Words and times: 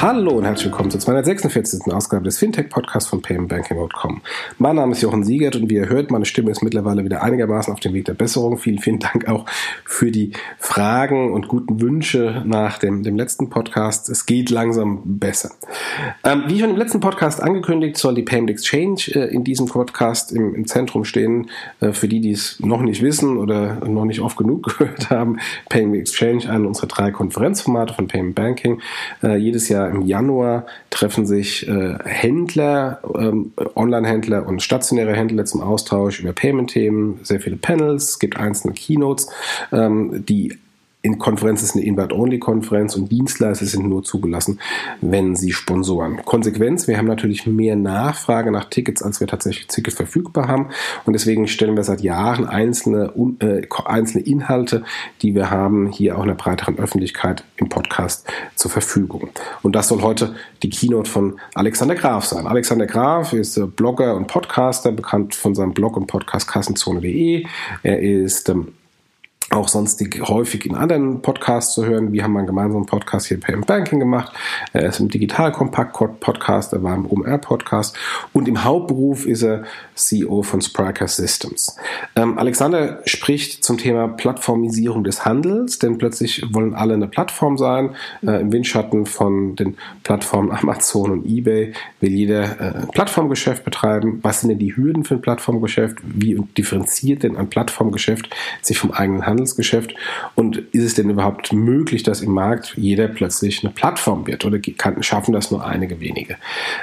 Hallo 0.00 0.30
und 0.30 0.44
herzlich 0.44 0.66
willkommen 0.66 0.92
zur 0.92 1.00
246. 1.00 1.92
Ausgabe 1.92 2.22
des 2.22 2.38
Fintech-Podcasts 2.38 3.10
von 3.10 3.20
paymentbanking.com. 3.20 4.22
Mein 4.58 4.76
Name 4.76 4.92
ist 4.92 5.02
Jochen 5.02 5.24
Siegert 5.24 5.56
und 5.56 5.68
wie 5.68 5.74
ihr 5.74 5.88
hört, 5.88 6.12
meine 6.12 6.24
Stimme 6.24 6.52
ist 6.52 6.62
mittlerweile 6.62 7.04
wieder 7.04 7.24
einigermaßen 7.24 7.72
auf 7.72 7.80
dem 7.80 7.94
Weg 7.94 8.04
der 8.04 8.14
Besserung. 8.14 8.58
Vielen, 8.58 8.78
vielen 8.78 9.00
Dank 9.00 9.26
auch 9.26 9.44
für 9.84 10.12
die 10.12 10.34
Fragen 10.60 11.32
und 11.32 11.48
guten 11.48 11.80
Wünsche 11.80 12.44
nach 12.46 12.78
dem, 12.78 13.02
dem 13.02 13.16
letzten 13.16 13.50
Podcast. 13.50 14.08
Es 14.08 14.24
geht 14.24 14.50
langsam 14.50 15.02
besser. 15.04 15.50
Ähm, 16.22 16.44
wie 16.46 16.60
schon 16.60 16.70
im 16.70 16.76
letzten 16.76 17.00
Podcast 17.00 17.42
angekündigt, 17.42 17.96
soll 17.96 18.14
die 18.14 18.22
Payment 18.22 18.50
Exchange 18.50 19.00
äh, 19.08 19.34
in 19.34 19.42
diesem 19.42 19.66
Podcast 19.66 20.30
im, 20.30 20.54
im 20.54 20.68
Zentrum 20.68 21.04
stehen. 21.04 21.50
Äh, 21.80 21.90
für 21.90 22.06
die, 22.06 22.20
die 22.20 22.30
es 22.30 22.60
noch 22.60 22.82
nicht 22.82 23.02
wissen 23.02 23.36
oder 23.36 23.84
noch 23.84 24.04
nicht 24.04 24.20
oft 24.20 24.36
genug 24.36 24.62
gehört 24.78 25.10
haben, 25.10 25.40
Payment 25.68 26.02
Exchange, 26.02 26.48
eine 26.48 26.68
unserer 26.68 26.86
drei 26.86 27.10
Konferenzformate 27.10 27.94
von 27.94 28.06
Payment 28.06 28.36
Banking. 28.36 28.80
Äh, 29.24 29.38
jedes 29.38 29.68
Jahr 29.68 29.87
im 29.88 30.02
Januar 30.02 30.66
treffen 30.90 31.26
sich 31.26 31.68
äh, 31.68 31.98
Händler, 32.04 33.00
ähm, 33.14 33.52
Online-Händler 33.76 34.46
und 34.46 34.62
stationäre 34.62 35.14
Händler 35.14 35.44
zum 35.44 35.62
Austausch 35.62 36.20
über 36.20 36.32
Payment-Themen, 36.32 37.20
sehr 37.22 37.40
viele 37.40 37.56
Panels, 37.56 38.10
es 38.10 38.18
gibt 38.18 38.36
einzelne 38.36 38.74
Keynotes, 38.74 39.28
ähm, 39.72 40.24
die 40.26 40.58
in 41.00 41.18
Konferenz 41.18 41.62
ist 41.62 41.76
eine 41.76 41.84
Invite-Only-Konferenz 41.84 42.96
und 42.96 43.10
Dienstleister 43.10 43.66
sind 43.66 43.88
nur 43.88 44.02
zugelassen, 44.02 44.58
wenn 45.00 45.36
sie 45.36 45.52
sponsoren. 45.52 46.24
Konsequenz, 46.24 46.88
wir 46.88 46.98
haben 46.98 47.06
natürlich 47.06 47.46
mehr 47.46 47.76
Nachfrage 47.76 48.50
nach 48.50 48.64
Tickets, 48.64 49.02
als 49.02 49.20
wir 49.20 49.28
tatsächlich 49.28 49.68
Tickets 49.68 49.96
verfügbar 49.96 50.48
haben 50.48 50.70
und 51.06 51.12
deswegen 51.12 51.46
stellen 51.46 51.76
wir 51.76 51.84
seit 51.84 52.00
Jahren 52.00 52.48
einzelne, 52.48 53.12
äh, 53.38 53.66
einzelne 53.84 54.24
Inhalte, 54.24 54.82
die 55.22 55.36
wir 55.36 55.50
haben, 55.50 55.92
hier 55.92 56.18
auch 56.18 56.22
einer 56.24 56.34
breiteren 56.34 56.78
Öffentlichkeit 56.78 57.44
im 57.56 57.68
Podcast 57.68 58.26
zur 58.56 58.70
Verfügung. 58.70 59.28
Und 59.62 59.76
das 59.76 59.88
soll 59.88 60.02
heute 60.02 60.34
die 60.64 60.70
Keynote 60.70 61.08
von 61.08 61.38
Alexander 61.54 61.94
Graf 61.94 62.24
sein. 62.24 62.48
Alexander 62.48 62.86
Graf 62.86 63.32
ist 63.32 63.56
äh, 63.56 63.66
Blogger 63.66 64.16
und 64.16 64.26
Podcaster, 64.26 64.90
bekannt 64.90 65.36
von 65.36 65.54
seinem 65.54 65.74
Blog 65.74 65.96
und 65.96 66.08
Podcast 66.08 66.48
Kassenzone.de. 66.48 67.46
Er 67.84 68.00
ist 68.00 68.48
ähm, 68.48 68.72
auch 69.50 69.68
sonstig 69.68 70.20
häufig 70.28 70.66
in 70.66 70.74
anderen 70.74 71.22
Podcasts 71.22 71.74
zu 71.74 71.86
hören. 71.86 72.12
Wir 72.12 72.22
haben 72.22 72.36
einen 72.36 72.46
gemeinsamen 72.46 72.84
Podcast 72.84 73.28
hier 73.28 73.38
im 73.48 73.62
Banking 73.62 73.98
gemacht. 73.98 74.32
Er 74.74 74.86
ist 74.86 75.00
im 75.00 75.08
Digital 75.08 75.52
Compact 75.52 75.96
Podcast, 76.20 76.74
er 76.74 76.82
war 76.82 76.94
im 76.94 77.10
OMR 77.10 77.38
Podcast 77.38 77.96
und 78.34 78.46
im 78.46 78.62
Hauptberuf 78.62 79.24
ist 79.24 79.42
er 79.42 79.64
CEO 79.94 80.42
von 80.42 80.60
Spriker 80.60 81.08
Systems. 81.08 81.76
Ähm, 82.14 82.38
Alexander 82.38 83.00
spricht 83.06 83.64
zum 83.64 83.78
Thema 83.78 84.08
Plattformisierung 84.08 85.02
des 85.02 85.24
Handels, 85.24 85.78
denn 85.78 85.96
plötzlich 85.96 86.44
wollen 86.52 86.74
alle 86.74 86.94
eine 86.94 87.08
Plattform 87.08 87.56
sein. 87.56 87.96
Äh, 88.22 88.42
Im 88.42 88.52
Windschatten 88.52 89.06
von 89.06 89.56
den 89.56 89.78
Plattformen 90.02 90.52
Amazon 90.52 91.10
und 91.10 91.26
eBay 91.26 91.72
will 92.00 92.10
jeder 92.10 92.60
äh, 92.60 92.82
ein 92.82 92.88
Plattformgeschäft 92.88 93.64
betreiben. 93.64 94.18
Was 94.22 94.42
sind 94.42 94.50
denn 94.50 94.58
die 94.58 94.76
Hürden 94.76 95.04
für 95.04 95.14
ein 95.14 95.22
Plattformgeschäft? 95.22 95.96
Wie 96.02 96.38
differenziert 96.56 97.22
denn 97.22 97.36
ein 97.36 97.48
Plattformgeschäft 97.48 98.28
sich 98.60 98.78
vom 98.78 98.90
eigenen 98.90 99.24
Handel? 99.24 99.37
Handelsgeschäft? 99.38 99.94
Und 100.34 100.58
ist 100.72 100.84
es 100.84 100.94
denn 100.94 101.10
überhaupt 101.10 101.52
möglich, 101.52 102.02
dass 102.02 102.20
im 102.20 102.32
Markt 102.32 102.74
jeder 102.76 103.08
plötzlich 103.08 103.62
eine 103.62 103.72
Plattform 103.72 104.26
wird 104.26 104.44
oder 104.44 104.58
kann, 104.58 105.02
schaffen 105.02 105.32
das 105.32 105.50
nur 105.50 105.64
einige 105.64 106.00
wenige? 106.00 106.36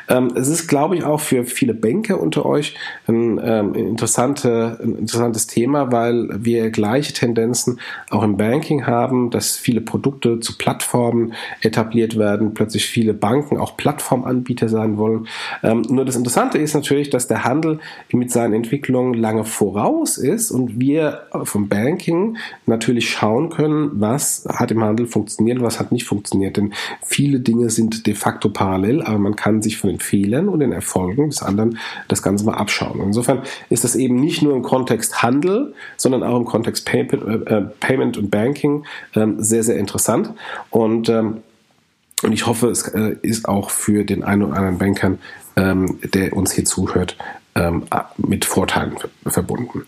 Ähm, 0.08 0.32
es 0.36 0.48
ist, 0.48 0.68
glaube 0.68 0.96
ich, 0.96 1.04
auch 1.04 1.20
für 1.20 1.44
viele 1.44 1.74
Banker 1.74 2.20
unter 2.20 2.46
euch 2.46 2.76
ein, 3.08 3.40
ähm, 3.44 3.74
interessante, 3.76 4.80
ein 4.82 4.96
interessantes 4.96 5.48
Thema, 5.48 5.92
weil 5.92 6.30
wir 6.38 6.70
gleiche 6.70 7.14
Tendenzen 7.14 7.80
auch 8.10 8.24
im 8.24 8.38
Banking 8.38 8.88
haben, 8.88 9.30
dass 9.30 9.58
viele 9.58 9.82
Produkte 9.82 10.40
zu 10.40 10.58
Plattformen 10.58 11.34
etabliert 11.62 12.18
werden, 12.18 12.54
plötzlich 12.54 12.86
viele 12.86 13.14
Banken 13.14 13.58
auch 13.58 13.78
Plattformanbieter 13.78 14.70
sein 14.70 14.98
wollen. 14.98 15.28
Ähm, 15.64 15.82
nur 15.90 16.06
das 16.06 16.16
Interessante 16.16 16.58
ist 16.58 16.74
natürlich, 16.74 17.10
dass 17.10 17.28
der 17.28 17.44
Handel 17.44 17.80
mit 18.12 18.32
seinen 18.32 18.54
Entwicklungen 18.54 19.14
lange 19.14 19.44
voraus 19.44 20.18
ist 20.18 20.52
und 20.52 20.80
wir 20.80 21.28
vom 21.44 21.68
Banking 21.68 22.38
natürlich 22.66 23.10
schauen 23.10 23.50
können, 23.50 23.92
was 23.94 24.46
hat 24.50 24.72
im 24.72 24.84
Handel 24.84 25.08
funktioniert, 25.08 25.62
was 25.62 25.80
hat 25.80 25.92
nicht 25.92 26.06
funktioniert. 26.06 26.58
Denn 26.58 26.74
viele 27.04 27.40
Dinge 27.40 27.70
sind 27.70 28.08
de 28.08 28.14
facto 28.16 28.50
parallel, 28.50 29.02
aber 29.02 29.20
man 29.20 29.36
kann 29.36 29.62
sich 29.62 29.78
von 29.78 29.90
den 29.90 30.00
Fehlern 30.00 30.50
und 30.50 30.60
den 30.60 30.72
Erfolgen 30.72 31.30
des 31.30 31.42
anderen 31.42 31.78
das 32.08 32.22
Ganze 32.22 32.46
mal 32.46 32.56
abschauen. 32.56 33.02
insofern 33.02 33.42
ist 33.70 33.84
das 33.84 33.96
eben 33.96 34.16
nicht 34.16 34.42
nur 34.42 34.56
im 34.56 34.62
Kontext 34.62 35.24
Handel, 35.24 35.74
sondern 35.98 36.24
auch 36.24 36.38
im 36.38 36.46
Kontext 36.46 36.86
Payment, 36.86 37.48
äh, 37.48 37.62
Payment 37.80 38.18
und 38.18 38.32
Banking 38.32 38.86
äh, 39.14 39.28
sehr, 39.38 39.64
sehr 39.64 39.78
interessant. 39.78 40.32
Und 40.70 41.10
ähm, 41.10 41.38
und 42.24 42.32
ich 42.32 42.48
hoffe, 42.48 42.70
es 42.70 42.88
äh, 42.88 43.18
ist 43.22 43.48
auch 43.48 43.70
für 43.70 44.04
den 44.04 44.24
einen 44.24 44.44
oder 44.44 44.58
anderen 44.58 44.78
Bankern, 44.78 45.20
ähm, 45.56 46.00
der 46.14 46.34
uns 46.34 46.54
hier 46.54 46.66
zuhört, 46.66 47.18
ähm, 47.56 47.84
mit 48.18 48.44
Vorteilen 48.44 48.96
verbunden. 49.26 49.86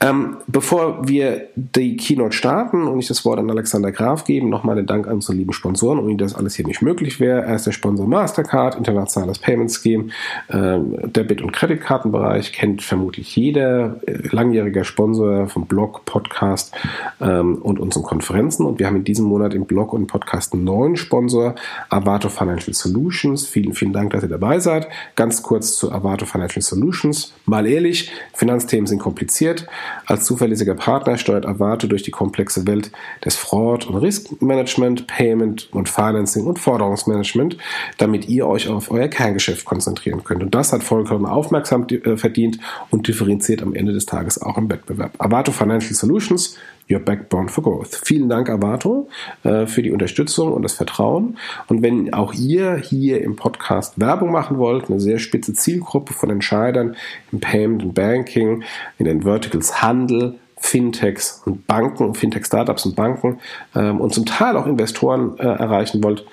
Ähm, 0.00 0.38
bevor 0.46 1.06
wir 1.06 1.48
die 1.54 1.96
Keynote 1.96 2.34
starten 2.34 2.86
und 2.86 2.98
ich 2.98 3.06
das 3.06 3.24
Wort 3.26 3.38
an 3.38 3.50
Alexander 3.50 3.92
Graf 3.92 4.24
geben, 4.24 4.48
nochmal 4.48 4.76
den 4.76 4.86
Dank 4.86 5.06
an 5.06 5.14
unsere 5.14 5.34
lieben 5.34 5.52
Sponsoren, 5.52 5.98
ohne 5.98 6.16
das 6.16 6.34
alles 6.34 6.54
hier 6.54 6.66
nicht 6.66 6.80
möglich 6.80 7.20
wäre. 7.20 7.42
Er 7.42 7.56
ist 7.56 7.66
der 7.66 7.72
Sponsor 7.72 8.06
Mastercard, 8.06 8.76
internationales 8.76 9.38
Payment 9.38 9.70
Scheme, 9.70 10.06
ähm, 10.48 10.96
Debit- 11.12 11.42
und 11.42 11.52
Kreditkartenbereich, 11.52 12.52
kennt 12.52 12.80
vermutlich 12.80 13.36
jeder, 13.36 13.96
äh, 14.06 14.28
langjähriger 14.30 14.84
Sponsor 14.84 15.48
vom 15.48 15.66
Blog, 15.66 16.06
Podcast 16.06 16.74
ähm, 17.20 17.56
und 17.56 17.78
unseren 17.78 18.04
Konferenzen. 18.04 18.64
Und 18.64 18.78
wir 18.78 18.86
haben 18.86 18.96
in 18.96 19.04
diesem 19.04 19.26
Monat 19.26 19.52
im 19.52 19.66
Blog 19.66 19.92
und 19.92 20.06
Podcast 20.06 20.54
einen 20.54 20.64
neuen 20.64 20.96
Sponsor, 20.96 21.56
Avato 21.90 22.30
Financial 22.30 22.72
Solutions. 22.72 23.46
Vielen, 23.46 23.74
vielen 23.74 23.92
Dank, 23.92 24.12
dass 24.12 24.22
ihr 24.22 24.30
dabei 24.30 24.60
seid. 24.60 24.88
Ganz 25.14 25.42
kurz 25.42 25.76
zu 25.76 25.92
Avato 25.92 26.24
Financial 26.24 26.62
Solutions. 26.62 26.85
Solutions. 26.86 27.32
Mal 27.46 27.66
ehrlich, 27.66 28.10
Finanzthemen 28.34 28.86
sind 28.86 28.98
kompliziert. 28.98 29.66
Als 30.06 30.24
zuverlässiger 30.24 30.74
Partner 30.74 31.18
steuert 31.18 31.46
Avato 31.46 31.86
durch 31.86 32.02
die 32.02 32.10
komplexe 32.10 32.66
Welt 32.66 32.90
des 33.24 33.36
Fraud- 33.36 33.86
und 33.86 33.96
Riskmanagement, 33.96 35.06
Payment 35.06 35.68
und 35.72 35.88
Financing 35.88 36.44
und 36.44 36.58
Forderungsmanagement, 36.58 37.56
damit 37.98 38.28
ihr 38.28 38.46
euch 38.46 38.68
auf 38.68 38.90
euer 38.90 39.08
Kerngeschäft 39.08 39.64
konzentrieren 39.64 40.22
könnt. 40.24 40.42
Und 40.42 40.54
das 40.54 40.72
hat 40.72 40.82
vollkommen 40.82 41.26
aufmerksam 41.26 41.86
äh, 41.88 42.16
verdient 42.16 42.58
und 42.90 43.08
differenziert 43.08 43.62
am 43.62 43.74
Ende 43.74 43.92
des 43.92 44.06
Tages 44.06 44.40
auch 44.40 44.56
im 44.56 44.70
Wettbewerb. 44.70 45.12
Avato 45.18 45.52
Financial 45.52 45.94
Solutions 45.94 46.56
Your 46.90 47.00
Backbone 47.00 47.48
for 47.48 47.64
Growth. 47.64 48.00
Vielen 48.04 48.28
Dank, 48.28 48.48
Avato, 48.48 49.08
äh, 49.42 49.66
für 49.66 49.82
die 49.82 49.90
Unterstützung 49.90 50.52
und 50.52 50.62
das 50.62 50.74
Vertrauen. 50.74 51.38
Und 51.68 51.82
wenn 51.82 52.12
auch 52.14 52.32
ihr 52.32 52.76
hier 52.76 53.22
im 53.22 53.36
Podcast 53.36 53.98
Werbung 53.98 54.30
machen 54.30 54.58
wollt, 54.58 54.88
eine 54.88 55.00
sehr 55.00 55.18
spitze 55.18 55.52
Zielgruppe 55.52 56.12
von 56.12 56.30
Entscheidern 56.30 56.96
im 57.32 57.40
Payment 57.40 57.82
und 57.82 57.94
Banking, 57.94 58.62
in 58.98 59.06
den 59.06 59.22
Verticals 59.22 59.82
Handel, 59.82 60.34
Fintechs 60.58 61.42
und 61.44 61.66
Banken, 61.66 62.14
Fintech-Startups 62.14 62.86
und 62.86 62.96
Banken 62.96 63.40
ähm, 63.74 64.00
und 64.00 64.14
zum 64.14 64.24
Teil 64.24 64.56
auch 64.56 64.66
Investoren 64.66 65.38
äh, 65.38 65.42
erreichen 65.42 66.02
wollt, 66.02 66.24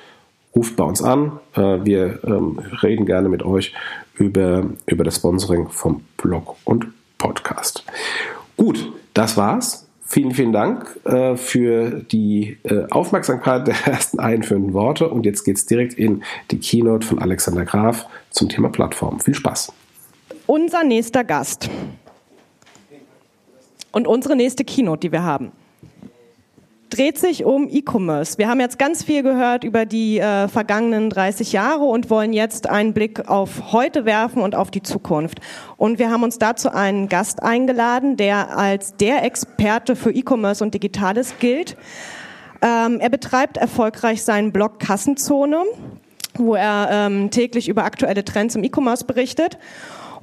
ruft 0.56 0.76
bei 0.76 0.84
uns 0.84 1.02
an. 1.02 1.40
Äh, 1.56 1.84
wir 1.84 2.20
ähm, 2.24 2.60
reden 2.82 3.06
gerne 3.06 3.28
mit 3.28 3.44
euch 3.44 3.74
über, 4.16 4.66
über 4.86 5.04
das 5.04 5.18
Sponsoring 5.18 5.70
vom 5.70 6.04
Blog 6.18 6.56
und 6.64 6.88
Podcast. 7.18 7.84
Gut, 8.56 8.92
das 9.14 9.36
war's. 9.36 9.83
Vielen, 10.14 10.30
vielen 10.36 10.54
Dank 10.54 11.00
äh, 11.06 11.36
für 11.38 12.04
die 12.04 12.60
äh, 12.62 12.86
Aufmerksamkeit 12.92 13.66
der 13.66 13.74
ersten 13.88 14.20
einführenden 14.20 14.76
Worte. 14.76 15.10
Und 15.10 15.26
jetzt 15.26 15.44
geht 15.44 15.58
es 15.58 15.66
direkt 15.66 15.96
in 15.96 16.24
die 16.52 16.60
Keynote 16.60 17.08
von 17.08 17.18
Alexander 17.18 17.66
Graf 17.66 18.06
zum 18.30 18.48
Thema 18.48 18.70
Plattform. 18.70 19.20
Viel 19.20 19.34
Spaß. 19.34 19.74
Unser 20.46 20.84
nächster 20.84 21.24
Gast 21.24 21.68
und 23.92 24.08
unsere 24.08 24.36
nächste 24.36 24.64
Keynote, 24.64 25.00
die 25.00 25.12
wir 25.12 25.24
haben 25.24 25.52
dreht 26.94 27.18
sich 27.18 27.44
um 27.44 27.68
E-Commerce. 27.70 28.38
Wir 28.38 28.48
haben 28.48 28.60
jetzt 28.60 28.78
ganz 28.78 29.04
viel 29.04 29.24
gehört 29.24 29.64
über 29.64 29.86
die 29.86 30.20
äh, 30.20 30.48
vergangenen 30.48 31.10
30 31.10 31.52
Jahre 31.52 31.86
und 31.86 32.12
wollen 32.12 32.34
jetzt 32.34 32.70
einen 32.70 32.94
Blick 32.94 33.28
auf 33.28 33.72
heute 33.74 34.06
werfen 34.06 34.44
und 34.44 34.54
auf 34.54 34.70
die 34.70 34.84
Zukunft. 34.84 35.40
Und 35.76 35.98
wir 35.98 36.12
haben 36.12 36.22
uns 36.22 36.38
dazu 36.38 36.70
einen 36.70 37.10
Gast 37.10 37.42
eingeladen, 37.42 38.16
der 38.16 38.56
als 38.56 38.96
der 38.96 39.24
Experte 39.24 39.96
für 39.96 40.12
E-Commerce 40.12 40.64
und 40.64 40.76
Digitales 40.76 41.34
gilt. 41.40 41.78
Ähm, 42.62 43.00
er 43.00 43.10
betreibt 43.10 43.58
erfolgreich 43.58 44.22
seinen 44.22 44.52
Blog 44.52 44.80
Kassenzone, 44.80 45.64
wo 46.36 46.54
er 46.54 46.90
ähm, 46.92 47.32
täglich 47.32 47.70
über 47.70 47.86
aktuelle 47.86 48.24
Trends 48.24 48.56
im 48.56 48.64
E-Commerce 48.64 49.04
berichtet. 49.04 49.58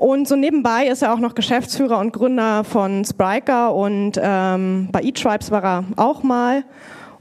Und 0.01 0.27
so 0.27 0.35
nebenbei 0.35 0.87
ist 0.87 1.03
er 1.03 1.13
auch 1.13 1.19
noch 1.19 1.35
Geschäftsführer 1.35 1.99
und 1.99 2.15
Gründer 2.15 2.65
von 2.65 3.05
Spriker 3.05 3.75
und 3.75 4.13
ähm, 4.19 4.89
bei 4.91 5.03
eTribes 5.03 5.51
war 5.51 5.63
er 5.63 5.85
auch 5.97 6.23
mal. 6.23 6.65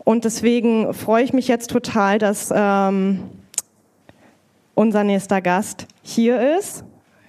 Und 0.06 0.24
deswegen 0.24 0.94
freue 0.94 1.26
ich 1.26 1.34
mich 1.34 1.50
jetzt 1.50 1.72
total, 1.72 2.20
dass 2.20 2.54
ähm, 2.56 3.32
unser 4.76 5.04
nächster 5.04 5.42
Gast 5.42 5.88
hier 6.04 6.58
ist. 6.58 6.86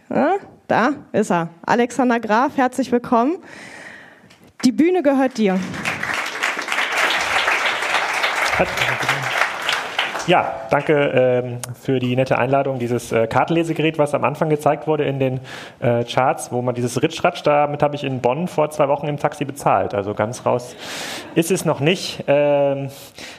Ja, 0.08 0.35
da 0.69 0.93
ist 1.11 1.32
er. 1.32 1.49
Alexander 1.67 2.20
Graf, 2.20 2.56
herzlich 2.56 2.93
willkommen. 2.93 3.38
Die 4.64 4.70
Bühne 4.70 5.02
gehört 5.02 5.37
dir. 5.37 5.58
Ja, 10.26 10.55
danke 10.70 10.93
ähm, 10.94 11.58
für 11.81 11.99
die 11.99 12.14
nette 12.14 12.37
Einladung. 12.38 12.78
Dieses 12.78 13.11
äh, 13.11 13.26
Kartenlesegerät, 13.26 13.99
was 13.99 14.14
am 14.14 14.22
Anfang 14.25 14.50
gezeigt 14.50 14.87
wurde 14.87 15.05
in 15.05 15.19
den 15.19 15.40
äh, 15.81 16.05
Charts, 16.05 16.52
wo 16.52 16.61
man 16.61 16.75
dieses 16.75 17.02
Ritschratsch, 17.02 17.43
damit 17.43 17.82
habe 17.82 17.96
ich 17.96 18.05
in 18.05 18.20
Bonn 18.20 18.46
vor 18.46 18.70
zwei 18.70 18.88
Wochen 18.88 19.08
im 19.08 19.17
Taxi 19.17 19.44
bezahlt. 19.44 19.94
Also 19.94 20.12
ganz 20.14 20.44
raus 20.44 20.76
ist 21.34 21.50
es 21.50 21.64
noch 21.64 21.81
nicht. 21.81 22.22
Ähm, 22.26 22.90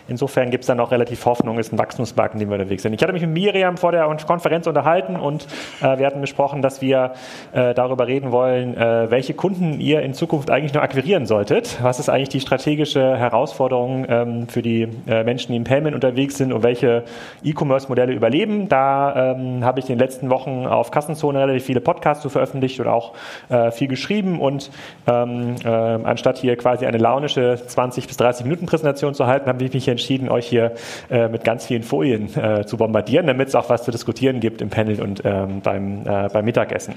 insofern 0.08 0.50
gibt 0.50 0.64
es 0.64 0.68
da 0.68 0.76
noch 0.76 0.92
relativ 0.92 1.24
Hoffnung, 1.26 1.60
ist 1.60 1.72
ein 1.72 1.78
Wachstumsmarkt, 1.78 2.34
in 2.34 2.40
dem 2.40 2.50
wir 2.50 2.56
unterwegs 2.56 2.84
sind. 2.84 2.94
Ich 2.94 3.02
hatte 3.02 3.14
mich 3.14 3.22
mit 3.22 3.32
Miriam 3.32 3.78
vor 3.78 3.92
der 3.92 4.06
Konferenz 4.26 4.66
unterhalten 4.66 5.16
und 5.16 5.48
äh, 5.82 6.00
wir 6.00 6.08
hatten 6.08 6.20
besprochen, 6.20 6.62
dass 6.62 6.82
wir 6.82 7.14
äh, 7.54 7.76
darüber 7.76 8.08
reden 8.08 8.32
wollen, 8.32 8.76
äh, 8.76 9.10
welche 9.12 9.36
Kunden 9.36 9.80
ihr 9.80 10.02
in 10.02 10.14
Zukunft 10.14 10.50
eigentlich 10.50 10.74
noch 10.74 10.82
akquirieren 10.82 11.28
solltet. 11.28 11.78
Was 11.82 12.00
ist 12.00 12.10
eigentlich 12.10 12.30
die 12.30 12.42
strategische 12.42 13.16
Herausforderung 13.16 14.06
ähm, 14.10 14.48
für 14.48 14.64
die 14.64 14.88
äh, 15.08 15.24
Menschen, 15.24 15.52
die 15.52 15.58
im 15.58 15.64
Payment 15.64 15.94
unterwegs 15.94 16.38
sind 16.38 16.52
und 16.52 16.64
welche 16.64 16.71
welche 16.72 17.04
E-Commerce-Modelle 17.44 18.14
überleben. 18.14 18.70
Da 18.70 19.34
ähm, 19.34 19.66
habe 19.66 19.80
ich 19.80 19.90
in 19.90 19.98
den 19.98 20.00
letzten 20.00 20.30
Wochen 20.30 20.66
auf 20.66 20.92
Kassenzone 20.92 21.40
relativ 21.40 21.66
viele 21.66 21.82
Podcasts 21.82 22.24
zu 22.24 22.30
veröffentlicht 22.30 22.80
oder 22.80 22.94
auch 22.94 23.14
äh, 23.50 23.72
viel 23.72 23.88
geschrieben 23.88 24.40
und 24.40 24.72
ähm, 25.08 25.56
äh, 25.64 25.68
anstatt 25.68 26.38
hier 26.38 26.56
quasi 26.56 26.86
eine 26.86 26.98
launische 26.98 27.58
20 27.68 28.08
bis 28.08 28.18
30 28.18 28.46
Minuten 28.46 28.66
Präsentation 28.66 29.14
zu 29.14 29.28
halten, 29.28 29.50
habe 29.50 29.64
ich 29.64 29.74
mich 29.74 29.88
entschieden, 29.88 30.30
euch 30.30 30.48
hier 30.48 30.72
äh, 31.10 31.28
mit 31.28 31.44
ganz 31.44 31.66
vielen 31.66 31.84
Folien 31.84 32.30
äh, 32.38 32.66
zu 32.66 32.78
bombardieren, 32.78 33.28
damit 33.28 33.50
es 33.50 33.56
auch 33.56 33.70
was 33.70 33.84
zu 33.84 33.92
diskutieren 33.92 34.40
gibt 34.40 34.62
im 34.62 34.70
Panel 34.70 35.02
und 35.02 35.22
ähm, 35.26 35.62
beim, 35.62 36.08
äh, 36.08 36.30
beim 36.32 36.46
Mittagessen. 36.46 36.96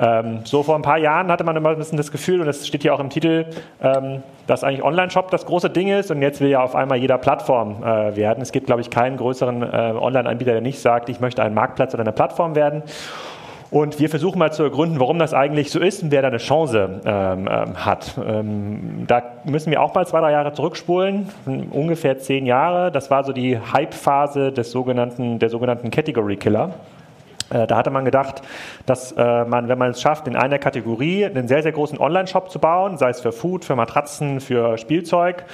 Ähm, 0.00 0.40
so 0.44 0.62
vor 0.62 0.74
ein 0.74 0.82
paar 0.82 0.98
Jahren 0.98 1.28
hatte 1.28 1.44
man 1.44 1.56
immer 1.56 1.70
ein 1.70 1.78
bisschen 1.78 1.96
das 1.96 2.10
Gefühl, 2.10 2.40
und 2.40 2.46
das 2.46 2.66
steht 2.66 2.82
hier 2.82 2.94
auch 2.94 3.00
im 3.00 3.10
Titel, 3.10 3.46
ähm, 3.80 4.22
dass 4.46 4.64
eigentlich 4.64 4.82
Online-Shop 4.82 5.30
das 5.30 5.46
große 5.46 5.70
Ding 5.70 5.88
ist 5.88 6.10
und 6.10 6.22
jetzt 6.22 6.40
will 6.40 6.48
ja 6.48 6.62
auf 6.62 6.74
einmal 6.74 6.98
jeder 6.98 7.18
Plattform 7.18 7.82
äh, 7.82 8.16
werden. 8.16 8.42
Es 8.42 8.52
gibt, 8.52 8.66
glaube 8.66 8.80
ich, 8.80 8.90
keinen 8.90 9.16
größeren 9.16 9.62
äh, 9.62 9.66
Online-Anbieter, 9.98 10.52
der 10.52 10.60
nicht 10.60 10.80
sagt, 10.80 11.08
ich 11.08 11.20
möchte 11.20 11.42
ein 11.42 11.54
Marktplatz 11.54 11.94
oder 11.94 12.02
eine 12.02 12.12
Plattform 12.12 12.54
werden. 12.54 12.82
Und 13.72 13.98
wir 13.98 14.10
versuchen 14.10 14.38
mal 14.38 14.52
zu 14.52 14.64
ergründen, 14.64 15.00
warum 15.00 15.18
das 15.18 15.32
eigentlich 15.32 15.70
so 15.70 15.80
ist 15.80 16.02
und 16.02 16.10
wer 16.10 16.20
da 16.20 16.28
eine 16.28 16.36
Chance 16.36 17.00
ähm, 17.06 17.48
ähm, 17.50 17.86
hat. 17.86 18.18
Ähm, 18.22 19.04
da 19.06 19.22
müssen 19.44 19.70
wir 19.70 19.80
auch 19.80 19.94
mal 19.94 20.06
zwei, 20.06 20.20
drei 20.20 20.32
Jahre 20.32 20.52
zurückspulen, 20.52 21.30
ungefähr 21.70 22.18
zehn 22.18 22.44
Jahre. 22.44 22.92
Das 22.92 23.10
war 23.10 23.24
so 23.24 23.32
die 23.32 23.58
Hype-Phase 23.58 24.52
des 24.52 24.72
sogenannten, 24.72 25.38
der 25.38 25.48
sogenannten 25.48 25.90
Category 25.90 26.36
Killer. 26.36 26.74
Äh, 27.50 27.66
da 27.66 27.76
hatte 27.76 27.90
man 27.90 28.04
gedacht, 28.04 28.42
dass 28.86 29.12
äh, 29.12 29.44
man, 29.44 29.68
wenn 29.68 29.78
man 29.78 29.90
es 29.90 30.00
schafft, 30.00 30.26
in 30.26 30.36
einer 30.36 30.58
Kategorie 30.58 31.24
einen 31.24 31.48
sehr, 31.48 31.62
sehr 31.62 31.72
großen 31.72 31.98
Online-Shop 31.98 32.50
zu 32.50 32.58
bauen, 32.58 32.98
sei 32.98 33.10
es 33.10 33.20
für 33.20 33.32
Food, 33.32 33.64
für 33.64 33.76
Matratzen, 33.76 34.40
für 34.40 34.78
Spielzeug, 34.78 35.44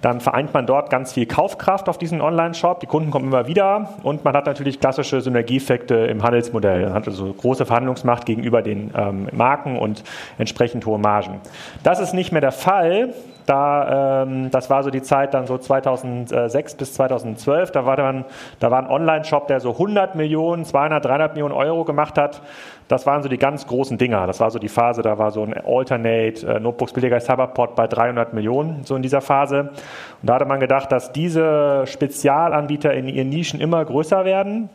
dann 0.00 0.20
vereint 0.20 0.54
man 0.54 0.66
dort 0.66 0.90
ganz 0.90 1.12
viel 1.12 1.26
Kaufkraft 1.26 1.88
auf 1.88 1.98
diesen 1.98 2.20
Online-Shop. 2.20 2.80
Die 2.80 2.86
Kunden 2.86 3.10
kommen 3.10 3.26
immer 3.26 3.48
wieder 3.48 3.94
und 4.04 4.24
man 4.24 4.34
hat 4.34 4.46
natürlich 4.46 4.78
klassische 4.78 5.20
Synergieeffekte 5.20 5.94
im 5.94 6.22
Handelsmodell. 6.22 6.84
Man 6.84 6.94
hat 6.94 7.08
also 7.08 7.32
große 7.32 7.66
Verhandlungsmacht 7.66 8.24
gegenüber 8.24 8.62
den 8.62 8.92
ähm, 8.96 9.28
Marken 9.32 9.76
und 9.76 10.04
entsprechend 10.38 10.86
hohe 10.86 10.98
Margen. 10.98 11.40
Das 11.82 11.98
ist 11.98 12.14
nicht 12.14 12.30
mehr 12.30 12.40
der 12.40 12.52
Fall. 12.52 13.12
Da, 13.48 14.24
ähm, 14.24 14.50
das 14.50 14.68
war 14.68 14.82
so 14.82 14.90
die 14.90 15.00
Zeit 15.00 15.32
dann 15.32 15.46
so 15.46 15.56
2006 15.56 16.74
bis 16.74 16.92
2012. 16.92 17.70
Da 17.70 17.86
war, 17.86 17.96
dann, 17.96 18.26
da 18.60 18.70
war 18.70 18.78
ein 18.78 18.90
Online-Shop, 18.90 19.46
der 19.46 19.60
so 19.60 19.72
100 19.72 20.16
Millionen, 20.16 20.66
200, 20.66 21.02
300 21.02 21.32
Millionen 21.32 21.54
Euro 21.54 21.86
gemacht 21.86 22.18
hat. 22.18 22.42
Das 22.88 23.06
waren 23.06 23.22
so 23.22 23.28
die 23.30 23.38
ganz 23.38 23.66
großen 23.66 23.96
Dinger. 23.96 24.26
Das 24.26 24.40
war 24.40 24.50
so 24.50 24.58
die 24.58 24.68
Phase, 24.68 25.00
da 25.00 25.16
war 25.16 25.30
so 25.30 25.42
ein 25.44 25.54
Alternate, 25.54 26.46
äh, 26.46 26.60
Notebooks 26.60 26.92
billiger 26.92 27.20
Cyberport 27.20 27.74
bei 27.74 27.86
300 27.86 28.34
Millionen, 28.34 28.84
so 28.84 28.96
in 28.96 29.02
dieser 29.02 29.22
Phase. 29.22 29.60
Und 29.60 30.28
da 30.28 30.34
hatte 30.34 30.44
man 30.44 30.60
gedacht, 30.60 30.92
dass 30.92 31.12
diese 31.12 31.84
Spezialanbieter 31.86 32.92
in 32.92 33.08
ihren 33.08 33.30
Nischen 33.30 33.60
immer 33.60 33.82
größer 33.82 34.26
werden 34.26 34.68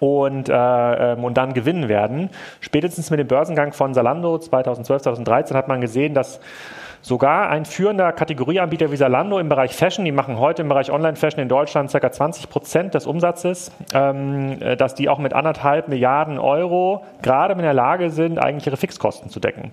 und, 0.00 0.48
äh, 0.48 0.54
ähm, 0.54 1.22
und 1.22 1.36
dann 1.36 1.52
gewinnen 1.52 1.90
werden. 1.90 2.30
Spätestens 2.60 3.10
mit 3.10 3.20
dem 3.20 3.26
Börsengang 3.26 3.74
von 3.74 3.92
Zalando 3.92 4.38
2012, 4.38 5.02
2013 5.02 5.54
hat 5.54 5.68
man 5.68 5.82
gesehen, 5.82 6.14
dass 6.14 6.40
Sogar 7.06 7.50
ein 7.50 7.66
führender 7.66 8.10
Kategorieanbieter 8.10 8.90
wie 8.90 8.96
Zalando 8.96 9.38
im 9.38 9.48
Bereich 9.48 9.76
Fashion, 9.76 10.04
die 10.04 10.10
machen 10.10 10.40
heute 10.40 10.62
im 10.62 10.68
Bereich 10.68 10.90
Online-Fashion 10.90 11.40
in 11.40 11.48
Deutschland 11.48 11.92
ca. 11.92 12.10
20 12.10 12.50
Prozent 12.50 12.94
des 12.94 13.06
Umsatzes, 13.06 13.70
ähm, 13.94 14.60
äh, 14.60 14.76
dass 14.76 14.96
die 14.96 15.08
auch 15.08 15.20
mit 15.20 15.32
anderthalb 15.32 15.86
Milliarden 15.86 16.36
Euro 16.40 17.04
gerade 17.22 17.52
in 17.52 17.60
der 17.60 17.74
Lage 17.74 18.10
sind, 18.10 18.40
eigentlich 18.40 18.66
ihre 18.66 18.76
Fixkosten 18.76 19.30
zu 19.30 19.38
decken. 19.38 19.70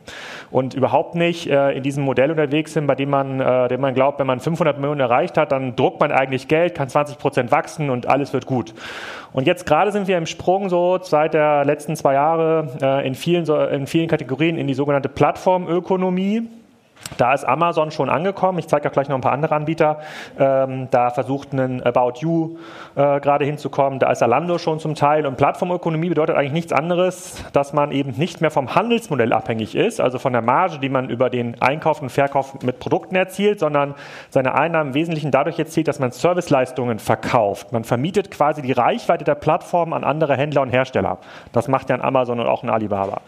Und 0.51 0.75
überhaupt 0.75 1.15
nicht 1.15 1.50
äh, 1.50 1.71
in 1.71 1.81
diesem 1.81 2.03
Modell 2.03 2.30
unterwegs 2.30 2.74
sind, 2.74 2.85
bei 2.85 2.94
dem 2.94 3.09
man, 3.09 3.39
äh, 3.39 3.68
dem 3.68 3.81
man 3.81 3.95
glaubt, 3.95 4.19
wenn 4.19 4.27
man 4.27 4.39
500 4.39 4.77
Millionen 4.77 5.00
erreicht 5.00 5.35
hat, 5.35 5.51
dann 5.51 5.75
druckt 5.75 6.00
man 6.01 6.12
eigentlich 6.12 6.47
Geld, 6.47 6.75
kann 6.75 6.88
20 6.88 7.18
Prozent 7.18 7.51
wachsen 7.51 7.89
und 7.89 8.06
alles 8.06 8.31
wird 8.33 8.45
gut. 8.45 8.75
Und 9.31 9.47
jetzt 9.47 9.65
gerade 9.65 9.91
sind 9.91 10.07
wir 10.07 10.19
im 10.19 10.27
Sprung 10.27 10.69
so 10.69 11.00
seit 11.01 11.33
der 11.33 11.65
letzten 11.65 11.95
zwei 11.95 12.13
Jahre 12.13 12.68
äh, 12.80 13.07
in, 13.07 13.15
vielen, 13.15 13.47
in 13.71 13.88
vielen 13.88 14.07
Kategorien 14.07 14.56
in 14.56 14.68
die 14.68 14.75
sogenannte 14.75 15.09
Plattformökonomie. 15.09 16.47
Da 17.18 17.34
ist 17.34 17.44
Amazon 17.44 17.92
schon 17.92 18.10
angekommen. 18.10 18.60
Ich 18.60 18.68
zeige 18.68 18.88
auch 18.88 18.92
gleich 18.92 19.08
noch 19.08 19.16
ein 19.16 19.22
paar 19.22 19.32
andere 19.34 19.56
Anbieter. 19.56 20.00
Ähm, 20.40 20.88
da 20.92 21.10
versucht 21.10 21.54
ein 21.54 21.84
About 21.84 22.14
You 22.20 22.58
äh, 22.96 23.20
gerade 23.20 23.46
hinzukommen. 23.46 24.00
Da 24.00 24.12
ist 24.12 24.24
Alando 24.24 24.58
schon 24.58 24.80
zum 24.80 24.96
Teil. 24.96 25.26
Und 25.26 25.38
Plattformökonomie 25.38 26.10
bedeutet 26.10 26.36
eigentlich 26.36 26.54
nichts 26.54 26.74
anderes, 26.74 27.44
dass 27.54 27.74
man 27.74 27.92
eben 27.92 28.12
nicht 28.18 28.42
mehr 28.42 28.52
vom 28.52 28.76
Handelsmodell 28.76 29.34
abhängig 29.34 29.76
ist, 29.76 30.02
also 30.02 30.20
von 30.20 30.34
der 30.34 30.42
Marge, 30.42 30.80
die 30.80 30.90
man 30.90 31.10
über 31.10 31.30
den 31.30 31.62
Einkauf 31.62 32.02
und 32.02 32.10
Verkauf 32.10 32.62
mit 32.64 32.80
Produkten 32.80 33.16
erzielt, 33.16 33.60
sondern 33.60 33.96
seine 34.30 34.56
Einnahmen 34.56 34.90
im 34.90 34.94
Wesentlichen 34.94 35.32
dadurch 35.32 35.60
erzielt, 35.60 35.88
dass 35.88 36.00
man 36.00 36.12
Serviceleistungen 36.12 37.00
verkauft. 37.00 37.72
Man 37.72 37.84
vermietet 37.84 38.32
quasi 38.32 38.62
die 38.62 38.72
Reichweite 38.72 39.24
der 39.24 39.36
Plattform 39.36 39.94
an 39.94 40.04
andere 40.04 40.36
Händler 40.36 40.62
und 40.62 40.70
Hersteller. 40.70 41.20
Das 41.52 41.68
macht 41.68 41.90
ja 41.90 41.96
ein 41.96 42.02
Amazon 42.02 42.40
und 42.40 42.48
auch 42.48 42.64
ein 42.64 42.70
Alibaba. 42.70 43.22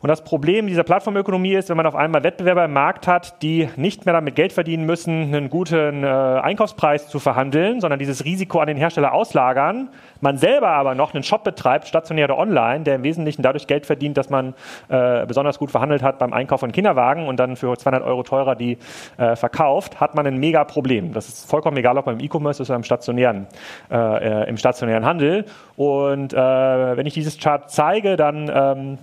Und 0.00 0.08
das 0.08 0.22
Problem 0.22 0.68
dieser 0.68 0.84
Plattformökonomie 0.84 1.54
ist, 1.54 1.68
wenn 1.68 1.76
man 1.76 1.86
auf 1.86 1.96
einmal 1.96 2.22
Wettbewerber 2.22 2.64
im 2.64 2.72
Markt 2.72 3.08
hat, 3.08 3.42
die 3.42 3.68
nicht 3.76 4.06
mehr 4.06 4.12
damit 4.12 4.36
Geld 4.36 4.52
verdienen 4.52 4.86
müssen, 4.86 5.34
einen 5.34 5.50
guten 5.50 6.04
äh, 6.04 6.06
Einkaufspreis 6.06 7.08
zu 7.08 7.18
verhandeln, 7.18 7.80
sondern 7.80 7.98
dieses 7.98 8.24
Risiko 8.24 8.60
an 8.60 8.68
den 8.68 8.76
Hersteller 8.76 9.12
auslagern, 9.12 9.88
man 10.20 10.36
selber 10.36 10.68
aber 10.68 10.94
noch 10.94 11.14
einen 11.14 11.24
Shop 11.24 11.42
betreibt, 11.42 11.88
stationär 11.88 12.26
oder 12.26 12.38
online, 12.38 12.84
der 12.84 12.94
im 12.94 13.02
Wesentlichen 13.02 13.42
dadurch 13.42 13.66
Geld 13.66 13.86
verdient, 13.86 14.16
dass 14.16 14.30
man 14.30 14.54
äh, 14.88 15.26
besonders 15.26 15.58
gut 15.58 15.72
verhandelt 15.72 16.02
hat 16.02 16.20
beim 16.20 16.32
Einkauf 16.32 16.60
von 16.60 16.70
Kinderwagen 16.70 17.26
und 17.26 17.40
dann 17.40 17.56
für 17.56 17.76
200 17.76 18.04
Euro 18.04 18.22
teurer 18.22 18.54
die 18.54 18.78
äh, 19.16 19.34
verkauft, 19.34 20.00
hat 20.00 20.14
man 20.14 20.26
ein 20.26 20.38
mega 20.38 20.62
Problem. 20.62 21.12
Das 21.12 21.28
ist 21.28 21.50
vollkommen 21.50 21.76
egal, 21.76 21.98
ob 21.98 22.04
beim 22.04 22.20
E-Commerce 22.20 22.62
ist 22.62 22.70
oder 22.70 22.76
im 22.76 22.84
stationären, 22.84 23.48
äh, 23.90 24.44
äh, 24.44 24.48
im 24.48 24.56
stationären 24.56 25.04
Handel. 25.04 25.44
Und 25.76 26.32
äh, 26.32 26.36
wenn 26.36 27.06
ich 27.06 27.14
dieses 27.14 27.38
Chart 27.38 27.68
zeige, 27.68 28.16
dann 28.16 28.50
ähm, 28.52 28.98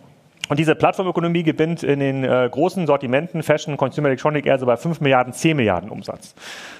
und 0.49 0.59
diese 0.59 0.75
Plattformökonomie 0.75 1.43
gewinnt 1.43 1.83
in 1.83 1.99
den 1.99 2.23
äh, 2.23 2.47
großen 2.51 2.85
Sortimenten 2.87 3.43
Fashion, 3.43 3.77
Consumer 3.77 4.09
Electronic 4.09 4.45
eher 4.45 4.59
so 4.59 4.65
bei 4.65 4.77
5 4.77 5.01
Milliarden, 5.01 5.33
10 5.33 5.57
Milliarden 5.57 5.89
Umsatz. 5.89 6.35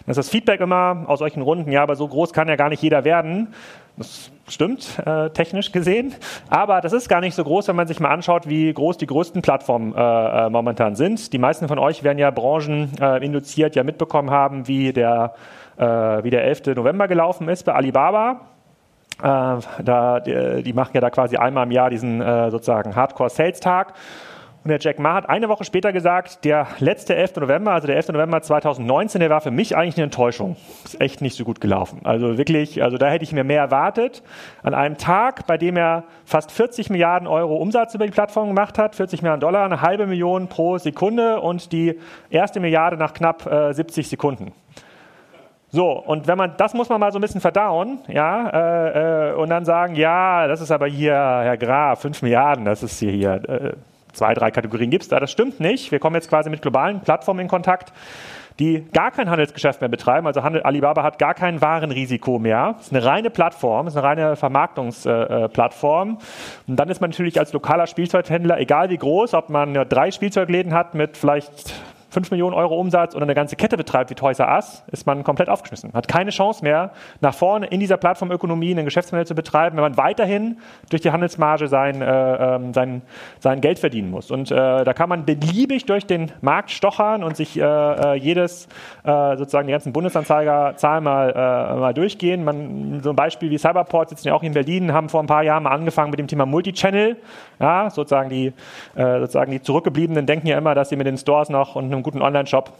Das 0.05 0.17
ist 0.17 0.27
das 0.27 0.29
Feedback 0.29 0.59
immer 0.61 1.05
aus 1.07 1.19
solchen 1.19 1.41
Runden, 1.41 1.71
ja, 1.71 1.81
aber 1.81 1.95
so 1.95 2.07
groß 2.07 2.33
kann 2.33 2.47
ja 2.47 2.55
gar 2.55 2.69
nicht 2.69 2.83
jeder 2.83 3.03
werden. 3.03 3.53
Das 3.97 4.29
stimmt, 4.49 5.01
äh, 5.05 5.29
technisch 5.29 5.71
gesehen. 5.71 6.13
Aber 6.49 6.81
das 6.81 6.91
ist 6.91 7.07
gar 7.07 7.21
nicht 7.21 7.33
so 7.33 7.43
groß, 7.43 7.69
wenn 7.69 7.77
man 7.77 7.87
sich 7.87 7.99
mal 7.99 8.09
anschaut, 8.09 8.47
wie 8.47 8.73
groß 8.73 8.97
die 8.97 9.07
größten 9.07 9.41
Plattformen 9.41 9.95
äh, 9.95 10.45
äh 10.45 10.49
momentan 10.49 10.95
sind. 10.95 11.31
Die 11.31 11.37
meisten 11.37 11.67
von 11.67 11.79
euch 11.79 12.03
werden 12.03 12.17
ja 12.17 12.29
Branchen 12.29 12.91
äh, 12.99 13.25
induziert, 13.25 13.75
ja 13.75 13.83
mitbekommen 13.83 14.31
haben, 14.31 14.67
wie 14.67 14.91
der, 14.91 15.33
äh, 15.77 15.85
wie 15.85 16.29
der 16.29 16.43
11. 16.43 16.75
November 16.75 17.07
gelaufen 17.07 17.47
ist 17.47 17.63
bei 17.63 17.73
Alibaba. 17.73 18.41
Äh, 19.21 19.57
da, 19.83 20.19
die, 20.19 20.63
die, 20.63 20.73
machen 20.73 20.91
ja 20.93 21.01
da 21.01 21.09
quasi 21.09 21.37
einmal 21.37 21.65
im 21.65 21.71
Jahr 21.71 21.89
diesen 21.89 22.21
äh, 22.21 22.51
sozusagen 22.51 22.95
Hardcore-Sales-Tag. 22.95 23.93
Und 24.65 24.69
der 24.69 24.79
Jack 24.79 24.97
Ma 24.97 25.13
hat 25.13 25.29
eine 25.29 25.47
Woche 25.47 25.63
später 25.63 25.93
gesagt, 25.93 26.43
der 26.43 26.65
letzte 26.79 27.15
11. 27.15 27.35
November, 27.35 27.73
also 27.73 27.85
der 27.85 27.97
11. 27.97 28.09
November 28.09 28.41
2019, 28.41 29.19
der 29.19 29.29
war 29.29 29.39
für 29.39 29.51
mich 29.51 29.77
eigentlich 29.77 29.95
eine 29.97 30.05
Enttäuschung. 30.05 30.55
Ist 30.83 30.99
echt 30.99 31.21
nicht 31.21 31.37
so 31.37 31.43
gut 31.43 31.61
gelaufen. 31.61 31.99
Also 32.03 32.39
wirklich, 32.39 32.81
also 32.81 32.97
da 32.97 33.07
hätte 33.07 33.23
ich 33.23 33.31
mir 33.31 33.43
mehr 33.43 33.61
erwartet. 33.61 34.23
An 34.63 34.73
einem 34.73 34.97
Tag, 34.97 35.45
bei 35.45 35.59
dem 35.59 35.77
er 35.77 36.05
fast 36.25 36.51
40 36.51 36.89
Milliarden 36.89 37.27
Euro 37.27 37.57
Umsatz 37.57 37.93
über 37.93 38.07
die 38.07 38.11
Plattform 38.11 38.47
gemacht 38.47 38.79
hat, 38.79 38.95
40 38.95 39.21
Milliarden 39.21 39.41
Dollar, 39.41 39.65
eine 39.65 39.81
halbe 39.81 40.07
Million 40.07 40.47
pro 40.47 40.79
Sekunde 40.79 41.41
und 41.41 41.71
die 41.71 41.99
erste 42.31 42.59
Milliarde 42.59 42.97
nach 42.97 43.13
knapp 43.13 43.45
äh, 43.45 43.71
70 43.71 44.09
Sekunden. 44.09 44.51
So, 45.75 45.91
und 45.91 46.25
wenn 46.25 46.37
man, 46.37 46.53
das 46.55 46.73
muss 46.73 46.87
man 46.87 47.01
mal 47.01 47.11
so 47.11 47.19
ein 47.19 47.21
bisschen 47.21 47.41
verdauen, 47.41 47.99
ja, 48.07 48.47
äh, 48.47 49.31
äh, 49.31 49.33
und 49.33 49.49
dann 49.49 49.65
sagen, 49.65 49.95
ja, 49.95 50.47
das 50.47 50.61
ist 50.61 50.71
aber 50.71 50.87
hier, 50.87 51.11
Herr 51.11 51.57
Graf, 51.57 51.99
5 51.99 52.21
Milliarden, 52.21 52.63
das 52.63 52.81
ist 52.81 52.97
hier, 52.97 53.11
hier 53.11 53.33
äh, 53.49 53.73
zwei, 54.13 54.33
drei 54.33 54.51
Kategorien 54.51 54.89
gibt 54.89 55.03
es 55.03 55.09
da. 55.09 55.19
Das 55.19 55.31
stimmt 55.31 55.59
nicht. 55.59 55.91
Wir 55.91 55.99
kommen 55.99 56.15
jetzt 56.15 56.29
quasi 56.29 56.49
mit 56.49 56.61
globalen 56.61 57.01
Plattformen 57.01 57.41
in 57.41 57.47
Kontakt. 57.49 57.91
die 58.57 58.85
gar 58.93 59.11
kein 59.11 59.29
Handelsgeschäft 59.29 59.81
mehr 59.81 59.89
betreiben. 59.89 60.25
Also 60.27 60.43
Handel, 60.43 60.63
Alibaba 60.63 61.03
hat 61.03 61.19
gar 61.19 61.33
kein 61.33 61.59
Warenrisiko 61.59 62.39
mehr. 62.39 62.75
Es 62.79 62.85
ist 62.85 62.93
eine 62.93 63.03
reine 63.03 63.29
Plattform, 63.29 63.87
es 63.87 63.95
ist 63.95 63.97
eine 63.97 64.07
reine 64.07 64.35
Vermarktungsplattform. 64.37 66.09
Äh, 66.11 66.69
und 66.71 66.77
dann 66.77 66.87
ist 66.87 67.01
man 67.01 67.09
natürlich 67.09 67.37
als 67.37 67.51
lokaler 67.51 67.85
Spielzeughändler, 67.85 68.57
egal 68.61 68.89
wie 68.89 68.97
groß, 68.97 69.33
ob 69.33 69.49
man 69.49 69.73
drei 69.89 70.09
Spielzeugläden 70.11 70.73
hat 70.73 70.93
mit 70.93 71.17
vielleicht 71.17 71.73
5 72.15 72.31
Millionen 72.31 72.55
Euro 72.55 72.79
Umsatz 72.79 73.13
oder 73.13 73.23
eine 73.23 73.35
ganze 73.35 73.57
Kette 73.57 73.75
betreibt 73.75 74.09
wie 74.09 74.15
Toys 74.15 74.39
R 74.39 74.55
Us, 74.55 74.85
ist 74.87 75.05
man 75.05 75.25
komplett 75.25 75.49
aufgeschmissen. 75.49 75.91
Hat 75.93 76.07
keine 76.07 76.29
Chance 76.31 76.63
mehr, 76.63 76.91
nach 77.19 77.33
vorne 77.33 77.67
in 77.67 77.81
dieser 77.81 77.97
Plattformökonomie 77.97 78.73
ein 78.73 78.85
Geschäftsmodell 78.85 79.27
zu 79.27 79.35
betreiben, 79.35 79.75
wenn 79.75 79.83
man 79.83 79.97
weiterhin 79.97 80.57
durch 80.89 81.01
die 81.01 81.11
Handelsmarge 81.11 81.67
sein, 81.67 82.01
äh, 82.01 82.55
ähm, 82.55 82.73
sein, 82.73 83.01
sein 83.39 83.59
Geld 83.59 83.79
verdienen 83.79 84.11
muss. 84.11 84.31
Und 84.31 84.49
äh, 84.49 84.55
da 84.55 84.93
kann 84.93 85.09
man 85.09 85.25
beliebig 85.25 85.85
durch 85.87 86.05
den 86.05 86.31
Markt 86.39 86.71
stochern 86.71 87.21
und 87.21 87.35
sich 87.35 87.59
äh, 87.59 87.63
äh 87.63 88.13
jedes, 88.15 88.69
äh, 89.03 89.35
sozusagen 89.35 89.67
die 89.67 89.73
ganzen 89.73 89.91
Bundesanzeigerzahlen 89.91 91.03
mal, 91.03 91.31
äh, 91.31 91.79
mal 91.79 91.93
durchgehen. 91.93 92.45
Man, 92.45 93.01
so 93.03 93.09
ein 93.09 93.17
Beispiel 93.17 93.49
wie 93.49 93.57
Cyberport 93.57 94.07
sitzen 94.07 94.29
ja 94.29 94.35
auch 94.35 94.43
in 94.43 94.53
Berlin, 94.53 94.93
haben 94.93 95.09
vor 95.09 95.21
ein 95.21 95.27
paar 95.27 95.43
Jahren 95.43 95.63
mal 95.63 95.71
angefangen 95.71 96.11
mit 96.11 96.19
dem 96.19 96.27
Thema 96.27 96.45
Multichannel. 96.45 97.17
Ja, 97.59 97.89
sozusagen 97.89 98.29
die, 98.29 98.53
sozusagen 98.95 99.49
die 99.51 99.61
Zurückgebliebenen 99.61 100.25
denken 100.25 100.47
ja 100.47 100.57
immer, 100.57 100.75
dass 100.75 100.89
sie 100.89 100.97
mit 100.97 101.07
den 101.07 101.17
Stores 101.17 101.47
noch 101.47 101.75
und 101.75 101.85
einem 101.85 102.03
guten 102.05 102.21
Online-Shop, 102.21 102.71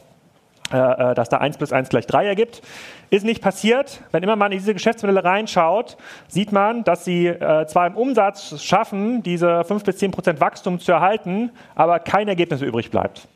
äh, 0.71 0.77
äh 0.77 1.13
dass 1.15 1.27
da 1.29 1.37
1 1.37 1.57
plus 1.57 1.73
1 1.73 1.89
gleich 1.89 2.07
3 2.07 2.25
ergibt. 2.25 2.61
Ist 3.09 3.25
nicht 3.25 3.41
passiert. 3.41 4.01
Wenn 4.11 4.23
immer 4.23 4.35
man 4.35 4.51
in 4.51 4.59
diese 4.59 4.73
Geschäftsmodelle 4.73 5.23
reinschaut, 5.23 5.97
sieht 6.27 6.51
man, 6.51 6.83
dass 6.83 7.03
sie 7.03 7.27
äh, 7.27 7.65
zwar 7.67 7.87
im 7.87 7.95
Umsatz 7.95 8.63
schaffen, 8.63 9.23
diese 9.23 9.63
5 9.63 9.83
bis 9.83 9.97
10 9.97 10.11
Prozent 10.11 10.39
Wachstum 10.39 10.79
zu 10.79 10.91
erhalten, 10.91 11.51
aber 11.75 11.99
kein 11.99 12.27
Ergebnis 12.27 12.61
übrig 12.61 12.89
bleibt. 12.91 13.27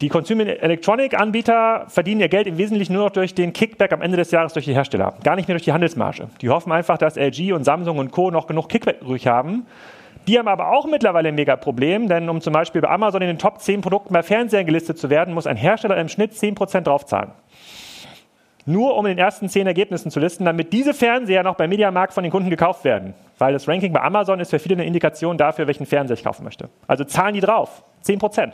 Die 0.00 0.08
Consumer 0.08 0.46
Electronic 0.46 1.18
Anbieter 1.18 1.84
verdienen 1.88 2.20
ihr 2.20 2.28
Geld 2.28 2.46
im 2.46 2.56
Wesentlichen 2.56 2.94
nur 2.94 3.04
noch 3.04 3.10
durch 3.10 3.34
den 3.34 3.52
Kickback 3.52 3.92
am 3.92 4.00
Ende 4.00 4.16
des 4.16 4.30
Jahres 4.30 4.52
durch 4.52 4.64
die 4.64 4.72
Hersteller, 4.72 5.14
gar 5.24 5.36
nicht 5.36 5.48
mehr 5.48 5.56
durch 5.56 5.64
die 5.64 5.72
Handelsmarge. 5.72 6.28
Die 6.40 6.48
hoffen 6.48 6.72
einfach, 6.72 6.96
dass 6.96 7.16
LG 7.16 7.52
und 7.52 7.64
Samsung 7.64 7.98
und 7.98 8.10
Co. 8.10 8.30
noch 8.30 8.46
genug 8.46 8.68
Kickback 8.68 9.02
übrig 9.02 9.26
haben, 9.26 9.66
die 10.30 10.38
haben 10.38 10.46
aber 10.46 10.70
auch 10.70 10.86
mittlerweile 10.86 11.30
ein 11.30 11.34
mega 11.34 11.56
Problem, 11.56 12.06
denn 12.06 12.28
um 12.28 12.40
zum 12.40 12.52
Beispiel 12.52 12.80
bei 12.80 12.88
Amazon 12.88 13.20
in 13.20 13.26
den 13.26 13.38
Top 13.38 13.60
10 13.60 13.80
Produkten 13.80 14.12
bei 14.12 14.22
Fernsehern 14.22 14.64
gelistet 14.64 14.96
zu 14.96 15.10
werden, 15.10 15.34
muss 15.34 15.48
ein 15.48 15.56
Hersteller 15.56 15.96
im 15.96 16.08
Schnitt 16.08 16.34
10% 16.34 16.82
draufzahlen. 16.82 17.32
Nur 18.64 18.96
um 18.96 19.06
in 19.06 19.16
den 19.16 19.18
ersten 19.18 19.48
10 19.48 19.66
Ergebnissen 19.66 20.12
zu 20.12 20.20
listen, 20.20 20.44
damit 20.44 20.72
diese 20.72 20.94
Fernseher 20.94 21.42
noch 21.42 21.56
beim 21.56 21.68
Mediamarkt 21.68 22.12
von 22.12 22.22
den 22.22 22.30
Kunden 22.30 22.48
gekauft 22.48 22.84
werden. 22.84 23.14
Weil 23.38 23.54
das 23.54 23.66
Ranking 23.66 23.92
bei 23.92 24.02
Amazon 24.02 24.38
ist 24.38 24.50
für 24.50 24.60
viele 24.60 24.76
eine 24.76 24.84
Indikation 24.84 25.36
dafür, 25.36 25.66
welchen 25.66 25.84
Fernseher 25.84 26.14
ich 26.14 26.22
kaufen 26.22 26.44
möchte. 26.44 26.68
Also 26.86 27.02
zahlen 27.02 27.34
die 27.34 27.40
drauf. 27.40 27.82
10%. 28.04 28.52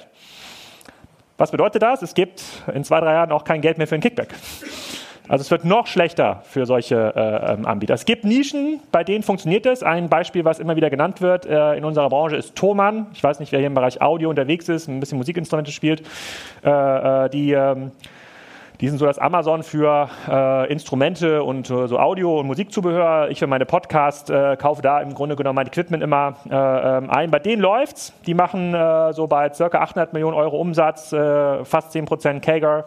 Was 1.36 1.50
bedeutet 1.50 1.82
das? 1.82 2.00
Es 2.00 2.14
gibt 2.14 2.42
in 2.72 2.84
zwei, 2.84 3.00
drei 3.00 3.12
Jahren 3.12 3.32
auch 3.32 3.44
kein 3.44 3.60
Geld 3.60 3.76
mehr 3.76 3.86
für 3.86 3.96
ein 3.96 4.00
Kickback. 4.00 4.34
Also 5.28 5.42
es 5.42 5.50
wird 5.50 5.64
noch 5.64 5.86
schlechter 5.88 6.42
für 6.44 6.66
solche 6.66 7.12
äh, 7.16 7.54
ähm, 7.54 7.66
Anbieter. 7.66 7.94
Es 7.94 8.04
gibt 8.04 8.24
Nischen, 8.24 8.80
bei 8.92 9.02
denen 9.02 9.24
funktioniert 9.24 9.66
es. 9.66 9.82
Ein 9.82 10.08
Beispiel, 10.08 10.44
was 10.44 10.60
immer 10.60 10.76
wieder 10.76 10.88
genannt 10.88 11.20
wird 11.20 11.46
äh, 11.46 11.74
in 11.74 11.84
unserer 11.84 12.08
Branche, 12.08 12.36
ist 12.36 12.54
Thomann. 12.54 13.06
Ich 13.12 13.24
weiß 13.24 13.40
nicht, 13.40 13.50
wer 13.50 13.58
hier 13.58 13.66
im 13.66 13.74
Bereich 13.74 14.00
Audio 14.00 14.30
unterwegs 14.30 14.68
ist, 14.68 14.86
ein 14.88 15.00
bisschen 15.00 15.18
Musikinstrumente 15.18 15.72
spielt. 15.72 16.02
Äh, 16.64 17.24
äh 17.24 17.28
die, 17.30 17.52
ähm, 17.52 17.90
die 18.80 18.88
sind 18.88 18.98
so 18.98 19.06
das 19.06 19.18
Amazon 19.18 19.64
für 19.64 20.08
äh, 20.28 20.70
Instrumente 20.70 21.42
und 21.42 21.70
äh, 21.70 21.88
so 21.88 21.98
Audio- 21.98 22.38
und 22.38 22.46
Musikzubehör. 22.46 23.28
Ich 23.30 23.40
für 23.40 23.48
meine 23.48 23.66
Podcasts 23.66 24.30
kaufe 24.58 24.82
da 24.82 25.00
im 25.00 25.12
Grunde 25.12 25.34
genommen 25.34 25.56
mein 25.56 25.66
Equipment 25.66 26.04
immer 26.04 26.36
ähm, 26.48 27.10
ein. 27.10 27.32
Bei 27.32 27.40
denen 27.40 27.62
läuft's. 27.62 28.12
Die 28.26 28.34
machen 28.34 28.76
so 29.12 29.26
bei 29.26 29.48
ca. 29.48 29.64
800 29.64 30.12
Millionen 30.12 30.36
Euro 30.36 30.60
Umsatz, 30.60 31.08
fast 31.08 31.96
10% 31.96 32.40
CAGR, 32.40 32.84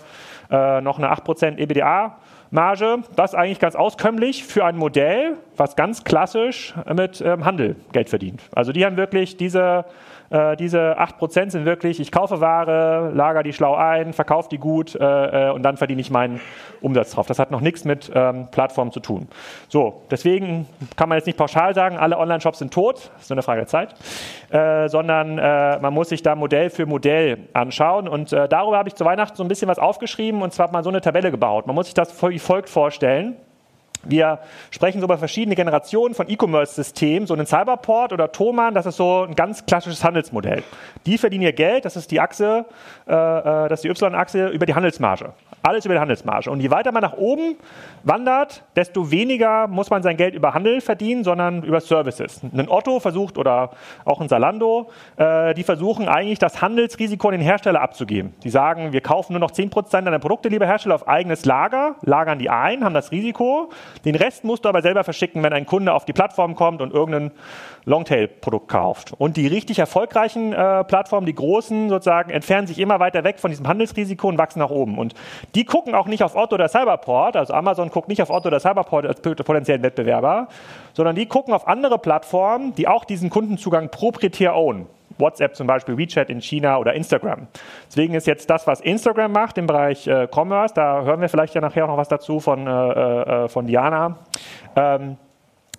noch 0.82 1.00
eine 1.00 1.12
8% 1.12 1.58
EBDA. 1.58 2.18
Marge, 2.52 3.04
das 3.16 3.36
eigentlich 3.36 3.60
ganz 3.60 3.76
auskömmlich 3.76 4.44
für 4.44 4.66
ein 4.66 4.76
Modell, 4.76 5.38
was 5.56 5.76
ganz 5.76 6.04
klassisch 6.04 6.74
mit 6.96 7.22
ähm, 7.22 7.46
Handel 7.46 7.76
Geld 7.92 8.10
verdient. 8.10 8.42
Also 8.52 8.72
die 8.72 8.86
haben 8.86 8.98
wirklich 8.98 9.38
diese 9.38 9.86
äh, 10.30 10.56
diese 10.56 11.00
8% 11.00 11.50
sind 11.50 11.66
wirklich, 11.66 12.00
ich 12.00 12.12
kaufe 12.12 12.42
Ware, 12.42 13.12
lager 13.14 13.44
die 13.44 13.54
schlau 13.54 13.76
ein, 13.76 14.14
verkaufe 14.14 14.50
die 14.50 14.58
gut 14.58 14.96
äh, 14.96 15.50
äh, 15.50 15.52
und 15.52 15.64
dann 15.64 15.78
verdiene 15.78 16.02
ich 16.02 16.12
meinen 16.12 16.40
Umsatz 16.82 17.12
drauf. 17.12 17.28
Das 17.28 17.40
hat 17.40 17.52
noch 17.52 17.62
nichts 17.62 17.86
mit 17.86 18.12
ähm, 18.14 18.48
Plattformen 18.52 18.92
zu 18.92 19.00
tun. 19.00 19.28
So, 19.68 20.04
deswegen 20.12 20.68
kann 20.96 21.10
man 21.10 21.18
jetzt 21.18 21.26
nicht 21.26 21.38
pauschal 21.38 21.74
sagen, 21.74 21.98
alle 21.98 22.18
Online-Shops 22.18 22.60
sind 22.60 22.74
tot, 22.74 23.12
das 23.14 23.24
ist 23.24 23.30
nur 23.30 23.36
eine 23.36 23.44
Frage 23.44 23.62
der 23.62 23.68
Zeit, 23.68 23.96
äh, 24.50 24.88
sondern 24.88 25.38
äh, 25.38 25.80
man 25.80 25.94
muss 25.94 26.10
sich 26.10 26.22
da 26.22 26.36
Modell 26.36 26.70
für 26.70 26.86
Modell 26.86 27.48
anschauen 27.54 28.08
und 28.08 28.32
äh, 28.34 28.48
darüber 28.48 28.78
habe 28.78 28.90
ich 28.90 28.96
zu 28.96 29.06
Weihnachten 29.06 29.36
so 29.36 29.44
ein 29.44 29.48
bisschen 29.48 29.68
was 29.68 29.80
aufgeschrieben 29.80 30.42
und 30.42 30.54
zwar 30.54 30.72
man 30.72 30.84
so 30.84 30.90
eine 30.90 31.02
Tabelle 31.02 31.32
gebaut. 31.32 31.68
Man 31.68 31.76
muss 31.76 31.88
sich 31.88 31.94
das 31.94 32.22
wie 32.24 32.40
folgt 32.40 32.70
vorstellen. 32.70 33.38
Wir 34.04 34.40
sprechen 34.72 35.00
so 35.00 35.06
über 35.06 35.18
verschiedene 35.18 35.56
Generationen 35.56 36.16
von 36.16 36.30
E-Commerce-Systemen. 36.30 37.28
So 37.28 37.34
ein 37.34 37.46
Cyberport 37.46 38.14
oder 38.14 38.32
Thomann, 38.32 38.74
das 38.74 38.86
ist 38.86 38.96
so 38.96 39.26
ein 39.28 39.36
ganz 39.36 39.66
klassisches 39.66 40.04
Handelsmodell. 40.04 40.64
Die 41.06 41.18
verdienen 41.18 41.44
ihr 41.44 41.54
Geld, 41.54 41.84
das 41.84 41.98
ist 41.98 42.12
die 42.12 42.20
Achse, 42.20 42.66
äh, 43.08 43.12
äh 43.12 43.70
das 43.70 43.84
ist 43.84 43.84
die 43.84 43.90
Y-Achse 43.90 44.48
über 44.48 44.66
die 44.66 44.74
Handelsmarge. 44.74 45.34
Alles 45.62 45.84
über 45.84 45.96
die 45.96 46.00
Handelsmarge. 46.00 46.50
Und 46.50 46.62
je 46.62 46.72
weiter 46.72 46.94
man 46.94 47.02
nach 47.02 47.18
oben 47.18 47.58
wandert, 48.04 48.64
desto 48.78 49.12
weniger 49.12 49.68
muss 49.68 49.90
man 49.90 50.02
sein 50.02 50.16
Geld 50.16 50.34
über 50.34 50.54
Handel 50.54 50.80
verdienen, 50.80 51.26
sondern 51.26 51.64
über 51.64 51.82
Services. 51.82 52.42
Ein 52.54 52.70
Otto 52.70 53.02
versucht 53.02 53.38
oder 53.38 53.72
auch 54.06 54.22
ein 54.22 54.30
Salando, 54.30 54.90
äh, 55.18 55.54
die 55.54 55.64
versuchen 55.64 56.08
eigentlich 56.08 56.40
das 56.40 56.62
Handelsrisiko 56.62 57.28
an 57.28 57.34
den 57.34 57.42
Hersteller 57.42 57.82
abzugeben. 57.82 58.34
Die 58.44 58.50
sagen, 58.50 58.94
wir 58.94 59.02
kaufen 59.02 59.34
nur 59.34 59.42
noch 59.42 59.52
10% 59.52 60.06
deiner 60.06 60.20
Produkte, 60.20 60.48
lieber 60.48 60.66
Hersteller, 60.66 60.96
auf 60.96 61.08
eigenes 61.10 61.44
Lager, 61.44 61.96
lagern 62.04 62.40
die 62.40 62.50
ein, 62.50 62.86
haben 62.86 62.94
das 62.94 63.12
Risiko. 63.12 63.70
Den 64.06 64.16
Rest 64.16 64.44
musst 64.44 64.66
du 64.66 64.70
aber 64.70 64.82
selber 64.82 65.04
verschicken, 65.04 65.44
wenn 65.44 65.54
ein 65.54 65.66
Kunde 65.66 65.94
auf 65.94 66.06
die 66.06 66.14
Plattform 66.14 66.56
kommt 66.56 66.82
und 66.82 66.94
irgendein 66.94 67.32
Longtail-Produkt 67.86 68.68
kauft. 68.68 69.14
Und 69.18 69.38
die 69.38 69.48
richtig 69.48 69.80
erfolgreichen 69.80 70.54
äh, 70.54 70.84
Plattformen, 70.84 71.26
die 71.26 71.36
großen 71.36 71.90
sozusagen, 71.90 72.30
entfernen 72.30 72.68
sich 72.68 72.80
immer 72.80 73.00
weiter 73.00 73.24
weg 73.24 73.40
von 73.40 73.52
diesem 73.52 73.68
Handelsrisiko 73.68 74.28
und 74.28 74.38
wachsen 74.38 74.60
nach 74.60 74.70
oben. 74.70 74.98
Und 74.98 75.14
die 75.56 75.66
gucken 75.66 75.96
auch 75.96 76.08
nicht 76.08 76.24
auf 76.24 76.36
Otto 76.36 76.56
oder 76.56 76.70
Cyberport, 76.70 77.36
also 77.36 77.54
Amazon 77.54 77.90
guckt 77.90 78.08
nicht 78.08 78.22
auf 78.22 78.30
Otto 78.30 78.48
oder 78.48 78.60
Cyberport 78.60 79.06
als 79.06 79.22
potenziellen 79.22 79.84
Wettbewerber, 79.84 80.48
sondern 80.94 81.16
die 81.16 81.26
gucken 81.26 81.54
auf 81.54 81.68
andere 81.68 81.98
Plattformen, 81.98 82.76
die 82.76 82.88
auch 82.88 83.06
diesen 83.06 83.30
Kundenzugang 83.30 83.90
proprietär 83.90 84.56
own. 84.56 84.88
WhatsApp 85.20 85.56
zum 85.56 85.68
Beispiel, 85.68 85.98
WeChat 85.98 86.30
in 86.30 86.42
China 86.42 86.78
oder 86.78 86.94
Instagram. 86.94 87.48
Deswegen 87.88 88.14
ist 88.14 88.28
jetzt 88.28 88.50
das, 88.50 88.68
was 88.68 88.82
Instagram 88.82 89.32
macht 89.32 89.58
im 89.58 89.68
Bereich 89.68 90.08
äh, 90.08 90.28
Commerce, 90.34 90.74
da 90.74 91.04
hören 91.04 91.22
wir 91.22 91.30
vielleicht 91.30 91.56
ja 91.56 91.62
nachher 91.62 91.86
auch 91.86 91.90
noch 91.90 91.98
was 91.98 92.08
dazu 92.08 92.40
von, 92.40 92.68
äh, 92.68 92.72
äh, 92.72 93.48
von 93.50 93.66
Diana. 93.68 94.18
Ähm, 94.76 95.18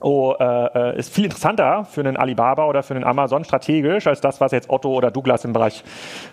oh, 0.00 0.34
äh, 0.38 0.90
äh, 0.92 0.98
ist 0.98 1.14
viel 1.14 1.24
interessanter 1.24 1.84
für 1.84 2.00
einen 2.00 2.16
Alibaba 2.16 2.66
oder 2.66 2.82
für 2.82 2.94
einen 2.94 3.04
Amazon 3.04 3.44
strategisch 3.44 4.06
als 4.06 4.20
das, 4.20 4.40
was 4.40 4.52
jetzt 4.52 4.70
Otto 4.70 4.92
oder 4.92 5.10
Douglas 5.10 5.44
im 5.44 5.52
Bereich 5.52 5.84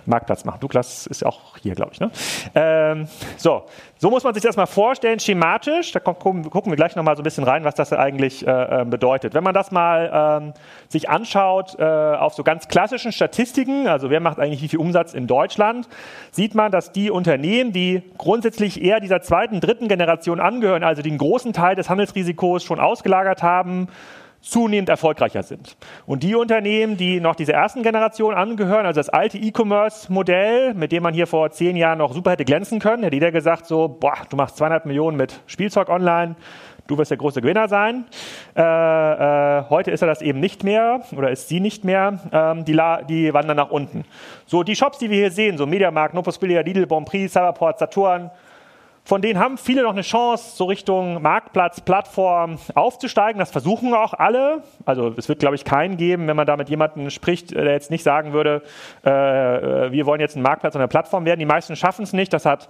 Marktplatz 0.05 0.45
macht. 0.45 0.63
Douglas 0.63 1.07
ist 1.07 1.25
auch 1.25 1.57
hier, 1.57 1.75
glaube 1.75 1.91
ich. 1.93 1.99
Ne? 1.99 2.11
Ähm, 2.55 3.07
so, 3.37 3.65
so 3.99 4.09
muss 4.09 4.23
man 4.23 4.33
sich 4.33 4.43
das 4.43 4.55
mal 4.55 4.65
vorstellen, 4.65 5.19
schematisch. 5.19 5.91
Da 5.91 5.99
gucken, 5.99 6.45
wir 6.51 6.75
gleich 6.75 6.95
noch 6.95 7.03
mal 7.03 7.15
so 7.15 7.21
ein 7.21 7.23
bisschen 7.23 7.43
rein, 7.43 7.63
was 7.63 7.75
das 7.75 7.93
eigentlich 7.93 8.45
äh, 8.45 8.81
äh, 8.81 8.85
bedeutet. 8.85 9.33
Wenn 9.33 9.43
man 9.43 9.53
das 9.53 9.71
mal 9.71 10.41
ähm, 10.41 10.53
sich 10.87 11.09
anschaut 11.09 11.75
äh, 11.79 11.83
auf 11.83 12.33
so 12.33 12.43
ganz 12.43 12.67
klassischen 12.67 13.11
Statistiken, 13.11 13.87
also 13.87 14.09
wer 14.09 14.19
macht 14.19 14.39
eigentlich 14.39 14.61
wie 14.61 14.67
viel 14.67 14.79
Umsatz 14.79 15.13
in 15.13 15.25
Deutschland, 15.27 15.87
sieht 16.31 16.53
man, 16.53 16.71
dass 16.71 16.91
die 16.91 17.09
Unternehmen, 17.09 17.71
die 17.71 18.03
grundsätzlich 18.17 18.83
eher 18.83 18.99
dieser 18.99 19.21
zweiten, 19.21 19.59
dritten 19.61 19.87
Generation 19.87 20.39
angehören, 20.39 20.83
also 20.83 21.01
den 21.01 21.17
großen 21.17 21.53
Teil 21.53 21.75
des 21.75 21.89
Handelsrisikos 21.89 22.63
schon 22.63 22.79
ausgelagert 22.79 23.41
haben, 23.41 23.87
zunehmend 24.49 24.89
erfolgreicher 24.89 25.43
sind. 25.43 25.75
Und 26.05 26.23
die 26.23 26.35
Unternehmen, 26.35 26.97
die 26.97 27.19
noch 27.19 27.35
dieser 27.35 27.53
ersten 27.53 27.83
Generation 27.83 28.33
angehören, 28.33 28.85
also 28.85 28.99
das 28.99 29.09
alte 29.09 29.37
E-Commerce-Modell, 29.37 30.73
mit 30.73 30.91
dem 30.91 31.03
man 31.03 31.13
hier 31.13 31.27
vor 31.27 31.51
zehn 31.51 31.75
Jahren 31.75 31.97
noch 31.97 32.13
super 32.13 32.31
hätte 32.31 32.45
glänzen 32.45 32.79
können, 32.79 33.03
hätte 33.03 33.15
jeder 33.15 33.31
gesagt 33.31 33.65
so, 33.65 33.87
boah, 33.87 34.17
du 34.29 34.37
machst 34.37 34.57
200 34.57 34.85
Millionen 34.85 35.17
mit 35.17 35.41
Spielzeug 35.47 35.89
online, 35.89 36.35
du 36.87 36.97
wirst 36.97 37.11
der 37.11 37.17
große 37.17 37.41
Gewinner 37.41 37.67
sein. 37.67 38.05
Äh, 38.55 38.61
äh, 38.61 39.63
heute 39.69 39.91
ist 39.91 40.01
er 40.01 40.07
das 40.07 40.21
eben 40.21 40.39
nicht 40.39 40.63
mehr 40.63 41.01
oder 41.15 41.29
ist 41.29 41.49
sie 41.49 41.59
nicht 41.59 41.83
mehr. 41.83 42.19
Ähm, 42.31 42.65
die, 42.65 42.79
die 43.09 43.33
wandern 43.33 43.57
nach 43.57 43.69
unten. 43.69 44.05
So 44.45 44.63
die 44.63 44.75
Shops, 44.75 44.97
die 44.97 45.09
wir 45.09 45.17
hier 45.17 45.31
sehen, 45.31 45.57
so 45.57 45.65
Mediamarkt, 45.65 46.13
Nopus 46.13 46.37
Billiard, 46.37 46.65
Lidl, 46.65 46.87
Bonprix, 46.87 47.33
Cyberport, 47.33 47.79
Saturn, 47.79 48.31
von 49.07 49.21
denen 49.21 49.39
haben 49.39 49.57
viele 49.57 49.83
noch 49.83 49.93
eine 49.93 50.01
Chance, 50.01 50.57
so 50.57 50.65
Richtung 50.65 51.21
Marktplatz, 51.21 51.79
Plattform 51.79 52.57
aufzusteigen. 52.75 53.39
Das 53.39 53.51
versuchen 53.51 53.93
auch 53.93 54.13
alle. 54.13 54.63
Also 54.83 55.13
es 55.15 55.29
wird, 55.29 55.39
glaube 55.39 55.55
ich, 55.55 55.63
keinen 55.63 55.95
geben, 55.95 56.27
wenn 56.27 56.35
man 56.35 56.45
da 56.45 56.57
mit 56.57 56.67
jemandem 56.67 57.09
spricht, 57.09 57.51
der 57.51 57.71
jetzt 57.71 57.89
nicht 57.89 58.03
sagen 58.03 58.33
würde, 58.33 58.63
äh, 59.05 59.09
äh 59.09 59.91
wir 59.93 60.05
wollen 60.05 60.19
jetzt 60.19 60.35
ein 60.35 60.41
Marktplatz 60.41 60.75
oder 60.75 60.81
eine 60.81 60.89
Plattform 60.89 61.23
werden. 61.23 61.39
Die 61.39 61.45
meisten 61.45 61.77
schaffen 61.77 62.03
es 62.03 62.11
nicht. 62.11 62.33
Das 62.33 62.45
hat 62.45 62.67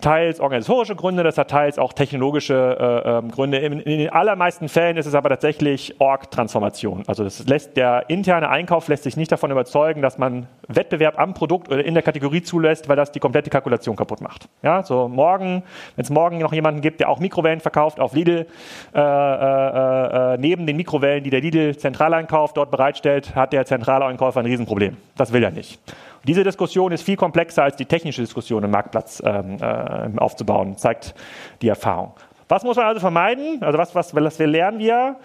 teils 0.00 0.40
organisatorische 0.40 0.96
Gründe, 0.96 1.22
das 1.22 1.38
hat 1.38 1.50
teils 1.50 1.78
auch 1.78 1.92
technologische 1.92 2.76
äh, 3.04 3.18
ähm, 3.18 3.30
Gründe. 3.30 3.58
In, 3.58 3.80
in, 3.80 3.98
den 3.98 4.10
allermeisten 4.10 4.68
Fällen 4.68 4.96
ist 4.96 5.06
es 5.06 5.14
aber 5.14 5.28
tatsächlich 5.28 6.00
Org-Transformation. 6.00 7.04
Also 7.06 7.26
lässt, 7.46 7.76
der 7.76 8.04
interne 8.08 8.48
Einkauf 8.48 8.88
lässt 8.88 9.04
sich 9.04 9.16
nicht 9.16 9.30
davon 9.32 9.50
überzeugen, 9.50 10.02
dass 10.02 10.18
man 10.18 10.46
Wettbewerb 10.68 11.18
am 11.18 11.34
Produkt 11.34 11.70
oder 11.70 11.84
in 11.84 11.94
der 11.94 12.02
Kategorie 12.02 12.42
zulässt, 12.42 12.88
weil 12.88 12.96
das 12.96 13.12
die 13.12 13.20
komplette 13.20 13.50
Kalkulation 13.50 13.96
kaputt 13.96 14.20
macht. 14.20 14.48
Ja, 14.62 14.82
so 14.82 15.08
morgen, 15.08 15.62
wenn 15.96 16.02
es 16.02 16.10
morgen 16.10 16.38
noch 16.38 16.52
jemanden 16.52 16.80
gibt, 16.80 17.00
der 17.00 17.08
auch 17.08 17.18
Mikrowellen 17.18 17.60
verkauft 17.60 18.00
auf 18.00 18.14
Lidl, 18.14 18.46
äh, 18.94 19.00
äh, 19.00 20.34
äh, 20.34 20.38
neben 20.38 20.66
den 20.66 20.76
Mikrowellen, 20.76 21.24
die 21.24 21.30
der 21.30 21.40
Lidl 21.40 21.76
Zentraleinkauf 21.76 22.52
dort 22.52 22.70
bereitstellt, 22.70 23.34
hat 23.34 23.52
der 23.52 23.64
Zentraleinkäufer 23.66 24.40
ein 24.40 24.46
Riesenproblem. 24.46 24.96
Das 25.16 25.32
will 25.32 25.42
er 25.42 25.50
nicht. 25.50 25.80
Diese 26.24 26.44
Diskussion 26.44 26.92
ist 26.92 27.02
viel 27.02 27.16
komplexer 27.16 27.62
als 27.62 27.76
die 27.76 27.86
technische 27.86 28.20
Diskussion 28.20 28.62
im 28.62 28.70
Marktplatz 28.70 29.22
ähm, 29.24 29.56
äh, 29.60 30.18
aufzubauen, 30.18 30.76
zeigt 30.76 31.14
die 31.62 31.68
Erfahrung. 31.68 32.12
Was 32.48 32.62
muss 32.62 32.76
man 32.76 32.86
also 32.86 33.00
vermeiden? 33.00 33.62
Also 33.62 33.78
was, 33.78 33.94
was, 33.94 34.14
was 34.14 34.38
lernen 34.38 34.78
wir? 34.78 35.16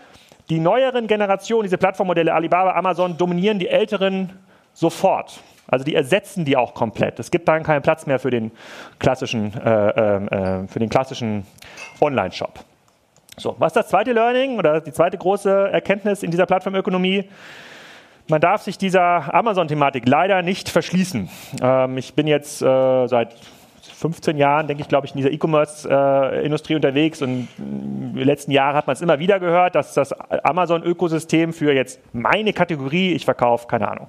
Die 0.49 0.59
neueren 0.59 1.07
Generationen, 1.07 1.63
diese 1.63 1.77
Plattformmodelle 1.77 2.33
Alibaba, 2.33 2.73
Amazon, 2.73 3.17
dominieren 3.17 3.57
die 3.57 3.67
älteren 3.67 4.31
sofort. 4.73 5.41
Also 5.67 5.83
die 5.83 5.95
ersetzen 5.95 6.45
die 6.45 6.55
auch 6.55 6.75
komplett. 6.75 7.19
Es 7.19 7.31
gibt 7.31 7.47
dann 7.47 7.63
keinen 7.63 7.81
Platz 7.81 8.05
mehr 8.05 8.19
für 8.19 8.29
den 8.29 8.51
klassischen, 8.99 9.53
äh, 9.59 9.89
äh, 9.89 10.25
äh 10.25 10.67
für 10.67 10.79
den 10.79 10.89
klassischen 10.89 11.45
Online-Shop. 11.99 12.59
So, 13.37 13.55
was 13.57 13.71
ist 13.71 13.77
das 13.77 13.87
zweite 13.89 14.13
Learning 14.13 14.57
oder 14.59 14.79
die 14.79 14.93
zweite 14.93 15.17
große 15.17 15.69
Erkenntnis 15.71 16.23
in 16.23 16.31
dieser 16.31 16.45
Plattformökonomie? 16.45 17.27
Man 18.27 18.41
darf 18.41 18.63
sich 18.63 18.79
dieser 18.79 19.33
Amazon-Thematik 19.33 20.07
leider 20.07 20.41
nicht 20.41 20.69
verschließen. 20.69 21.29
Ähm, 21.61 21.97
ich 21.97 22.15
bin 22.15 22.25
jetzt 22.25 22.59
äh, 22.59 23.07
seit 23.07 23.35
15 23.83 24.37
Jahren, 24.37 24.67
denke 24.67 24.81
ich, 24.81 24.89
glaube 24.89 25.05
ich, 25.05 25.13
in 25.13 25.17
dieser 25.17 25.31
E-Commerce-Industrie 25.31 26.73
äh, 26.73 26.75
unterwegs 26.75 27.21
und 27.21 27.47
in 27.59 28.15
den 28.15 28.25
letzten 28.25 28.51
Jahren 28.51 28.75
hat 28.75 28.87
man 28.87 28.95
es 28.95 29.01
immer 29.01 29.19
wieder 29.19 29.39
gehört, 29.39 29.75
dass 29.75 29.93
das 29.93 30.11
Amazon-Ökosystem 30.11 31.53
für 31.53 31.71
jetzt 31.71 31.99
meine 32.13 32.51
Kategorie, 32.51 33.13
ich 33.13 33.25
verkaufe, 33.25 33.67
keine 33.67 33.89
Ahnung, 33.89 34.07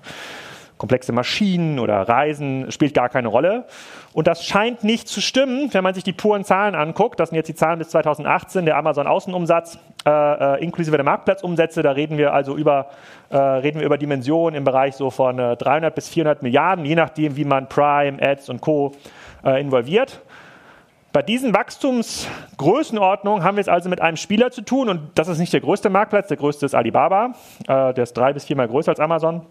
komplexe 0.79 1.13
Maschinen 1.13 1.79
oder 1.79 2.09
Reisen 2.09 2.71
spielt 2.71 2.95
gar 2.95 3.09
keine 3.09 3.29
Rolle. 3.29 3.65
Und 4.13 4.27
das 4.27 4.45
scheint 4.45 4.85
nicht 4.85 5.09
zu 5.09 5.21
stimmen, 5.21 5.73
wenn 5.73 5.83
man 5.83 5.95
sich 5.95 6.05
die 6.05 6.13
puren 6.13 6.45
Zahlen 6.45 6.75
anguckt. 6.75 7.19
Das 7.21 7.31
sind 7.31 7.37
jetzt 7.37 7.49
die 7.49 7.55
Zahlen 7.55 7.79
bis 7.79 7.89
2018, 7.91 8.65
der 8.65 8.77
Amazon-Außenumsatz 8.77 9.79
äh, 10.05 10.11
äh, 10.11 10.65
inklusive 10.65 10.97
der 10.97 11.05
Marktplatzumsätze. 11.05 11.83
Da 11.83 11.93
reden 11.93 12.19
wir 12.19 12.33
also 12.33 12.57
über, 12.57 12.91
äh, 13.31 13.37
reden 13.37 13.81
wir 13.81 13.87
über 13.87 13.99
Dimensionen 13.99 14.57
im 14.57 14.65
Bereich 14.65 14.95
so 14.95 15.11
von 15.11 15.39
äh, 15.39 15.57
300 15.57 15.95
bis 15.95 16.09
400 16.09 16.43
Milliarden, 16.43 16.85
je 16.85 16.95
nachdem, 16.95 17.37
wie 17.37 17.45
man 17.45 17.69
Prime, 17.69 18.23
Ads 18.23 18.49
und 18.49 18.61
Co. 18.61 18.93
Äh, 19.45 19.61
involviert. 19.61 20.21
Bei 21.13 21.23
diesen 21.23 21.55
Wachstumsgrößenordnungen 21.55 23.45
haben 23.45 23.57
wir 23.57 23.61
es 23.61 23.69
also 23.69 23.89
mit 23.89 24.01
einem 24.03 24.17
Spieler 24.17 24.51
zu 24.51 24.61
tun 24.61 24.89
und 24.89 25.11
das 25.15 25.29
ist 25.29 25.39
nicht 25.39 25.53
der 25.53 25.61
größte 25.61 25.89
Marktplatz, 25.89 26.29
der 26.29 26.37
größte 26.37 26.67
ist 26.67 26.75
Alibaba, 26.75 27.33
äh, 27.69 27.95
der 27.95 28.03
ist 28.03 28.13
drei 28.15 28.33
bis 28.33 28.45
viermal 28.45 28.69
größer 28.69 28.91
als 28.91 29.01
Amazon. 29.01 29.47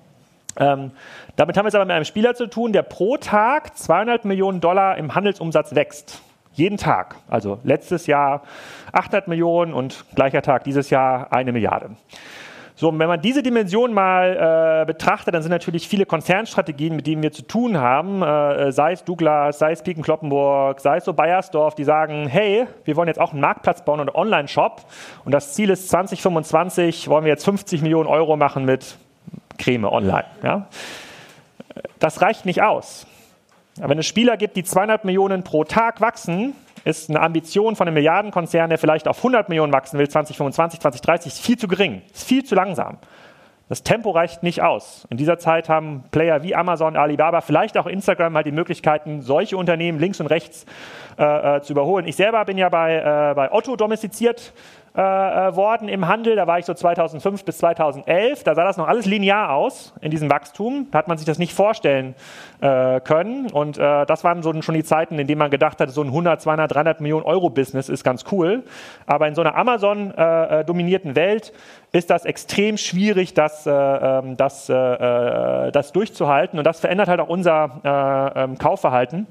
Ähm, 0.58 0.92
damit 1.36 1.58
haben 1.58 1.66
wir 1.66 1.70
es 1.70 1.76
aber 1.76 1.86
mit 1.86 1.96
einem 1.96 2.06
Spieler 2.06 2.36
zu 2.36 2.48
tun, 2.48 2.74
der 2.74 2.84
pro 2.84 3.18
Tag 3.18 3.78
200 3.78 4.26
Millionen 4.26 4.62
Dollar 4.62 4.98
im 4.98 5.16
Handelsumsatz 5.16 5.76
wächst. 5.76 6.22
Jeden 6.54 6.78
Tag. 6.78 7.18
Also 7.28 7.60
letztes 7.64 8.08
Jahr 8.08 8.44
800 8.94 9.28
Millionen 9.28 9.74
und 9.74 10.06
gleicher 10.16 10.42
Tag 10.42 10.64
dieses 10.64 10.90
Jahr 10.90 11.34
eine 11.34 11.52
Milliarde. 11.52 11.92
So, 12.78 12.88
wenn 13.00 13.08
man 13.08 13.22
diese 13.22 13.42
Dimension 13.42 13.94
mal 13.94 14.82
äh, 14.82 14.86
betrachtet, 14.86 15.34
dann 15.34 15.42
sind 15.42 15.52
natürlich 15.52 15.88
viele 15.88 16.06
Konzernstrategien, 16.06 16.94
mit 16.94 17.08
denen 17.08 17.24
wir 17.24 17.32
zu 17.32 17.44
tun 17.44 17.78
haben, 17.78 18.22
äh, 18.22 18.74
sei 18.74 18.92
es 18.92 19.06
Douglas, 19.06 19.60
sei 19.60 19.72
es 19.72 19.82
Piken 19.82 20.04
Kloppenburg, 20.04 20.82
sei 20.82 20.98
es 20.98 21.06
so 21.06 21.14
Bayersdorf, 21.14 21.76
die 21.76 21.86
sagen, 21.86 22.28
hey, 22.28 22.68
wir 22.84 22.98
wollen 22.98 23.08
jetzt 23.08 23.22
auch 23.22 23.32
einen 23.32 23.40
Marktplatz 23.40 23.86
bauen 23.86 24.02
und 24.02 24.10
einen 24.10 24.18
Online-Shop 24.18 24.82
und 25.24 25.34
das 25.34 25.54
Ziel 25.54 25.70
ist 25.70 25.88
2025, 25.88 27.08
wollen 27.08 27.24
wir 27.24 27.32
jetzt 27.32 27.46
50 27.46 27.82
Millionen 27.82 28.08
Euro 28.08 28.36
machen 28.36 28.66
mit 28.66 28.98
Creme 29.58 29.86
online. 29.86 30.26
Ja? 30.44 30.68
Das 32.00 32.22
reicht 32.22 32.46
nicht 32.46 32.62
aus. 32.62 33.08
Wenn 33.78 34.00
es 34.00 34.06
Spieler 34.06 34.38
gibt, 34.38 34.56
die 34.56 34.64
200 34.64 35.04
Millionen 35.04 35.44
pro 35.44 35.66
Tag 35.66 36.00
wachsen, 36.00 36.56
ist 36.86 37.10
eine 37.10 37.20
Ambition 37.20 37.76
von 37.76 37.88
einem 37.88 37.96
Milliardenkonzern, 37.96 38.70
der 38.70 38.78
vielleicht 38.78 39.08
auf 39.08 39.18
100 39.18 39.50
Millionen 39.50 39.74
wachsen 39.74 40.00
will, 40.00 40.08
2025, 40.08 40.80
2030, 40.80 41.34
ist 41.34 41.42
viel 41.42 41.58
zu 41.58 41.68
gering, 41.68 42.04
ist 42.14 42.28
viel 42.28 42.46
zu 42.46 42.56
langsam. 42.56 43.00
Das 43.68 43.82
Tempo 43.82 44.12
reicht 44.12 44.44
nicht 44.44 44.62
aus. 44.62 45.08
In 45.10 45.18
dieser 45.18 45.40
Zeit 45.40 45.70
haben 45.70 46.04
Player 46.12 46.44
wie 46.44 46.56
Amazon, 46.56 46.96
Alibaba, 46.96 47.42
vielleicht 47.42 47.78
auch 47.80 47.88
Instagram 47.88 48.36
halt 48.36 48.46
die 48.46 48.52
Möglichkeiten, 48.52 49.24
solche 49.24 49.58
Unternehmen 49.58 49.98
links 49.98 50.20
und 50.20 50.28
rechts 50.28 50.68
äh, 51.18 51.58
äh 51.58 51.62
zu 51.62 51.74
überholen. 51.74 52.08
Ich 52.08 52.16
selber 52.16 52.46
bin 52.46 52.60
ja 52.60 52.70
bei, 52.70 52.98
äh, 52.98 53.34
bei 53.34 53.52
Otto 53.52 53.76
domestiziert 53.76 54.54
äh, 54.98 55.02
äh, 55.02 55.56
worden 55.58 55.90
im 55.90 56.08
Handel. 56.08 56.38
Da 56.38 56.48
war 56.48 56.58
ich 56.58 56.66
so 56.66 56.74
2005 56.74 57.44
bis 57.44 57.58
2011. 57.58 58.46
Da 58.46 58.56
sah 58.56 58.64
das 58.64 58.78
noch 58.78 58.88
alles 58.88 59.06
linear 59.06 59.52
aus 59.52 59.94
in 60.00 60.10
diesem 60.10 60.30
Wachstum. 60.30 60.88
Da 60.90 61.00
hat 61.00 61.10
man 61.10 61.18
sich 61.18 61.26
das 61.26 61.38
nicht 61.38 61.54
vorstellen 61.54 62.16
äh, 62.62 63.02
können. 63.02 63.52
Und 63.52 63.78
äh, 63.78 64.06
das 64.06 64.24
waren 64.24 64.42
so 64.42 64.54
schon 64.62 64.76
die 64.76 64.86
Zeiten, 64.86 65.20
in 65.20 65.28
denen 65.28 65.40
man 65.40 65.52
gedacht 65.52 65.82
hat, 65.82 65.90
so 65.90 66.02
ein 66.02 66.08
100, 66.08 66.42
200, 66.42 66.74
300 66.74 67.02
Millionen 67.02 67.26
Euro 67.26 67.50
Business 67.50 67.90
ist 67.90 68.06
ganz 68.06 68.24
cool. 68.32 68.64
Aber 69.06 69.28
in 69.28 69.36
so 69.36 69.42
einer 69.42 69.58
Amazon-dominierten 69.58 71.12
äh, 71.12 71.16
Welt 71.18 71.52
ist 71.92 72.10
das 72.10 72.24
extrem 72.24 72.78
schwierig, 72.78 73.34
das, 73.34 73.68
äh, 73.68 73.72
ähm, 73.72 74.38
das, 74.38 74.68
das 74.68 75.92
durchzuhalten. 75.92 76.58
Und 76.58 76.66
das 76.66 76.80
verändert 76.80 77.10
halt 77.10 77.20
auch 77.20 77.28
unser 77.28 78.34
ähm, 78.34 78.58
Kaufverhalten. 78.58 79.28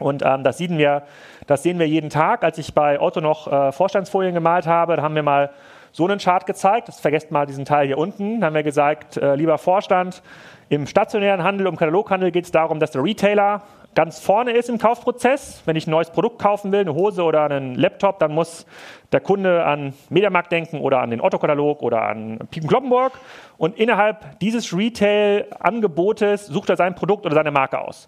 Und 0.00 0.22
ähm, 0.24 0.42
das, 0.42 0.58
sehen 0.58 0.78
wir, 0.78 1.02
das 1.46 1.62
sehen 1.62 1.78
wir 1.78 1.86
jeden 1.86 2.10
Tag. 2.10 2.42
Als 2.42 2.58
ich 2.58 2.74
bei 2.74 3.00
Otto 3.00 3.20
noch 3.20 3.46
äh, 3.50 3.70
Vorstandsfolien 3.70 4.34
gemalt 4.34 4.66
habe, 4.66 4.96
da 4.96 5.02
haben 5.02 5.14
wir 5.14 5.22
mal 5.22 5.50
so 5.92 6.06
einen 6.06 6.18
Chart 6.18 6.46
gezeigt. 6.46 6.88
Das 6.88 7.00
vergesst 7.00 7.30
mal 7.30 7.46
diesen 7.46 7.64
Teil 7.64 7.86
hier 7.86 7.98
unten. 7.98 8.40
Da 8.40 8.46
haben 8.46 8.54
wir 8.54 8.62
gesagt, 8.62 9.16
äh, 9.16 9.34
lieber 9.34 9.58
Vorstand, 9.58 10.22
im 10.68 10.86
stationären 10.86 11.42
Handel, 11.42 11.66
im 11.66 11.76
Kataloghandel 11.76 12.30
geht 12.30 12.44
es 12.44 12.52
darum, 12.52 12.78
dass 12.78 12.92
der 12.92 13.02
Retailer 13.02 13.62
ganz 13.94 14.20
vorne 14.20 14.52
ist 14.52 14.68
im 14.68 14.78
Kaufprozess. 14.78 15.62
Wenn 15.66 15.74
ich 15.74 15.86
ein 15.86 15.90
neues 15.90 16.10
Produkt 16.10 16.40
kaufen 16.40 16.70
will, 16.70 16.80
eine 16.80 16.94
Hose 16.94 17.24
oder 17.24 17.44
einen 17.44 17.74
Laptop, 17.74 18.20
dann 18.20 18.32
muss 18.32 18.66
der 19.10 19.20
Kunde 19.20 19.64
an 19.64 19.94
Mediamarkt 20.10 20.52
denken 20.52 20.80
oder 20.80 21.00
an 21.00 21.10
den 21.10 21.20
Otto-Katalog 21.20 21.82
oder 21.82 22.02
an 22.02 22.38
Piepen 22.50 22.68
Kloppenburg. 22.68 23.12
Und 23.58 23.76
innerhalb 23.78 24.38
dieses 24.38 24.72
Retail-Angebotes 24.72 26.46
sucht 26.46 26.70
er 26.70 26.76
sein 26.76 26.94
Produkt 26.94 27.26
oder 27.26 27.34
seine 27.34 27.50
Marke 27.50 27.80
aus. 27.80 28.06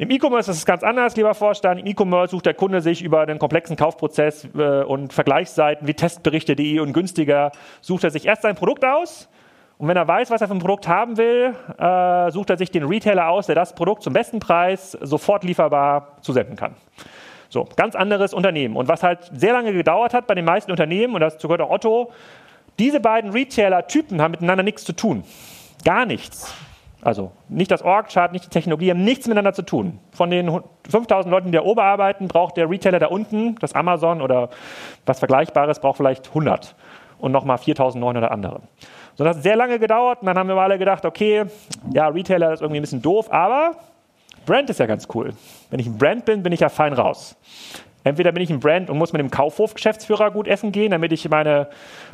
Im 0.00 0.08
E-Commerce 0.08 0.50
ist 0.50 0.56
es 0.56 0.64
ganz 0.64 0.82
anders, 0.82 1.14
lieber 1.16 1.34
Vorstand. 1.34 1.78
Im 1.78 1.86
E-Commerce 1.86 2.30
sucht 2.30 2.46
der 2.46 2.54
Kunde 2.54 2.80
sich 2.80 3.02
über 3.02 3.26
den 3.26 3.38
komplexen 3.38 3.76
Kaufprozess 3.76 4.48
äh, 4.56 4.82
und 4.82 5.12
Vergleichsseiten 5.12 5.86
wie 5.86 5.92
Testberichte.de 5.92 6.78
und 6.78 6.94
günstiger, 6.94 7.52
sucht 7.82 8.04
er 8.04 8.10
sich 8.10 8.24
erst 8.24 8.40
sein 8.40 8.54
Produkt 8.54 8.82
aus. 8.82 9.28
Und 9.76 9.88
wenn 9.88 9.98
er 9.98 10.08
weiß, 10.08 10.30
was 10.30 10.40
er 10.40 10.48
für 10.48 10.54
ein 10.54 10.58
Produkt 10.58 10.88
haben 10.88 11.18
will, 11.18 11.54
äh, 11.76 12.30
sucht 12.30 12.48
er 12.48 12.56
sich 12.56 12.70
den 12.70 12.84
Retailer 12.84 13.28
aus, 13.28 13.44
der 13.44 13.54
das 13.54 13.74
Produkt 13.74 14.02
zum 14.02 14.14
besten 14.14 14.38
Preis 14.40 14.92
sofort 15.02 15.44
lieferbar 15.44 16.16
zusenden 16.22 16.56
kann. 16.56 16.76
So, 17.50 17.68
ganz 17.76 17.94
anderes 17.94 18.32
Unternehmen. 18.32 18.76
Und 18.76 18.88
was 18.88 19.02
halt 19.02 19.30
sehr 19.34 19.52
lange 19.52 19.74
gedauert 19.74 20.14
hat 20.14 20.26
bei 20.26 20.34
den 20.34 20.46
meisten 20.46 20.70
Unternehmen, 20.70 21.12
und 21.14 21.20
dazu 21.20 21.46
gehört 21.46 21.60
auch 21.60 21.70
Otto, 21.70 22.10
diese 22.78 23.00
beiden 23.00 23.32
Retailer-Typen 23.32 24.22
haben 24.22 24.30
miteinander 24.30 24.62
nichts 24.64 24.82
zu 24.82 24.94
tun. 24.94 25.24
Gar 25.84 26.06
nichts. 26.06 26.54
Also 27.02 27.32
nicht 27.48 27.70
das 27.70 27.82
Org-Chart, 27.82 28.32
nicht 28.32 28.44
die 28.44 28.50
Technologie, 28.50 28.90
haben 28.90 29.04
nichts 29.04 29.26
miteinander 29.26 29.54
zu 29.54 29.62
tun. 29.62 29.98
Von 30.12 30.30
den 30.30 30.60
5000 30.88 31.30
Leuten, 31.30 31.46
die 31.46 31.56
da 31.56 31.62
oben 31.62 31.80
arbeiten, 31.80 32.28
braucht 32.28 32.56
der 32.56 32.68
Retailer 32.68 32.98
da 32.98 33.06
unten, 33.06 33.56
das 33.56 33.74
Amazon 33.74 34.20
oder 34.20 34.50
was 35.06 35.18
Vergleichbares, 35.18 35.80
braucht 35.80 35.96
vielleicht 35.96 36.28
100 36.28 36.74
und 37.18 37.32
nochmal 37.32 37.58
4900 37.58 38.30
andere. 38.30 38.60
So, 39.14 39.24
das 39.24 39.36
hat 39.36 39.42
sehr 39.42 39.56
lange 39.56 39.78
gedauert 39.78 40.20
und 40.20 40.26
dann 40.26 40.38
haben 40.38 40.48
wir 40.48 40.56
alle 40.56 40.78
gedacht, 40.78 41.04
okay, 41.04 41.44
ja, 41.92 42.08
Retailer 42.08 42.52
ist 42.52 42.60
irgendwie 42.60 42.80
ein 42.80 42.82
bisschen 42.82 43.02
doof, 43.02 43.32
aber 43.32 43.72
Brand 44.44 44.68
ist 44.68 44.80
ja 44.80 44.86
ganz 44.86 45.08
cool. 45.14 45.32
Wenn 45.70 45.80
ich 45.80 45.86
ein 45.86 45.96
Brand 45.96 46.24
bin, 46.24 46.42
bin 46.42 46.52
ich 46.52 46.60
ja 46.60 46.68
fein 46.68 46.92
raus. 46.92 47.36
Entweder 48.02 48.32
bin 48.32 48.42
ich 48.42 48.50
ein 48.50 48.60
Brand 48.60 48.88
und 48.88 48.96
muss 48.96 49.12
mit 49.12 49.20
dem 49.20 49.30
Kaufhof-Geschäftsführer 49.30 50.30
gut 50.30 50.48
essen 50.48 50.72
gehen, 50.72 50.90
damit 50.90 51.12
ich 51.12 51.28
meine, 51.28 51.68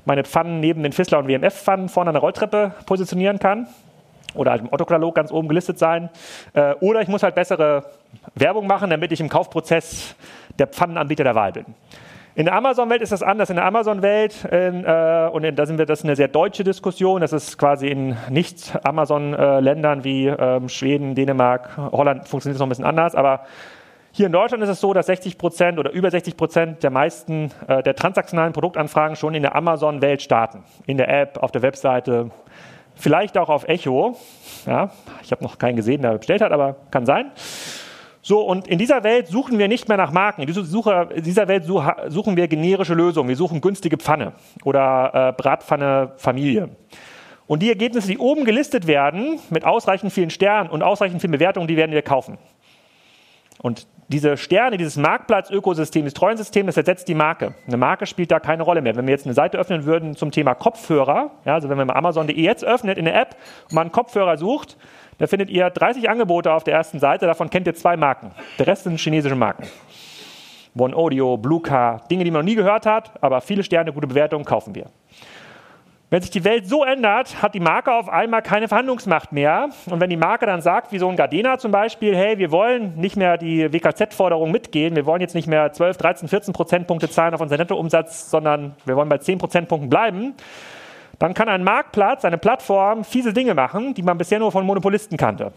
meine 0.04 0.24
Pfannen 0.24 0.58
neben 0.58 0.82
den 0.82 0.92
Fissler 0.92 1.18
und 1.18 1.28
WMF-Pfannen 1.28 1.88
vorne 1.88 2.10
an 2.10 2.14
der 2.14 2.22
Rolltreppe 2.22 2.72
positionieren 2.86 3.38
kann 3.38 3.68
oder 4.36 4.52
halt 4.52 4.62
im 4.62 4.72
Otto-Katalog 4.72 5.14
ganz 5.14 5.32
oben 5.32 5.48
gelistet 5.48 5.78
sein. 5.78 6.10
Äh, 6.52 6.74
oder 6.80 7.00
ich 7.00 7.08
muss 7.08 7.22
halt 7.22 7.34
bessere 7.34 7.84
Werbung 8.34 8.66
machen, 8.66 8.90
damit 8.90 9.12
ich 9.12 9.20
im 9.20 9.28
Kaufprozess 9.28 10.14
der 10.58 10.66
Pfannenanbieter 10.66 11.24
der 11.24 11.34
Wahl 11.34 11.52
bin. 11.52 11.66
In 12.34 12.44
der 12.44 12.54
Amazon-Welt 12.54 13.00
ist 13.00 13.12
das 13.12 13.22
anders. 13.22 13.48
In 13.48 13.56
der 13.56 13.64
Amazon-Welt, 13.64 14.44
äh, 14.50 15.28
und 15.32 15.42
in, 15.42 15.56
da 15.56 15.64
sind 15.64 15.78
wir, 15.78 15.86
das 15.86 16.00
ist 16.00 16.04
eine 16.04 16.16
sehr 16.16 16.28
deutsche 16.28 16.64
Diskussion, 16.64 17.22
das 17.22 17.32
ist 17.32 17.56
quasi 17.56 17.88
in 17.88 18.14
Nicht-Amazon-Ländern 18.28 20.04
wie 20.04 20.26
ähm, 20.26 20.68
Schweden, 20.68 21.14
Dänemark, 21.14 21.76
Holland 21.78 22.28
funktioniert 22.28 22.56
es 22.56 22.60
noch 22.60 22.66
ein 22.66 22.68
bisschen 22.68 22.84
anders, 22.84 23.14
aber 23.14 23.46
hier 24.16 24.26
in 24.26 24.32
Deutschland 24.32 24.62
ist 24.62 24.70
es 24.70 24.80
so, 24.80 24.94
dass 24.94 25.06
60 25.06 25.36
Prozent 25.36 25.78
oder 25.78 25.92
über 25.92 26.10
60 26.10 26.36
Prozent 26.38 26.82
der 26.82 26.90
meisten 26.90 27.50
äh, 27.68 27.82
der 27.82 27.94
transaktionalen 27.94 28.54
Produktanfragen 28.54 29.14
schon 29.14 29.34
in 29.34 29.42
der 29.42 29.54
Amazon-Welt 29.54 30.22
starten. 30.22 30.64
In 30.86 30.96
der 30.96 31.08
App, 31.08 31.42
auf 31.42 31.52
der 31.52 31.60
Webseite, 31.60 32.30
vielleicht 32.96 33.38
auch 33.38 33.48
auf 33.48 33.68
Echo. 33.68 34.16
Ja, 34.66 34.90
ich 35.22 35.30
habe 35.30 35.44
noch 35.44 35.58
keinen 35.58 35.76
gesehen, 35.76 36.02
der 36.02 36.18
bestellt 36.18 36.40
hat, 36.40 36.52
aber 36.52 36.76
kann 36.90 37.06
sein. 37.06 37.30
So, 38.22 38.40
und 38.40 38.66
in 38.66 38.78
dieser 38.78 39.04
Welt 39.04 39.28
suchen 39.28 39.56
wir 39.56 39.68
nicht 39.68 39.86
mehr 39.86 39.96
nach 39.96 40.10
Marken. 40.10 40.42
In 40.42 40.48
dieser, 40.48 41.46
Welt 41.46 41.64
suchen 41.64 42.36
wir 42.36 42.48
generische 42.48 42.94
Lösungen. 42.94 43.28
Wir 43.28 43.36
suchen 43.36 43.60
günstige 43.60 43.98
Pfanne 43.98 44.32
oder 44.64 45.28
äh, 45.28 45.40
Bratpfanne 45.40 46.12
Familie. 46.16 46.70
Und 47.46 47.62
die 47.62 47.68
Ergebnisse, 47.68 48.08
die 48.08 48.18
oben 48.18 48.44
gelistet 48.44 48.88
werden, 48.88 49.38
mit 49.50 49.64
ausreichend 49.64 50.12
vielen 50.12 50.30
Sternen 50.30 50.70
und 50.70 50.82
ausreichend 50.82 51.20
vielen 51.20 51.30
Bewertungen, 51.30 51.68
die 51.68 51.76
werden 51.76 51.92
wir 51.92 52.02
kaufen. 52.02 52.38
Und 53.62 53.86
diese 54.08 54.36
Sterne, 54.36 54.76
dieses 54.76 54.96
Marktplatz-Ökosystem, 54.96 56.02
dieses 56.02 56.14
Treuensystem, 56.14 56.66
das 56.66 56.76
ersetzt 56.76 57.08
die 57.08 57.14
Marke. 57.14 57.54
Eine 57.66 57.76
Marke 57.76 58.06
spielt 58.06 58.30
da 58.30 58.38
keine 58.38 58.62
Rolle 58.62 58.80
mehr. 58.80 58.94
Wenn 58.94 59.06
wir 59.06 59.12
jetzt 59.12 59.26
eine 59.26 59.34
Seite 59.34 59.58
öffnen 59.58 59.84
würden 59.84 60.14
zum 60.14 60.30
Thema 60.30 60.54
Kopfhörer, 60.54 61.32
ja, 61.44 61.54
also 61.54 61.68
wenn 61.68 61.76
man 61.76 61.90
Amazon.de 61.90 62.40
jetzt 62.40 62.64
öffnet 62.64 62.98
in 62.98 63.06
der 63.06 63.20
App 63.20 63.36
und 63.64 63.72
man 63.72 63.82
einen 63.82 63.92
Kopfhörer 63.92 64.36
sucht, 64.36 64.76
da 65.18 65.26
findet 65.26 65.50
ihr 65.50 65.68
30 65.70 66.08
Angebote 66.08 66.52
auf 66.52 66.62
der 66.62 66.74
ersten 66.74 67.00
Seite, 67.00 67.26
davon 67.26 67.50
kennt 67.50 67.66
ihr 67.66 67.74
zwei 67.74 67.96
Marken. 67.96 68.30
Der 68.58 68.66
Rest 68.66 68.84
sind 68.84 69.00
chinesische 69.00 69.34
Marken. 69.34 69.66
One 70.78 70.94
Audio, 70.94 71.36
Blue 71.38 71.62
Car, 71.62 72.02
Dinge, 72.10 72.22
die 72.22 72.30
man 72.30 72.42
noch 72.42 72.50
nie 72.50 72.54
gehört 72.54 72.84
hat, 72.86 73.10
aber 73.22 73.40
viele 73.40 73.64
Sterne, 73.64 73.92
gute 73.92 74.06
Bewertungen 74.06 74.44
kaufen 74.44 74.74
wir. 74.74 74.86
Wenn 76.08 76.22
sich 76.22 76.30
die 76.30 76.44
Welt 76.44 76.68
so 76.68 76.84
ändert, 76.84 77.42
hat 77.42 77.54
die 77.54 77.60
Marke 77.60 77.92
auf 77.92 78.08
einmal 78.08 78.40
keine 78.40 78.68
Verhandlungsmacht 78.68 79.32
mehr. 79.32 79.70
Und 79.90 80.00
wenn 80.00 80.08
die 80.08 80.16
Marke 80.16 80.46
dann 80.46 80.60
sagt, 80.60 80.92
wie 80.92 81.00
so 81.00 81.08
ein 81.08 81.16
Gardena 81.16 81.58
zum 81.58 81.72
Beispiel, 81.72 82.14
hey, 82.14 82.38
wir 82.38 82.52
wollen 82.52 82.94
nicht 82.96 83.16
mehr 83.16 83.36
die 83.36 83.72
WKZ-Forderung 83.72 84.52
mitgehen, 84.52 84.94
wir 84.94 85.04
wollen 85.04 85.20
jetzt 85.20 85.34
nicht 85.34 85.48
mehr 85.48 85.72
12, 85.72 85.96
13, 85.96 86.28
14 86.28 86.54
Prozentpunkte 86.54 87.10
zahlen 87.10 87.34
auf 87.34 87.40
unseren 87.40 87.58
Nettoumsatz, 87.58 88.30
sondern 88.30 88.76
wir 88.84 88.94
wollen 88.94 89.08
bei 89.08 89.18
10 89.18 89.38
Prozentpunkten 89.38 89.90
bleiben, 89.90 90.34
dann 91.18 91.34
kann 91.34 91.48
ein 91.48 91.64
Marktplatz, 91.64 92.24
eine 92.24 92.38
Plattform 92.38 93.02
fiese 93.02 93.32
Dinge 93.32 93.54
machen, 93.54 93.92
die 93.94 94.02
man 94.02 94.16
bisher 94.16 94.38
nur 94.38 94.52
von 94.52 94.64
Monopolisten 94.64 95.16
kannte. 95.16 95.50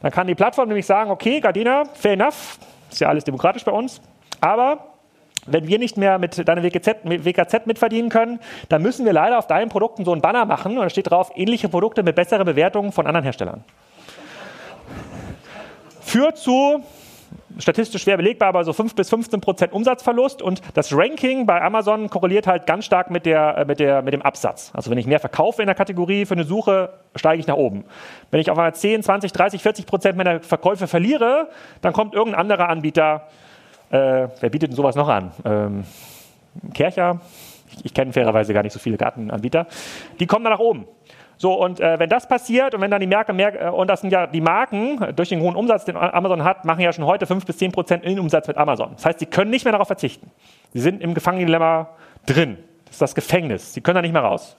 Dann 0.00 0.10
kann 0.10 0.26
die 0.26 0.34
Plattform 0.34 0.66
nämlich 0.66 0.86
sagen, 0.86 1.12
okay, 1.12 1.38
Gardena, 1.38 1.84
fair 1.94 2.14
enough, 2.14 2.58
ist 2.90 3.00
ja 3.00 3.08
alles 3.08 3.22
demokratisch 3.22 3.64
bei 3.64 3.72
uns, 3.72 4.00
aber 4.40 4.91
wenn 5.46 5.66
wir 5.66 5.78
nicht 5.78 5.96
mehr 5.96 6.18
mit 6.18 6.46
deiner 6.48 6.62
WKZ, 6.62 7.04
WKZ 7.04 7.66
mitverdienen 7.66 8.10
können, 8.10 8.40
dann 8.68 8.82
müssen 8.82 9.04
wir 9.04 9.12
leider 9.12 9.38
auf 9.38 9.46
deinen 9.46 9.68
Produkten 9.68 10.04
so 10.04 10.12
einen 10.12 10.22
Banner 10.22 10.44
machen 10.44 10.76
und 10.78 10.82
da 10.82 10.90
steht 10.90 11.10
drauf, 11.10 11.32
ähnliche 11.34 11.68
Produkte 11.68 12.02
mit 12.02 12.14
besseren 12.14 12.44
Bewertungen 12.44 12.92
von 12.92 13.06
anderen 13.06 13.24
Herstellern. 13.24 13.64
Führt 16.00 16.38
zu 16.38 16.82
statistisch 17.58 18.02
schwer 18.02 18.16
belegbar, 18.16 18.48
aber 18.48 18.64
so 18.64 18.72
5 18.72 18.94
bis 18.94 19.08
15 19.10 19.40
Prozent 19.40 19.72
Umsatzverlust 19.72 20.42
und 20.42 20.60
das 20.74 20.92
Ranking 20.96 21.46
bei 21.46 21.60
Amazon 21.60 22.08
korreliert 22.08 22.46
halt 22.46 22.66
ganz 22.66 22.84
stark 22.84 23.10
mit, 23.10 23.26
der, 23.26 23.58
äh, 23.58 23.64
mit, 23.64 23.80
der, 23.80 24.02
mit 24.02 24.14
dem 24.14 24.22
Absatz. 24.22 24.70
Also 24.74 24.90
wenn 24.90 24.98
ich 24.98 25.06
mehr 25.06 25.20
verkaufe 25.20 25.62
in 25.62 25.66
der 25.66 25.74
Kategorie 25.74 26.24
für 26.26 26.34
eine 26.34 26.44
Suche, 26.44 26.90
steige 27.16 27.40
ich 27.40 27.46
nach 27.46 27.56
oben. 27.56 27.84
Wenn 28.30 28.40
ich 28.40 28.50
auf 28.50 28.58
einmal 28.58 28.74
10, 28.74 29.02
20, 29.02 29.32
30, 29.32 29.62
40 29.62 29.86
Prozent 29.86 30.16
meiner 30.16 30.40
Verkäufe 30.40 30.86
verliere, 30.86 31.48
dann 31.80 31.92
kommt 31.92 32.14
irgendein 32.14 32.40
anderer 32.40 32.68
Anbieter. 32.68 33.28
Äh, 33.92 34.28
wer 34.40 34.50
bietet 34.50 34.70
denn 34.70 34.76
sowas 34.76 34.96
noch 34.96 35.08
an? 35.08 35.32
Ähm, 35.44 35.84
Kercher? 36.72 37.20
Ich, 37.68 37.84
ich 37.84 37.94
kenne 37.94 38.12
fairerweise 38.12 38.54
gar 38.54 38.62
nicht 38.62 38.72
so 38.72 38.78
viele 38.78 38.96
Gartenanbieter. 38.96 39.66
Die 40.18 40.26
kommen 40.26 40.44
dann 40.44 40.54
nach 40.54 40.60
oben. 40.60 40.86
So, 41.36 41.52
und 41.54 41.78
äh, 41.78 41.98
wenn 41.98 42.08
das 42.08 42.26
passiert 42.26 42.74
und 42.74 42.80
wenn 42.80 42.90
dann 42.90 43.00
die 43.00 43.06
Marke 43.06 43.34
mehr, 43.34 43.66
äh, 43.66 43.68
und 43.68 43.88
das 43.88 44.00
sind 44.00 44.10
ja 44.10 44.26
die 44.26 44.40
Marken 44.40 45.02
äh, 45.02 45.12
durch 45.12 45.28
den 45.28 45.40
hohen 45.40 45.56
Umsatz, 45.56 45.84
den 45.84 45.96
Amazon 45.96 46.42
hat, 46.42 46.64
machen 46.64 46.80
ja 46.80 46.92
schon 46.92 47.04
heute 47.04 47.26
5 47.26 47.44
bis 47.44 47.58
10 47.58 47.72
Prozent 47.72 48.04
Innenumsatz 48.04 48.48
mit 48.48 48.56
Amazon. 48.56 48.92
Das 48.94 49.04
heißt, 49.04 49.18
sie 49.18 49.26
können 49.26 49.50
nicht 49.50 49.64
mehr 49.66 49.72
darauf 49.72 49.88
verzichten. 49.88 50.30
Sie 50.72 50.80
sind 50.80 51.02
im 51.02 51.12
Gefangenendilemma 51.12 51.90
drin. 52.24 52.58
Das 52.86 52.94
ist 52.94 53.02
das 53.02 53.14
Gefängnis. 53.14 53.74
Sie 53.74 53.82
können 53.82 53.96
da 53.96 54.02
nicht 54.02 54.12
mehr 54.12 54.22
raus. 54.22 54.56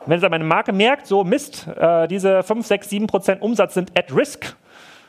Und 0.00 0.06
wenn 0.06 0.18
jetzt 0.18 0.24
aber 0.24 0.36
eine 0.36 0.44
Marke 0.44 0.72
merkt, 0.72 1.06
so 1.06 1.24
Mist, 1.24 1.66
äh, 1.76 2.06
diese 2.06 2.44
5, 2.44 2.64
6, 2.64 2.90
7 2.90 3.06
Prozent 3.08 3.42
Umsatz 3.42 3.74
sind 3.74 3.98
at 3.98 4.14
risk, 4.14 4.56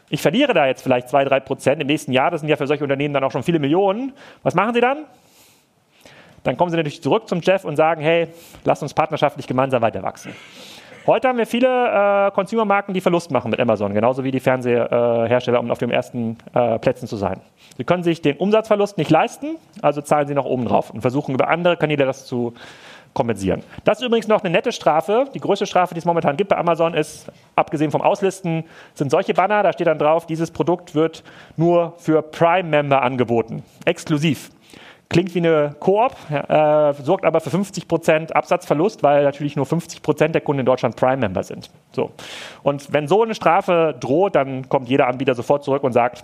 ich 0.09 0.21
verliere 0.21 0.53
da 0.53 0.67
jetzt 0.67 0.81
vielleicht 0.81 1.09
2, 1.09 1.25
3 1.25 1.39
Prozent 1.41 1.81
im 1.81 1.87
nächsten 1.87 2.11
Jahr, 2.11 2.31
das 2.31 2.41
sind 2.41 2.49
ja 2.49 2.55
für 2.55 2.67
solche 2.67 2.83
Unternehmen 2.83 3.13
dann 3.13 3.23
auch 3.23 3.31
schon 3.31 3.43
viele 3.43 3.59
Millionen, 3.59 4.13
was 4.43 4.55
machen 4.55 4.73
sie 4.73 4.81
dann? 4.81 5.05
Dann 6.43 6.57
kommen 6.57 6.71
sie 6.71 6.77
natürlich 6.77 7.03
zurück 7.03 7.27
zum 7.27 7.41
Jeff 7.41 7.65
und 7.65 7.75
sagen, 7.75 8.01
hey, 8.01 8.27
lass 8.63 8.81
uns 8.81 8.93
partnerschaftlich 8.93 9.45
gemeinsam 9.45 9.81
weiter 9.81 10.01
wachsen. 10.03 10.33
Heute 11.05 11.27
haben 11.27 11.37
wir 11.37 11.47
viele 11.47 11.67
äh, 11.67 12.31
Consumer-Marken, 12.31 12.93
die 12.93 13.01
Verlust 13.01 13.31
machen 13.31 13.49
mit 13.49 13.59
Amazon, 13.59 13.93
genauso 13.93 14.23
wie 14.23 14.31
die 14.31 14.39
Fernsehersteller, 14.39 15.57
äh, 15.57 15.59
um 15.59 15.71
auf 15.71 15.79
den 15.79 15.89
ersten 15.89 16.37
äh, 16.53 16.77
Plätzen 16.77 17.07
zu 17.07 17.15
sein. 17.15 17.41
Sie 17.77 17.83
können 17.83 18.03
sich 18.03 18.21
den 18.21 18.37
Umsatzverlust 18.37 18.97
nicht 18.97 19.09
leisten, 19.09 19.55
also 19.81 20.01
zahlen 20.01 20.27
sie 20.27 20.35
noch 20.35 20.45
oben 20.45 20.65
drauf 20.65 20.91
und 20.91 21.01
versuchen 21.01 21.33
über 21.33 21.47
andere 21.47 21.77
Kanäle 21.77 22.05
das 22.05 22.25
zu 22.25 22.53
kompensieren. 23.19 23.63
Das 23.83 23.99
ist 23.99 24.05
übrigens 24.05 24.29
noch 24.29 24.45
eine 24.45 24.49
nette 24.49 24.71
Strafe. 24.71 25.25
Die 25.33 25.41
größte 25.41 25.65
Strafe, 25.65 25.93
die 25.93 25.99
es 25.99 26.05
momentan 26.05 26.37
gibt 26.37 26.51
bei 26.51 26.57
Amazon, 26.57 26.93
ist, 26.93 27.29
abgesehen 27.53 27.91
vom 27.91 28.01
Auslisten, 28.01 28.63
sind 28.93 29.11
solche 29.11 29.33
Banner, 29.33 29.61
da 29.61 29.73
steht 29.73 29.87
dann 29.87 29.99
drauf, 29.99 30.25
dieses 30.25 30.51
Produkt 30.51 30.95
wird 30.95 31.25
nur 31.57 31.95
für 31.97 32.21
Prime-Member 32.21 33.01
angeboten, 33.01 33.63
exklusiv. 33.83 34.51
Klingt 35.09 35.35
wie 35.35 35.39
eine 35.39 35.75
Koop, 35.81 36.15
äh, 36.29 36.93
sorgt 36.93 37.25
aber 37.25 37.41
für 37.41 37.49
50 37.49 37.89
Prozent 37.89 38.33
Absatzverlust, 38.33 39.03
weil 39.03 39.25
natürlich 39.25 39.57
nur 39.57 39.65
50 39.65 40.01
Prozent 40.01 40.33
der 40.33 40.41
Kunden 40.41 40.61
in 40.61 40.65
Deutschland 40.65 40.95
Prime-Member 40.95 41.43
sind. 41.43 41.69
So. 41.91 42.11
Und 42.63 42.93
wenn 42.93 43.09
so 43.09 43.21
eine 43.21 43.35
Strafe 43.35 43.97
droht, 43.99 44.35
dann 44.35 44.69
kommt 44.69 44.87
jeder 44.87 45.07
Anbieter 45.07 45.35
sofort 45.35 45.65
zurück 45.65 45.83
und 45.83 45.91
sagt, 45.91 46.23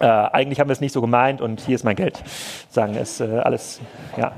äh, 0.00 0.06
eigentlich 0.06 0.58
haben 0.58 0.68
wir 0.68 0.72
es 0.72 0.80
nicht 0.80 0.92
so 0.92 1.00
gemeint 1.00 1.40
und 1.40 1.60
hier 1.60 1.76
ist 1.76 1.84
mein 1.84 1.94
Geld. 1.94 2.20
Sagen 2.68 2.96
es 2.96 3.20
äh, 3.20 3.38
alles, 3.44 3.80
ja. 4.16 4.32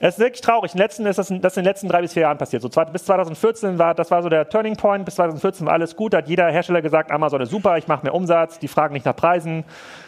Es 0.00 0.14
ist 0.14 0.20
wirklich 0.20 0.40
traurig. 0.40 0.72
In 0.74 0.78
letzten, 0.78 1.06
ist 1.06 1.18
das, 1.18 1.28
das 1.28 1.34
ist 1.34 1.56
in 1.56 1.62
den 1.62 1.64
letzten 1.64 1.88
drei 1.88 2.00
bis 2.02 2.12
vier 2.12 2.22
Jahren 2.22 2.38
passiert. 2.38 2.62
So, 2.62 2.68
bis 2.68 3.04
2014 3.04 3.78
war, 3.78 3.94
das 3.94 4.10
war 4.10 4.22
so 4.22 4.28
der 4.28 4.48
Turning 4.48 4.76
Point. 4.76 5.04
Bis 5.04 5.16
2014 5.16 5.66
war 5.66 5.72
alles 5.72 5.96
gut. 5.96 6.12
Da 6.12 6.18
hat 6.18 6.28
jeder 6.28 6.50
Hersteller 6.50 6.82
gesagt, 6.82 7.10
Amazon 7.10 7.40
ist 7.40 7.50
super, 7.50 7.76
ich 7.78 7.88
mache 7.88 8.04
mehr 8.04 8.14
Umsatz. 8.14 8.60
Die 8.60 8.68
fragen 8.68 8.94
nicht 8.94 9.06
nach 9.06 9.16
Preisen. 9.16 9.64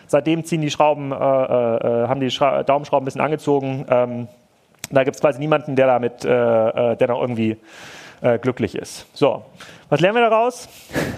Seitdem 0.07 0.45
ziehen 0.45 0.61
die 0.61 0.71
Schrauben, 0.71 1.11
äh, 1.11 1.15
äh, 1.15 2.09
haben 2.09 2.21
die 2.21 2.31
Schra 2.31 2.63
Daumenschrauben 2.63 3.05
ein 3.05 3.07
bisschen 3.07 3.21
angezogen. 3.21 3.85
Ähm, 3.91 4.29
da 4.91 5.03
gibt 5.03 5.17
es 5.17 5.21
quasi 5.21 5.41
niemanden, 5.41 5.75
der 5.75 5.87
damit, 5.89 6.25
äh, 6.25 6.29
äh, 6.93 6.97
der 6.97 7.09
noch 7.09 7.21
irgendwie 7.21 7.57
äh, 8.21 8.39
glücklich 8.39 8.77
ist. 8.77 9.07
So, 9.15 9.45
was 9.89 10.01
lernen 10.01 10.19
wir 10.19 10.29
daraus? 10.29 10.69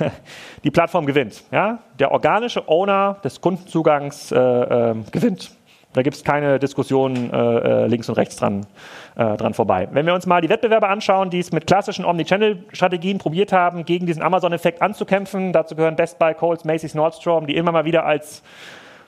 die 0.64 0.70
Plattform 0.70 1.04
gewinnt. 1.04 1.44
Ja? 1.50 1.78
Der 1.98 2.12
organische 2.12 2.68
Owner 2.68 3.16
des 3.24 3.40
Kundenzugangs 3.40 4.32
äh, 4.32 4.94
gewinnt. 5.10 5.52
Da 5.92 6.02
gibt 6.02 6.16
es 6.16 6.24
keine 6.24 6.58
Diskussion 6.58 7.30
äh, 7.30 7.36
äh, 7.36 7.86
links 7.86 8.08
und 8.08 8.16
rechts 8.16 8.36
dran, 8.36 8.66
äh, 9.14 9.36
dran 9.36 9.52
vorbei. 9.52 9.88
Wenn 9.92 10.06
wir 10.06 10.14
uns 10.14 10.26
mal 10.26 10.40
die 10.40 10.48
Wettbewerber 10.48 10.88
anschauen, 10.88 11.28
die 11.28 11.38
es 11.38 11.52
mit 11.52 11.66
klassischen 11.66 12.04
Omnichannel-Strategien 12.04 13.18
probiert 13.18 13.52
haben, 13.52 13.84
gegen 13.84 14.06
diesen 14.06 14.22
Amazon-Effekt 14.22 14.80
anzukämpfen, 14.80 15.52
dazu 15.52 15.76
gehören 15.76 15.96
Best 15.96 16.18
Buy, 16.18 16.34
Coles, 16.34 16.64
Macy's, 16.64 16.94
Nordstrom, 16.94 17.46
die 17.46 17.56
immer 17.56 17.72
mal 17.72 17.84
wieder 17.84 18.06
als 18.06 18.42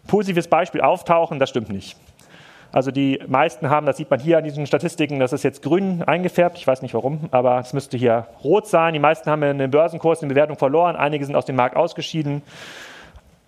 positives 0.07 0.49
Beispiel 0.49 0.83
auftauchen, 0.83 1.39
das 1.39 1.49
stimmt 1.49 1.71
nicht. 1.71 1.97
Also 2.75 2.91
die 2.91 3.21
meisten 3.29 3.71
haben, 3.71 3.87
das 3.87 3.99
sieht 3.99 4.11
man 4.11 4.19
hier 4.19 4.37
an 4.37 4.43
diesen 4.43 4.67
Statistiken, 4.67 5.21
das 5.21 5.33
ist 5.33 5.45
jetzt 5.45 5.63
grün 5.63 6.03
eingefärbt, 6.03 6.59
ich 6.59 6.67
weiß 6.67 6.83
nicht 6.83 6.93
warum, 6.93 7.29
aber 7.31 7.61
es 7.61 7.73
müsste 7.73 7.97
hier 7.97 8.27
rot 8.43 8.67
sein. 8.67 8.95
Die 8.95 8.99
meisten 8.99 9.31
haben 9.31 9.45
in 9.45 9.59
den 9.59 9.71
Börsenkurs 9.71 10.23
in 10.23 10.29
Bewertung 10.29 10.59
verloren, 10.59 10.97
einige 10.97 11.25
sind 11.25 11.37
aus 11.37 11.45
dem 11.45 11.55
Markt 11.55 11.77
ausgeschieden. 11.77 12.43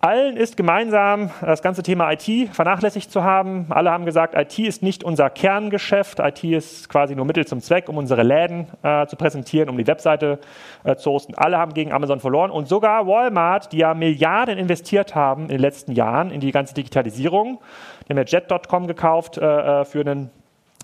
Allen 0.06 0.36
ist 0.36 0.56
gemeinsam, 0.56 1.30
das 1.40 1.62
ganze 1.62 1.82
Thema 1.82 2.12
IT 2.12 2.54
vernachlässigt 2.54 3.10
zu 3.10 3.24
haben. 3.24 3.66
Alle 3.70 3.90
haben 3.90 4.04
gesagt, 4.04 4.36
IT 4.36 4.56
ist 4.60 4.80
nicht 4.80 5.02
unser 5.02 5.30
Kerngeschäft. 5.30 6.20
IT 6.20 6.44
ist 6.44 6.88
quasi 6.88 7.16
nur 7.16 7.24
Mittel 7.24 7.44
zum 7.44 7.60
Zweck, 7.60 7.88
um 7.88 7.96
unsere 7.96 8.22
Läden 8.22 8.68
äh, 8.84 9.08
zu 9.08 9.16
präsentieren, 9.16 9.68
um 9.68 9.76
die 9.76 9.86
Webseite 9.88 10.38
äh, 10.84 10.94
zu 10.94 11.10
hosten. 11.10 11.34
Alle 11.34 11.58
haben 11.58 11.74
gegen 11.74 11.92
Amazon 11.92 12.20
verloren. 12.20 12.52
Und 12.52 12.68
sogar 12.68 13.08
Walmart, 13.08 13.72
die 13.72 13.78
ja 13.78 13.94
Milliarden 13.94 14.58
investiert 14.58 15.16
haben 15.16 15.42
in 15.42 15.48
den 15.48 15.60
letzten 15.60 15.90
Jahren 15.90 16.30
in 16.30 16.38
die 16.38 16.52
ganze 16.52 16.74
Digitalisierung. 16.74 17.58
Die 18.06 18.10
haben 18.10 18.18
ja 18.18 18.24
Jet.com 18.24 18.86
gekauft 18.86 19.38
äh, 19.38 19.80
äh 19.80 19.84
für 19.84 20.02
einen 20.02 20.30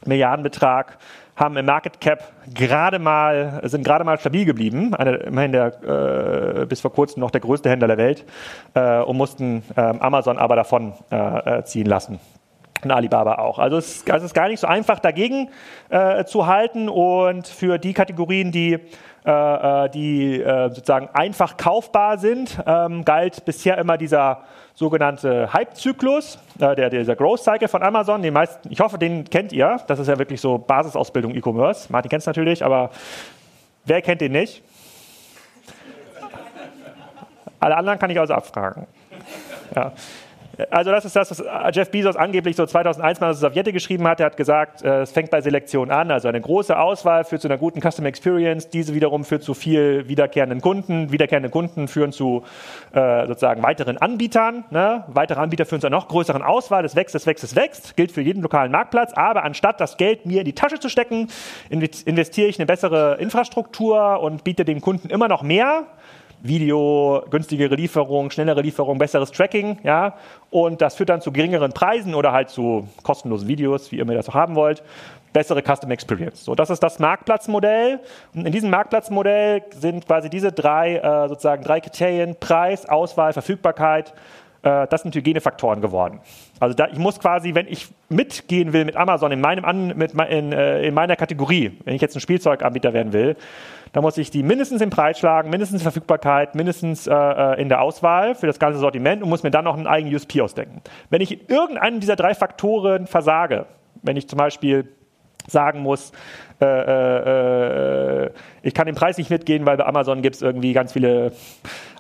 Milliardenbetrag 0.04 0.98
haben 1.36 1.56
im 1.56 1.66
Market 1.66 2.00
Cap 2.00 2.32
gerade 2.54 2.98
mal, 2.98 3.60
sind 3.64 3.84
gerade 3.84 4.04
mal 4.04 4.18
stabil 4.18 4.44
geblieben, 4.44 4.94
eine, 4.94 5.16
immerhin 5.16 5.52
der, 5.52 6.62
äh, 6.62 6.66
bis 6.66 6.80
vor 6.80 6.92
kurzem 6.92 7.20
noch 7.20 7.30
der 7.30 7.40
größte 7.40 7.70
Händler 7.70 7.88
der 7.88 7.98
Welt 7.98 8.24
äh, 8.74 9.00
und 9.00 9.16
mussten 9.16 9.62
äh, 9.76 9.80
Amazon 9.80 10.38
aber 10.38 10.56
davon 10.56 10.92
äh, 11.10 11.58
äh, 11.58 11.64
ziehen 11.64 11.86
lassen. 11.86 12.20
Und 12.84 12.90
Alibaba 12.90 13.36
auch. 13.36 13.58
Also 13.58 13.76
es, 13.76 14.04
es, 14.04 14.22
ist 14.22 14.34
gar 14.34 14.48
nicht 14.48 14.60
so 14.60 14.66
einfach 14.66 14.98
dagegen 14.98 15.50
äh, 15.88 16.24
zu 16.24 16.46
halten 16.46 16.88
und 16.88 17.46
für 17.46 17.78
die 17.78 17.92
Kategorien, 17.92 18.50
die 18.50 18.80
äh, 19.24 19.88
die 19.90 20.40
äh, 20.40 20.68
sozusagen 20.70 21.08
einfach 21.12 21.56
kaufbar 21.56 22.18
sind, 22.18 22.60
ähm, 22.66 23.04
galt 23.04 23.44
bisher 23.44 23.78
immer 23.78 23.96
dieser 23.96 24.42
sogenannte 24.74 25.52
Hype-Zyklus, 25.52 26.40
äh, 26.58 26.74
der, 26.74 26.90
dieser 26.90 27.14
Growth 27.14 27.44
Cycle 27.44 27.68
von 27.68 27.84
Amazon. 27.84 28.20
Den 28.20 28.34
meisten, 28.34 28.68
ich 28.72 28.80
hoffe, 28.80 28.98
den 28.98 29.22
kennt 29.30 29.52
ihr. 29.52 29.78
Das 29.86 30.00
ist 30.00 30.08
ja 30.08 30.18
wirklich 30.18 30.40
so 30.40 30.58
Basisausbildung 30.58 31.34
E-Commerce. 31.36 31.86
Martin 31.92 32.08
kennt 32.08 32.22
es 32.22 32.26
natürlich, 32.26 32.64
aber 32.64 32.90
wer 33.84 34.02
kennt 34.02 34.20
den 34.20 34.32
nicht? 34.32 34.62
Alle 37.60 37.76
anderen 37.76 38.00
kann 38.00 38.10
ich 38.10 38.18
also 38.18 38.34
abfragen. 38.34 38.88
Ja. 39.76 39.92
Also 40.70 40.90
das 40.90 41.04
ist 41.04 41.16
das, 41.16 41.30
was 41.30 41.74
Jeff 41.74 41.90
Bezos 41.90 42.16
angeblich 42.16 42.56
so 42.56 42.66
2001 42.66 43.20
mal 43.20 43.30
aus 43.30 43.40
der 43.40 43.50
Sowjette 43.50 43.72
geschrieben 43.72 44.06
hat. 44.06 44.20
Er 44.20 44.26
hat 44.26 44.36
gesagt, 44.36 44.82
äh, 44.82 45.02
es 45.02 45.12
fängt 45.12 45.30
bei 45.30 45.40
Selektion 45.40 45.90
an. 45.90 46.10
Also 46.10 46.28
eine 46.28 46.40
große 46.40 46.78
Auswahl 46.78 47.24
führt 47.24 47.40
zu 47.40 47.48
einer 47.48 47.56
guten 47.56 47.80
Customer 47.80 48.08
Experience. 48.08 48.68
Diese 48.68 48.94
wiederum 48.94 49.24
führt 49.24 49.42
zu 49.42 49.54
viel 49.54 50.08
wiederkehrenden 50.08 50.60
Kunden. 50.60 51.10
Wiederkehrende 51.10 51.48
Kunden 51.48 51.88
führen 51.88 52.12
zu 52.12 52.44
äh, 52.92 53.26
sozusagen 53.26 53.62
weiteren 53.62 53.96
Anbietern. 53.96 54.64
Ne? 54.70 55.04
Weitere 55.08 55.40
Anbieter 55.40 55.64
führen 55.64 55.80
zu 55.80 55.86
einer 55.86 55.96
noch 55.96 56.08
größeren 56.08 56.42
Auswahl. 56.42 56.84
Es 56.84 56.96
wächst, 56.96 57.14
es 57.14 57.26
wächst, 57.26 57.44
es 57.44 57.56
wächst. 57.56 57.96
Gilt 57.96 58.12
für 58.12 58.20
jeden 58.20 58.42
lokalen 58.42 58.72
Marktplatz. 58.72 59.12
Aber 59.14 59.44
anstatt 59.44 59.80
das 59.80 59.96
Geld 59.96 60.26
mir 60.26 60.40
in 60.40 60.44
die 60.44 60.54
Tasche 60.54 60.78
zu 60.78 60.90
stecken, 60.90 61.28
investiere 61.70 62.48
ich 62.48 62.58
eine 62.58 62.66
bessere 62.66 63.16
Infrastruktur 63.18 64.20
und 64.20 64.44
biete 64.44 64.64
dem 64.64 64.80
Kunden 64.82 65.08
immer 65.08 65.28
noch 65.28 65.42
mehr 65.42 65.86
Video, 66.44 67.22
günstigere 67.30 67.76
Lieferung, 67.76 68.30
schnellere 68.30 68.62
Lieferung, 68.62 68.98
besseres 68.98 69.30
Tracking, 69.30 69.78
ja, 69.84 70.16
und 70.50 70.82
das 70.82 70.96
führt 70.96 71.08
dann 71.08 71.20
zu 71.20 71.30
geringeren 71.30 71.72
Preisen 71.72 72.14
oder 72.16 72.32
halt 72.32 72.50
zu 72.50 72.88
kostenlosen 73.04 73.46
Videos, 73.46 73.92
wie 73.92 73.98
ihr 73.98 74.04
mir 74.04 74.14
das 74.14 74.28
auch 74.28 74.34
haben 74.34 74.56
wollt, 74.56 74.82
bessere 75.32 75.62
Custom 75.62 75.90
Experience. 75.92 76.44
So, 76.44 76.54
das 76.54 76.70
ist 76.70 76.82
das 76.82 76.98
Marktplatzmodell. 76.98 78.00
Und 78.34 78.46
in 78.46 78.52
diesem 78.52 78.70
Marktplatzmodell 78.70 79.62
sind 79.70 80.06
quasi 80.06 80.28
diese 80.28 80.52
drei, 80.52 80.96
äh, 80.96 81.28
sozusagen 81.28 81.62
drei 81.62 81.80
Kriterien, 81.80 82.36
Preis, 82.38 82.88
Auswahl, 82.88 83.32
Verfügbarkeit, 83.32 84.12
äh, 84.62 84.86
das 84.88 85.02
sind 85.02 85.14
Hygienefaktoren 85.14 85.80
geworden. 85.80 86.20
Also 86.60 86.74
da, 86.74 86.88
ich 86.88 86.98
muss 86.98 87.18
quasi, 87.18 87.54
wenn 87.54 87.66
ich 87.66 87.88
mitgehen 88.08 88.72
will 88.72 88.84
mit 88.84 88.96
Amazon 88.96 89.32
in, 89.32 89.40
meinem 89.40 89.64
An, 89.64 89.96
mit, 89.96 90.12
in, 90.12 90.52
äh, 90.52 90.82
in 90.82 90.94
meiner 90.94 91.16
Kategorie, 91.16 91.78
wenn 91.84 91.94
ich 91.94 92.02
jetzt 92.02 92.16
ein 92.16 92.20
Spielzeuganbieter 92.20 92.92
werden 92.92 93.12
will, 93.12 93.36
da 93.92 94.00
muss 94.00 94.16
ich 94.16 94.30
die 94.30 94.42
mindestens 94.42 94.80
im 94.80 94.90
Preis 94.90 95.18
schlagen, 95.18 95.50
mindestens 95.50 95.82
Verfügbarkeit, 95.82 96.54
mindestens 96.54 97.06
äh, 97.06 97.12
äh, 97.12 97.60
in 97.60 97.68
der 97.68 97.82
Auswahl 97.82 98.34
für 98.34 98.46
das 98.46 98.58
ganze 98.58 98.78
Sortiment 98.78 99.22
und 99.22 99.28
muss 99.28 99.42
mir 99.42 99.50
dann 99.50 99.64
noch 99.64 99.76
einen 99.76 99.86
eigenen 99.86 100.14
USP 100.14 100.40
ausdenken. 100.40 100.80
Wenn 101.10 101.20
ich 101.20 101.50
irgendeinen 101.50 102.00
dieser 102.00 102.16
drei 102.16 102.34
Faktoren 102.34 103.06
versage, 103.06 103.66
wenn 104.02 104.16
ich 104.16 104.28
zum 104.28 104.38
Beispiel 104.38 104.88
sagen 105.46 105.80
muss, 105.80 106.12
äh, 106.60 106.64
äh, 106.64 108.26
äh, 108.26 108.30
ich 108.62 108.74
kann 108.74 108.86
den 108.86 108.94
Preis 108.94 109.18
nicht 109.18 109.30
mitgehen, 109.30 109.66
weil 109.66 109.76
bei 109.76 109.84
Amazon 109.84 110.22
gibt 110.22 110.36
es 110.36 110.42
irgendwie 110.42 110.72
ganz 110.72 110.92
viele 110.92 111.32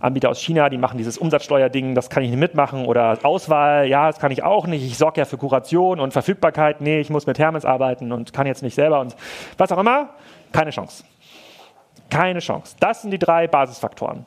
Anbieter 0.00 0.30
aus 0.30 0.40
China, 0.40 0.68
die 0.68 0.78
machen 0.78 0.98
dieses 0.98 1.18
Umsatzsteuerding, 1.18 1.94
das 1.94 2.10
kann 2.10 2.22
ich 2.22 2.30
nicht 2.30 2.38
mitmachen. 2.38 2.86
Oder 2.86 3.18
Auswahl, 3.24 3.86
ja, 3.86 4.06
das 4.06 4.20
kann 4.20 4.30
ich 4.30 4.44
auch 4.44 4.66
nicht. 4.66 4.84
Ich 4.84 4.98
sorge 4.98 5.20
ja 5.20 5.24
für 5.24 5.36
Kuration 5.36 5.98
und 5.98 6.12
Verfügbarkeit, 6.12 6.80
nee, 6.80 7.00
ich 7.00 7.10
muss 7.10 7.26
mit 7.26 7.38
Hermes 7.38 7.64
arbeiten 7.64 8.12
und 8.12 8.32
kann 8.32 8.46
jetzt 8.46 8.62
nicht 8.62 8.74
selber 8.74 9.00
und 9.00 9.16
was 9.58 9.72
auch 9.72 9.78
immer. 9.78 10.10
Keine 10.52 10.70
Chance. 10.70 11.04
Keine 12.08 12.38
Chance. 12.40 12.76
Das 12.78 13.02
sind 13.02 13.10
die 13.10 13.18
drei 13.18 13.48
Basisfaktoren. 13.48 14.26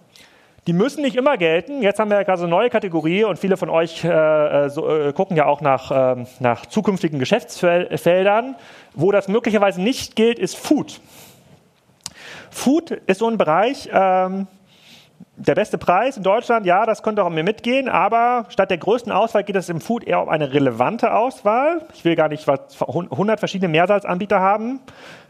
Die 0.67 0.73
müssen 0.73 1.03
nicht 1.03 1.15
immer 1.15 1.37
gelten. 1.37 1.83
Jetzt 1.83 1.99
haben 1.99 2.09
wir 2.09 2.17
ja 2.17 2.23
gerade 2.23 2.39
so 2.39 2.45
eine 2.45 2.55
neue 2.55 2.71
Kategorie 2.71 3.23
und 3.23 3.37
viele 3.37 3.55
von 3.55 3.69
euch 3.69 4.03
äh, 4.03 4.09
äh 4.09 4.69
so, 4.69 4.89
äh, 4.89 5.13
gucken 5.13 5.37
ja 5.37 5.45
auch 5.45 5.61
nach, 5.61 5.91
äh, 5.91 6.25
nach 6.39 6.65
zukünftigen 6.65 7.19
Geschäftsfeldern. 7.19 8.55
Wo 8.95 9.11
das 9.11 9.27
möglicherweise 9.27 9.81
nicht 9.81 10.15
gilt, 10.15 10.39
ist 10.39 10.57
Food. 10.57 10.99
Food 12.49 12.91
ist 12.91 13.19
so 13.19 13.29
ein 13.29 13.37
Bereich, 13.37 13.89
ähm, 13.93 14.47
der 15.37 15.55
beste 15.55 15.77
Preis 15.77 16.17
in 16.17 16.23
Deutschland, 16.23 16.65
ja, 16.65 16.85
das 16.85 17.03
könnte 17.03 17.23
auch 17.23 17.29
mir 17.29 17.43
mitgehen, 17.43 17.89
aber 17.89 18.45
statt 18.49 18.69
der 18.69 18.77
größten 18.77 19.11
Auswahl 19.11 19.43
geht 19.43 19.55
es 19.57 19.67
im 19.67 19.81
Food 19.81 20.05
eher 20.05 20.21
um 20.21 20.29
eine 20.29 20.53
relevante 20.53 21.13
Auswahl. 21.13 21.81
Ich 21.93 22.05
will 22.05 22.15
gar 22.15 22.29
nicht 22.29 22.47
100 22.47 23.39
verschiedene 23.39 23.67
Mehrsalzanbieter 23.67 24.39
haben, 24.39 24.79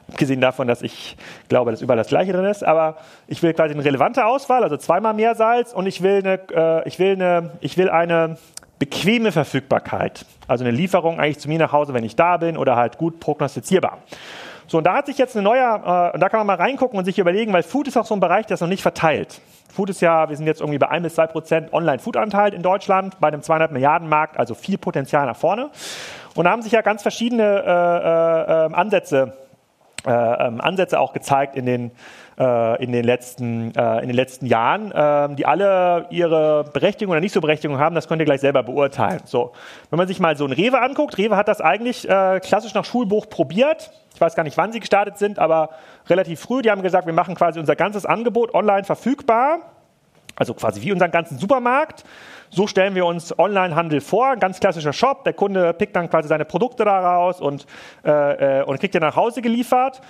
abgesehen 0.10 0.41
davon, 0.41 0.68
dass 0.68 0.82
ich 0.82 1.18
glaube, 1.50 1.72
dass 1.72 1.82
überall 1.82 1.98
das 1.98 2.08
Gleiche 2.08 2.34
drin 2.34 2.46
ist, 2.46 2.63
aber 2.63 2.98
ich 3.28 3.41
will 3.44 3.54
quasi 3.54 3.74
eine 3.74 3.84
relevante 3.84 4.26
Auswahl, 4.26 4.63
also 4.63 4.78
zweimal 4.78 5.13
mehr 5.13 5.36
Salz 5.36 5.74
und 5.74 5.88
ich 5.88 6.02
will 6.02 6.20
eine, 6.24 6.39
äh, 6.54 6.88
ich 6.88 7.00
will 7.00 7.13
eine, 7.13 7.52
ich 7.62 7.78
will 7.78 7.89
eine 7.89 8.38
bequeme 8.80 9.32
Verfügbarkeit, 9.32 10.26
also 10.48 10.63
eine 10.63 10.76
Lieferung 10.76 11.20
eigentlich 11.20 11.39
zu 11.39 11.48
mir 11.48 11.60
nach 11.60 11.72
Hause, 11.72 11.94
wenn 11.94 12.04
ich 12.04 12.15
da 12.15 12.38
bin 12.38 12.58
oder 12.58 12.76
halt 12.76 12.98
gut 12.98 13.20
prognostizierbar. 13.20 14.00
So, 14.68 14.80
und 14.80 14.84
da 14.84 14.96
hat 14.96 15.06
sich 15.06 15.18
jetzt 15.18 15.36
eine 15.36 15.44
neue, 15.44 15.62
äh, 15.62 16.13
und 16.13 16.20
da 16.20 16.30
kann 16.30 16.39
man 16.39 16.48
mal 16.48 16.56
reingucken 16.56 16.98
und 16.98 17.06
sich 17.06 17.20
überlegen, 17.20 17.54
weil 17.54 17.63
Food 17.63 17.88
ist 17.88 17.98
auch 17.98 18.06
so 18.06 18.15
ein 18.15 18.20
Bereich, 18.20 18.48
der 18.48 18.56
ist 18.56 18.62
noch 18.62 18.68
nicht 18.68 18.82
verteilt. 18.82 19.39
Food 19.72 19.89
ist 19.89 20.02
ja, 20.02 20.30
wir 20.30 20.38
sind 20.38 20.48
jetzt 20.48 20.62
irgendwie 20.62 20.80
bei 20.80 20.88
1 20.88 21.04
bis 21.04 21.15
2 21.15 21.28
Prozent 21.28 21.74
Online-Food-Anteil 21.74 22.54
in 22.54 22.63
Deutschland, 22.63 23.20
bei 23.20 23.28
einem 23.28 23.41
200 23.41 23.72
Milliarden 23.72 24.08
Markt, 24.08 24.38
also 24.38 24.56
viel 24.56 24.78
Potenzial 24.78 25.26
nach 25.26 25.36
vorne. 25.36 25.70
Und 26.34 26.46
da 26.46 26.52
haben 26.52 26.62
sich 26.62 26.72
ja 26.72 26.82
ganz 26.82 27.02
verschiedene 27.02 27.44
äh, 27.44 28.63
äh, 28.63 28.65
ähm, 28.65 28.76
Ansätze 28.76 29.34
äh, 30.06 30.12
ähm, 30.48 30.62
Ansätze 30.62 31.00
auch 31.00 31.13
gezeigt 31.13 31.56
in 31.56 31.65
den, 31.65 31.91
äh, 32.38 32.84
in 32.84 32.91
den, 32.91 33.04
letzten, 33.04 33.74
äh, 33.76 34.02
in 34.02 34.08
den 34.08 34.15
letzten 34.15 34.46
Jahren, 34.46 34.91
äh, 34.91 35.36
die 35.36 35.46
alle 35.46 36.08
ihre 36.10 36.65
Berechtigung 36.74 37.12
oder 37.12 37.22
nicht 37.22 37.34
so 37.34 37.41
Berechtigung 37.41 37.80
haben, 37.80 37.96
das 37.96 38.08
könnt 38.08 38.22
ihr 38.22 38.26
gleich 38.26 38.41
selber 38.41 38.63
beurteilen. 38.63 39.22
So, 39.26 39.54
wenn 39.89 39.98
man 39.98 40.08
sich 40.08 40.20
mal 40.20 40.38
so 40.38 40.46
ein 40.46 40.52
Rewe 40.52 40.82
anguckt, 40.82 41.18
Rewe 41.18 41.36
hat 41.36 41.48
das 41.48 41.62
eigentlich 41.62 42.08
äh, 42.08 42.39
klassisch 42.39 42.74
nach 42.74 42.86
Schulbuch 42.86 43.30
probiert. 43.30 43.91
Ich 44.13 44.22
weiß 44.22 44.36
gar 44.36 44.44
nicht, 44.44 44.58
wann 44.58 44.72
sie 44.72 44.80
gestartet 44.80 45.18
sind, 45.18 45.39
aber 45.39 45.70
relativ 46.08 46.39
früh. 46.39 46.62
Die 46.62 46.72
haben 46.72 46.84
gesagt, 46.84 47.06
wir 47.06 47.13
machen 47.13 47.36
quasi 47.36 47.60
unser 47.60 47.76
ganzes 47.76 48.06
Angebot 48.06 48.54
online 48.54 48.84
verfügbar, 48.84 49.60
also 50.36 50.54
quasi 50.54 50.82
wie 50.82 50.91
unseren 50.91 51.12
ganzen 51.12 51.38
Supermarkt. 51.38 52.04
So 52.49 52.67
stellen 52.67 52.95
wir 52.95 53.05
uns 53.05 53.38
Onlinehandel 53.38 54.01
vor, 54.01 54.36
ganz 54.38 54.60
klassischer 54.60 54.93
Shop. 54.93 55.23
Der 55.23 55.34
Kunde 55.34 55.73
pickt 55.73 55.95
dann 55.95 56.10
quasi 56.10 56.27
seine 56.27 56.45
Produkte 56.45 56.86
daraus 56.86 57.41
und, 57.41 57.65
äh, 58.03 58.60
äh 58.60 58.63
und 58.63 58.79
kriegt 58.79 58.93
die 58.93 58.99
nach 58.99 59.15
Hause 59.15 59.41
geliefert. 59.41 60.01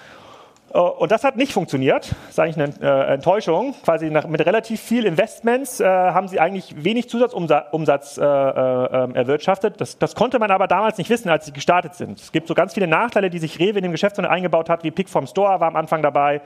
Äh, 0.73 0.79
und 0.79 1.11
das 1.11 1.23
hat 1.23 1.37
nicht 1.37 1.53
funktioniert. 1.53 2.11
Das 2.11 2.29
ist 2.29 2.39
eigentlich 2.39 2.79
eine 2.81 3.09
äh, 3.09 3.13
Enttäuschung. 3.13 3.73
Quasi 3.83 4.09
nach, 4.09 4.27
mit 4.27 4.45
relativ 4.45 4.81
viel 4.81 5.05
Investments 5.05 5.79
äh, 5.79 5.85
haben 5.85 6.27
sie 6.27 6.39
eigentlich 6.39 6.83
wenig 6.83 7.09
Zusatzumsatz 7.09 8.17
äh, 8.17 8.23
äh, 8.23 9.13
erwirtschaftet. 9.13 9.79
Das, 9.79 9.97
das, 9.97 10.15
konnte 10.15 10.39
man 10.39 10.51
aber 10.51 10.67
damals 10.67 10.97
nicht 10.97 11.09
wissen, 11.09 11.29
als 11.29 11.45
sie 11.45 11.53
gestartet 11.53 11.95
sind. 11.95 12.19
Es 12.19 12.31
gibt 12.31 12.47
so 12.47 12.53
ganz 12.53 12.73
viele 12.73 12.87
Nachteile, 12.87 13.29
die 13.29 13.39
sich 13.39 13.59
Rewe 13.59 13.77
in 13.77 13.83
dem 13.83 13.91
Geschäftsmodell 13.91 14.31
eingebaut 14.31 14.69
hat, 14.69 14.83
wie 14.83 14.91
Pick 14.91 15.09
vom 15.09 15.27
Store 15.27 15.59
war 15.59 15.67
am 15.67 15.75
Anfang 15.75 16.01
dabei, 16.01 16.41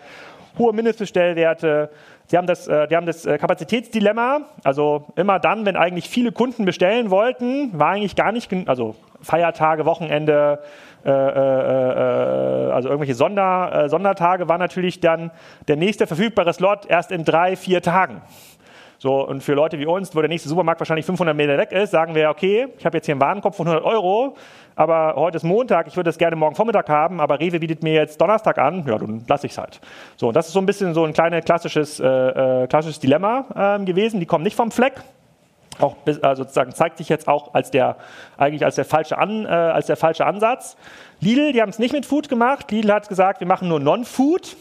hohe 0.59 0.73
Mindestbestellwerte, 0.73 1.89
Sie 2.29 2.37
haben 2.37 2.45
das, 2.45 2.67
äh, 2.67 2.87
die 2.87 2.95
haben 2.95 3.07
das 3.07 3.25
äh, 3.25 3.39
Kapazitätsdilemma. 3.39 4.41
Also 4.63 5.07
immer 5.15 5.39
dann, 5.39 5.65
wenn 5.65 5.75
eigentlich 5.75 6.07
viele 6.07 6.31
Kunden 6.31 6.63
bestellen 6.63 7.09
wollten, 7.09 7.71
war 7.79 7.89
eigentlich 7.89 8.15
gar 8.15 8.31
nicht, 8.31 8.51
also 8.67 8.95
Feiertage, 9.19 9.85
Wochenende, 9.85 10.59
äh, 11.03 11.09
äh, 11.09 11.13
äh, 11.13 12.71
also 12.71 12.89
irgendwelche 12.89 13.15
Sonder, 13.15 13.85
äh, 13.85 13.89
Sondertage, 13.89 14.47
war 14.47 14.59
natürlich 14.59 14.99
dann 14.99 15.31
der 15.67 15.77
nächste 15.77 16.05
verfügbare 16.05 16.53
Slot 16.53 16.85
erst 16.85 17.11
in 17.11 17.25
drei, 17.25 17.55
vier 17.55 17.81
Tagen. 17.81 18.21
So, 19.01 19.25
und 19.25 19.41
für 19.41 19.53
Leute 19.53 19.79
wie 19.79 19.85
uns, 19.85 20.13
wo 20.13 20.19
der 20.19 20.27
nächste 20.27 20.49
Supermarkt 20.49 20.81
wahrscheinlich 20.81 21.05
500 21.05 21.33
Meter 21.33 21.57
weg 21.57 21.71
ist, 21.71 21.91
sagen 21.91 22.15
wir, 22.15 22.29
okay, 22.29 22.67
ich 22.77 22.85
habe 22.85 22.97
jetzt 22.97 23.05
hier 23.05 23.13
einen 23.13 23.21
Warenkorb 23.21 23.55
von 23.55 23.65
100 23.65 23.85
Euro, 23.85 24.35
aber 24.75 25.15
heute 25.15 25.37
ist 25.37 25.43
Montag, 25.43 25.87
ich 25.87 25.95
würde 25.95 26.09
das 26.09 26.17
gerne 26.17 26.35
morgen 26.35 26.53
Vormittag 26.53 26.89
haben, 26.89 27.21
aber 27.21 27.39
Rewe 27.39 27.59
bietet 27.59 27.81
mir 27.81 27.93
jetzt 27.93 28.19
Donnerstag 28.19 28.57
an, 28.57 28.85
ja, 28.85 28.97
dann 28.97 29.23
lasse 29.25 29.45
ich 29.45 29.53
es 29.53 29.57
halt. 29.57 29.79
So, 30.17 30.27
und 30.27 30.35
das 30.35 30.47
ist 30.47 30.53
so 30.53 30.59
ein 30.59 30.65
bisschen 30.65 30.93
so 30.93 31.05
ein 31.05 31.13
kleines 31.13 31.45
klassisches, 31.45 32.01
äh, 32.01 32.05
äh, 32.05 32.67
klassisches 32.67 32.99
Dilemma 32.99 33.77
äh, 33.79 33.85
gewesen. 33.85 34.19
Die 34.19 34.25
kommen 34.25 34.43
nicht 34.43 34.57
vom 34.57 34.69
Fleck. 34.69 34.95
Auch 35.79 35.95
also 36.21 36.43
sozusagen 36.43 36.73
zeigt 36.73 36.97
sich 36.97 37.07
jetzt 37.07 37.29
auch 37.29 37.53
als 37.53 37.71
der 37.71 37.95
eigentlich 38.37 38.65
als 38.65 38.75
der 38.75 38.83
falsche 38.83 39.17
An, 39.17 39.45
äh, 39.45 39.47
als 39.47 39.85
der 39.85 39.95
falsche 39.95 40.25
Ansatz. 40.25 40.75
Lidl, 41.21 41.53
die 41.53 41.61
haben 41.61 41.69
es 41.69 41.79
nicht 41.79 41.93
mit 41.93 42.05
Food 42.05 42.27
gemacht. 42.27 42.69
Lidl 42.69 42.91
hat 42.91 43.07
gesagt, 43.07 43.39
wir 43.39 43.47
machen 43.47 43.69
nur 43.69 43.79
Non-Food. 43.79 44.57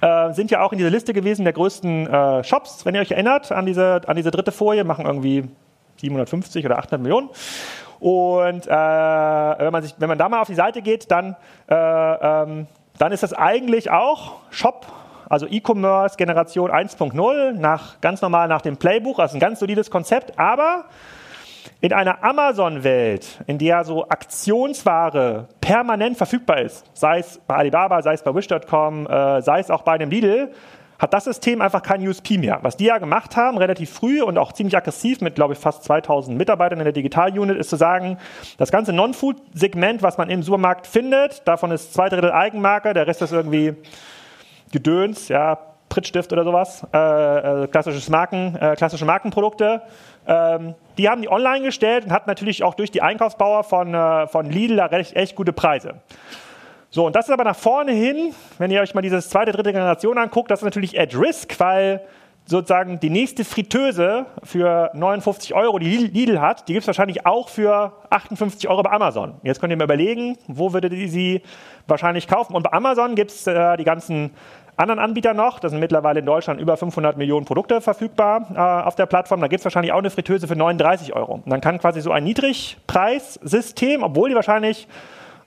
Äh, 0.00 0.32
sind 0.32 0.50
ja 0.50 0.62
auch 0.62 0.72
in 0.72 0.78
dieser 0.78 0.90
Liste 0.90 1.12
gewesen 1.12 1.44
der 1.44 1.52
größten 1.52 2.06
äh, 2.06 2.44
Shops, 2.44 2.84
wenn 2.84 2.94
ihr 2.94 3.00
euch 3.00 3.10
erinnert 3.10 3.52
an 3.52 3.66
diese, 3.66 4.00
an 4.06 4.16
diese 4.16 4.30
dritte 4.30 4.52
Folie, 4.52 4.84
machen 4.84 5.06
irgendwie 5.06 5.44
750 5.96 6.64
oder 6.66 6.78
800 6.78 7.00
Millionen. 7.00 7.28
Und 8.00 8.66
äh, 8.66 8.70
wenn, 8.70 9.72
man 9.72 9.82
sich, 9.82 9.94
wenn 9.98 10.08
man 10.08 10.18
da 10.18 10.28
mal 10.28 10.40
auf 10.40 10.48
die 10.48 10.54
Seite 10.54 10.82
geht, 10.82 11.10
dann, 11.10 11.36
äh, 11.68 11.74
ähm, 11.74 12.66
dann 12.98 13.12
ist 13.12 13.22
das 13.22 13.32
eigentlich 13.32 13.90
auch 13.90 14.40
Shop, 14.50 14.86
also 15.28 15.46
E-Commerce 15.46 16.16
Generation 16.16 16.70
1.0, 16.70 17.52
nach, 17.52 18.00
ganz 18.00 18.20
normal 18.20 18.48
nach 18.48 18.62
dem 18.62 18.76
Playbook, 18.76 19.20
also 19.20 19.36
ein 19.36 19.40
ganz 19.40 19.60
solides 19.60 19.90
Konzept, 19.90 20.38
aber 20.38 20.86
in 21.80 21.92
einer 21.92 22.22
Amazon-Welt, 22.22 23.42
in 23.46 23.58
der 23.58 23.84
so 23.84 24.08
Aktionsware 24.08 25.48
permanent 25.60 26.16
verfügbar 26.16 26.60
ist, 26.60 26.84
sei 26.94 27.18
es 27.18 27.40
bei 27.46 27.56
Alibaba, 27.56 28.02
sei 28.02 28.14
es 28.14 28.22
bei 28.22 28.34
Wish.com, 28.34 29.06
äh, 29.06 29.42
sei 29.42 29.60
es 29.60 29.70
auch 29.70 29.82
bei 29.82 29.92
einem 29.92 30.10
Lidl, 30.10 30.52
hat 31.02 31.12
das 31.12 31.24
System 31.24 31.60
einfach 31.60 31.82
kein 31.82 32.06
USP 32.06 32.38
mehr. 32.38 32.60
Was 32.62 32.76
die 32.76 32.84
ja 32.84 32.98
gemacht 32.98 33.36
haben, 33.36 33.58
relativ 33.58 33.90
früh 33.90 34.22
und 34.22 34.38
auch 34.38 34.52
ziemlich 34.52 34.76
aggressiv 34.76 35.20
mit, 35.20 35.34
glaube 35.34 35.54
ich, 35.54 35.58
fast 35.58 35.82
2000 35.82 36.38
Mitarbeitern 36.38 36.78
in 36.78 36.84
der 36.84 36.92
Digital-Unit, 36.92 37.58
ist 37.58 37.70
zu 37.70 37.76
sagen, 37.76 38.18
das 38.56 38.70
ganze 38.70 38.92
Non-Food-Segment, 38.92 40.02
was 40.02 40.16
man 40.16 40.30
im 40.30 40.44
Supermarkt 40.44 40.86
findet, 40.86 41.46
davon 41.48 41.72
ist 41.72 41.92
zwei 41.92 42.08
Drittel 42.08 42.30
Eigenmarke, 42.30 42.94
der 42.94 43.08
Rest 43.08 43.20
ist 43.20 43.32
irgendwie 43.32 43.74
Gedöns, 44.70 45.26
ja, 45.26 45.58
Prittstift 45.92 46.32
oder 46.32 46.42
sowas, 46.42 46.86
äh, 46.94 47.64
äh, 47.64 47.66
klassisches 47.66 48.08
Marken, 48.08 48.56
äh, 48.56 48.76
klassische 48.76 49.04
Markenprodukte. 49.04 49.82
Ähm, 50.26 50.74
die 50.96 51.10
haben 51.10 51.20
die 51.20 51.30
online 51.30 51.66
gestellt 51.66 52.06
und 52.06 52.12
hatten 52.12 52.30
natürlich 52.30 52.64
auch 52.64 52.72
durch 52.72 52.90
die 52.90 53.02
Einkaufsbauer 53.02 53.62
von, 53.62 53.92
äh, 53.92 54.26
von 54.26 54.46
Lidl 54.46 54.76
da 54.76 54.86
recht, 54.86 55.14
echt 55.14 55.36
gute 55.36 55.52
Preise. 55.52 55.96
So, 56.88 57.04
und 57.06 57.14
das 57.14 57.26
ist 57.26 57.30
aber 57.30 57.44
nach 57.44 57.56
vorne 57.56 57.92
hin, 57.92 58.34
wenn 58.56 58.70
ihr 58.70 58.80
euch 58.80 58.94
mal 58.94 59.02
diese 59.02 59.20
zweite, 59.20 59.52
dritte 59.52 59.72
Generation 59.72 60.16
anguckt, 60.16 60.50
das 60.50 60.60
ist 60.60 60.64
natürlich 60.64 60.98
at 60.98 61.14
risk, 61.14 61.60
weil 61.60 62.00
sozusagen 62.46 62.98
die 62.98 63.10
nächste 63.10 63.44
Fritteuse 63.44 64.24
für 64.42 64.90
59 64.94 65.54
Euro, 65.54 65.78
die 65.78 65.96
Lidl 65.96 66.40
hat, 66.40 66.68
die 66.68 66.72
gibt 66.72 66.84
es 66.84 66.86
wahrscheinlich 66.86 67.26
auch 67.26 67.50
für 67.50 67.92
58 68.08 68.68
Euro 68.68 68.82
bei 68.82 68.90
Amazon. 68.90 69.34
Jetzt 69.42 69.60
könnt 69.60 69.72
ihr 69.72 69.76
mir 69.76 69.84
überlegen, 69.84 70.38
wo 70.48 70.72
würdet 70.72 70.92
ihr 70.92 71.08
sie 71.08 71.42
wahrscheinlich 71.86 72.26
kaufen? 72.26 72.54
Und 72.56 72.62
bei 72.62 72.72
Amazon 72.72 73.14
gibt 73.14 73.30
es 73.30 73.46
äh, 73.46 73.76
die 73.76 73.84
ganzen 73.84 74.30
anderen 74.76 74.98
Anbieter 74.98 75.34
noch. 75.34 75.60
Da 75.60 75.68
sind 75.68 75.80
mittlerweile 75.80 76.20
in 76.20 76.26
Deutschland 76.26 76.60
über 76.60 76.76
500 76.76 77.16
Millionen 77.16 77.44
Produkte 77.44 77.80
verfügbar 77.80 78.46
äh, 78.54 78.86
auf 78.86 78.94
der 78.94 79.06
Plattform. 79.06 79.40
Da 79.40 79.48
gibt 79.48 79.60
es 79.60 79.64
wahrscheinlich 79.64 79.92
auch 79.92 79.98
eine 79.98 80.10
Fritteuse 80.10 80.48
für 80.48 80.56
39 80.56 81.14
Euro. 81.14 81.34
Und 81.34 81.50
dann 81.50 81.60
kann 81.60 81.78
quasi 81.78 82.00
so 82.00 82.10
ein 82.10 82.24
Niedrigpreissystem, 82.24 84.02
obwohl 84.02 84.30
die 84.30 84.34
wahrscheinlich 84.34 84.88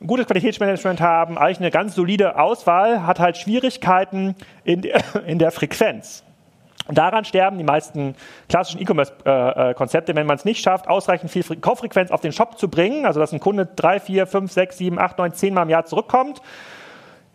ein 0.01 0.07
gutes 0.07 0.27
Qualitätsmanagement 0.27 1.01
haben, 1.01 1.37
eigentlich 1.37 1.59
eine 1.59 1.71
ganz 1.71 1.95
solide 1.95 2.37
Auswahl, 2.37 3.07
hat 3.07 3.19
halt 3.19 3.37
Schwierigkeiten 3.37 4.35
in 4.63 4.83
in 5.25 5.39
der 5.39 5.51
Frequenz. 5.51 6.23
Und 6.87 6.97
daran 6.97 7.25
sterben 7.25 7.57
die 7.57 7.63
meisten 7.63 8.15
klassischen 8.47 8.79
E-Commerce-Konzepte, 8.79 10.15
wenn 10.15 10.27
man 10.27 10.35
es 10.35 10.45
nicht 10.45 10.61
schafft, 10.61 10.87
ausreichend 10.87 11.31
viel 11.31 11.43
Kauffrequenz 11.59 12.11
auf 12.11 12.21
den 12.21 12.31
Shop 12.31 12.59
zu 12.59 12.69
bringen, 12.69 13.07
also 13.07 13.19
dass 13.19 13.33
ein 13.33 13.39
Kunde 13.39 13.67
drei, 13.75 13.99
vier, 13.99 14.27
fünf, 14.27 14.51
sechs, 14.51 14.77
sieben, 14.77 14.99
acht, 14.99 15.17
neun, 15.17 15.33
zehn 15.33 15.53
Mal 15.53 15.63
im 15.63 15.69
Jahr 15.69 15.85
zurückkommt, 15.85 16.41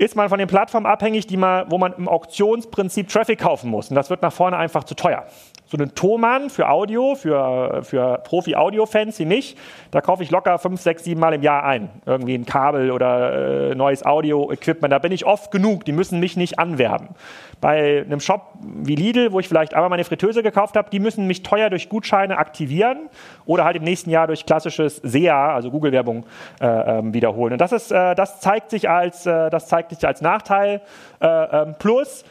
ist 0.01 0.17
man 0.17 0.31
von 0.31 0.39
den 0.39 0.49
Plattformen 0.49 0.87
abhängig, 0.87 1.27
die 1.27 1.37
man, 1.37 1.71
wo 1.71 1.77
man 1.77 1.93
im 1.93 2.09
Auktionsprinzip 2.09 3.09
Traffic 3.09 3.39
kaufen 3.39 3.71
muss. 3.71 3.91
Und 3.91 3.97
das 3.97 4.09
wird 4.09 4.23
nach 4.23 4.33
vorne 4.33 4.57
einfach 4.57 4.85
zu 4.85 4.95
teuer. 4.95 5.27
So 5.71 5.79
einen 5.79 5.95
Thomann 5.95 6.51
für 6.51 6.69
Audio, 6.69 7.15
für, 7.15 7.85
für 7.85 8.19
Profi-Audio-Fans 8.25 9.21
wie 9.21 9.25
mich, 9.25 9.57
da 9.93 10.01
kaufe 10.01 10.25
ich 10.25 10.33
locker 10.33 10.59
fünf, 10.59 10.81
sechs, 10.81 11.05
sieben 11.05 11.21
Mal 11.21 11.33
im 11.33 11.43
Jahr 11.43 11.63
ein. 11.63 11.91
Irgendwie 12.07 12.35
ein 12.35 12.45
Kabel 12.45 12.91
oder 12.91 13.71
äh, 13.71 13.75
neues 13.77 14.05
Audio-Equipment. 14.05 14.93
Da 14.93 14.99
bin 14.99 15.13
ich 15.13 15.27
oft 15.27 15.53
genug. 15.53 15.85
Die 15.85 15.93
müssen 15.93 16.19
mich 16.19 16.37
nicht 16.37 16.59
anwerben 16.59 17.11
bei 17.61 18.03
einem 18.07 18.21
Shop 18.21 18.53
wie 18.63 18.95
Lidl, 18.95 19.33
wo 19.33 19.41
ich 19.41 19.49
vielleicht 19.49 19.75
einmal 19.75 19.91
meine 19.91 20.05
Fritteuse 20.05 20.43
gekauft 20.43 20.77
habe, 20.77 20.91
die 20.91 20.99
müssen 20.99 21.27
mich 21.27 21.43
teuer 21.43 21.71
durch 21.71 21.89
Gutscheine 21.89 22.39
aktivieren 22.39 23.09
oder 23.45 23.65
halt 23.65 23.77
im 23.77 23.85
nächsten 23.85 24.11
Jahr 24.11 24.27
durch 24.27 24.47
klassisches 24.47 24.97
SEA, 24.97 25.55
also 25.55 25.71
Google-Werbung, 25.71 26.25
äh, 26.61 26.67
ähm, 26.67 27.13
wiederholen. 27.13 27.53
Und 27.53 27.61
das, 27.61 27.73
ist, 27.73 27.93
äh, 27.93 28.15
das, 28.15 28.41
zeigt 28.41 28.71
sich 28.71 28.89
als, 28.89 29.27
äh, 29.27 29.51
das 29.51 29.69
zeigt 29.69 29.91
sich 29.91 30.07
als 30.07 30.23
Nachteil. 30.23 30.81
Äh, 31.21 31.27
ähm, 31.27 31.75
plus, 31.79 32.25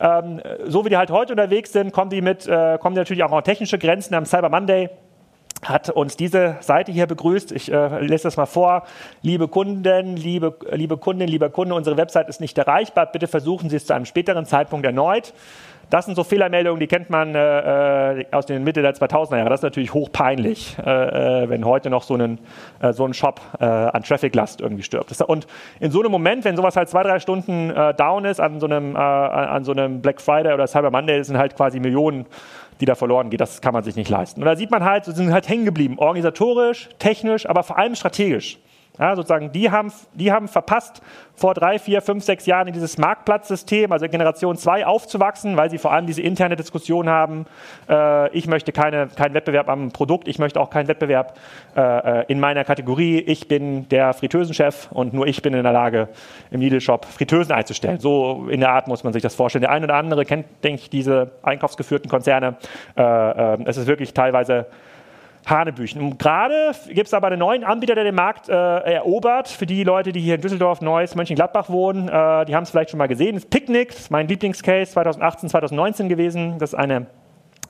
ähm, 0.00 0.40
so 0.66 0.84
wie 0.84 0.88
die 0.88 0.96
halt 0.96 1.10
heute 1.10 1.32
unterwegs 1.32 1.72
sind, 1.72 1.92
kommen 1.92 2.10
die, 2.10 2.20
mit, 2.20 2.46
äh, 2.46 2.78
kommen 2.78 2.94
die 2.94 3.00
natürlich 3.00 3.22
auch 3.24 3.32
an 3.32 3.44
technische 3.44 3.78
Grenzen 3.78 4.14
am 4.14 4.26
Cyber 4.26 4.48
Monday 4.48 4.90
hat 5.62 5.90
uns 5.90 6.16
diese 6.16 6.56
Seite 6.60 6.92
hier 6.92 7.06
begrüßt. 7.06 7.52
Ich 7.52 7.72
äh, 7.72 8.00
lese 8.00 8.24
das 8.24 8.36
mal 8.36 8.46
vor. 8.46 8.84
Liebe 9.22 9.48
Kunden, 9.48 10.16
liebe, 10.16 10.56
liebe 10.70 10.96
Kundin, 10.96 11.28
lieber 11.28 11.50
Kunde, 11.50 11.74
unsere 11.74 11.96
Website 11.96 12.28
ist 12.28 12.40
nicht 12.40 12.56
erreichbar. 12.58 13.06
Bitte 13.06 13.26
versuchen 13.26 13.70
Sie 13.70 13.76
es 13.76 13.86
zu 13.86 13.94
einem 13.94 14.04
späteren 14.04 14.46
Zeitpunkt 14.46 14.84
erneut. 14.84 15.32
Das 15.90 16.06
sind 16.06 16.14
so 16.14 16.24
Fehlermeldungen, 16.24 16.80
die 16.80 16.86
kennt 16.86 17.10
man 17.10 17.34
äh, 17.34 18.20
äh 18.20 18.26
aus 18.32 18.46
den 18.46 18.64
Mitte 18.64 18.82
der 18.82 18.94
2000er 18.94 19.36
Jahre. 19.36 19.50
Das 19.50 19.60
ist 19.60 19.64
natürlich 19.64 19.94
hochpeinlich, 19.94 20.76
äh, 20.78 21.42
äh, 21.44 21.48
wenn 21.48 21.64
heute 21.64 21.90
noch 21.90 22.02
so, 22.02 22.14
einen, 22.14 22.38
äh, 22.80 22.92
so 22.92 23.04
ein 23.04 23.14
Shop 23.14 23.40
äh, 23.60 23.64
an 23.64 24.02
Traffic-Last 24.02 24.60
irgendwie 24.60 24.82
stirbt. 24.82 25.20
Und 25.22 25.46
in 25.80 25.90
so 25.90 26.00
einem 26.00 26.10
Moment, 26.10 26.44
wenn 26.44 26.56
sowas 26.56 26.76
halt 26.76 26.88
zwei, 26.88 27.02
drei 27.02 27.18
Stunden 27.18 27.72
down 27.96 28.24
ist 28.24 28.40
an 28.40 28.60
so, 28.60 28.66
einem, 28.66 28.96
an 28.96 29.64
so 29.64 29.72
einem 29.72 30.00
Black 30.00 30.20
Friday 30.20 30.52
oder 30.52 30.66
Cyber 30.66 30.90
Monday, 30.90 31.22
sind 31.22 31.38
halt 31.38 31.56
quasi 31.56 31.80
Millionen 31.80 32.26
die 32.80 32.86
da 32.86 32.94
verloren 32.94 33.30
geht. 33.30 33.40
Das 33.40 33.60
kann 33.60 33.72
man 33.72 33.84
sich 33.84 33.96
nicht 33.96 34.10
leisten. 34.10 34.40
Und 34.40 34.46
da 34.46 34.56
sieht 34.56 34.70
man 34.70 34.84
halt, 34.84 35.04
sie 35.04 35.12
sind 35.12 35.32
halt 35.32 35.48
hängen 35.48 35.64
geblieben, 35.64 35.98
organisatorisch, 35.98 36.88
technisch, 36.98 37.48
aber 37.48 37.62
vor 37.62 37.78
allem 37.78 37.94
strategisch. 37.94 38.58
Ja, 38.96 39.16
sozusagen, 39.16 39.50
die 39.50 39.72
haben, 39.72 39.92
die 40.12 40.30
haben 40.30 40.46
verpasst, 40.46 41.02
vor 41.34 41.52
drei, 41.52 41.80
vier, 41.80 42.00
fünf, 42.00 42.22
sechs 42.22 42.46
Jahren 42.46 42.68
in 42.68 42.74
dieses 42.74 42.96
Marktplatzsystem, 42.96 43.90
also 43.90 44.06
Generation 44.06 44.56
2, 44.56 44.86
aufzuwachsen, 44.86 45.56
weil 45.56 45.68
sie 45.68 45.78
vor 45.78 45.92
allem 45.92 46.06
diese 46.06 46.22
interne 46.22 46.54
Diskussion 46.54 47.08
haben, 47.08 47.46
äh, 47.88 48.30
ich 48.30 48.46
möchte 48.46 48.70
keine, 48.70 49.08
keinen 49.08 49.34
Wettbewerb 49.34 49.68
am 49.68 49.90
Produkt, 49.90 50.28
ich 50.28 50.38
möchte 50.38 50.60
auch 50.60 50.70
keinen 50.70 50.86
Wettbewerb 50.86 51.36
äh, 51.76 51.80
äh, 52.20 52.24
in 52.28 52.38
meiner 52.38 52.62
Kategorie, 52.62 53.18
ich 53.18 53.48
bin 53.48 53.88
der 53.88 54.12
Fritteusenchef 54.12 54.88
und 54.92 55.12
nur 55.12 55.26
ich 55.26 55.42
bin 55.42 55.54
in 55.54 55.64
der 55.64 55.72
Lage, 55.72 56.08
im 56.52 56.60
Lidl-Shop 56.60 57.04
Fritteusen 57.04 57.52
einzustellen. 57.52 57.98
So 57.98 58.46
in 58.48 58.60
der 58.60 58.70
Art 58.70 58.86
muss 58.86 59.02
man 59.02 59.12
sich 59.12 59.22
das 59.22 59.34
vorstellen. 59.34 59.62
Der 59.62 59.72
eine 59.72 59.86
oder 59.86 59.96
andere 59.96 60.24
kennt, 60.24 60.46
denke 60.62 60.82
ich, 60.82 60.90
diese 60.90 61.32
einkaufsgeführten 61.42 62.08
Konzerne. 62.08 62.58
Äh, 62.96 63.02
äh, 63.02 63.58
es 63.64 63.76
ist 63.76 63.88
wirklich 63.88 64.14
teilweise 64.14 64.66
Hanebüchen. 65.46 66.00
Und 66.00 66.18
gerade 66.18 66.72
gibt 66.88 67.06
es 67.06 67.14
aber 67.14 67.28
einen 67.28 67.38
neuen 67.38 67.64
Anbieter, 67.64 67.94
der 67.94 68.04
den 68.04 68.14
Markt 68.14 68.48
äh, 68.48 68.52
erobert. 68.52 69.48
Für 69.48 69.66
die 69.66 69.84
Leute, 69.84 70.12
die 70.12 70.20
hier 70.20 70.36
in 70.36 70.40
Düsseldorf, 70.40 70.80
Neuss, 70.80 71.14
Mönchengladbach 71.14 71.68
wohnen, 71.68 72.08
äh, 72.08 72.44
die 72.46 72.54
haben 72.54 72.62
es 72.62 72.70
vielleicht 72.70 72.90
schon 72.90 72.98
mal 72.98 73.08
gesehen. 73.08 73.34
Das 73.34 73.44
ist 73.44 73.54
das 73.54 74.00
ist 74.00 74.10
mein 74.10 74.26
Lieblingscase 74.28 74.92
2018, 74.92 75.48
2019 75.50 76.08
gewesen. 76.08 76.58
Das 76.58 76.72
ist 76.72 76.78
eine, 76.78 77.06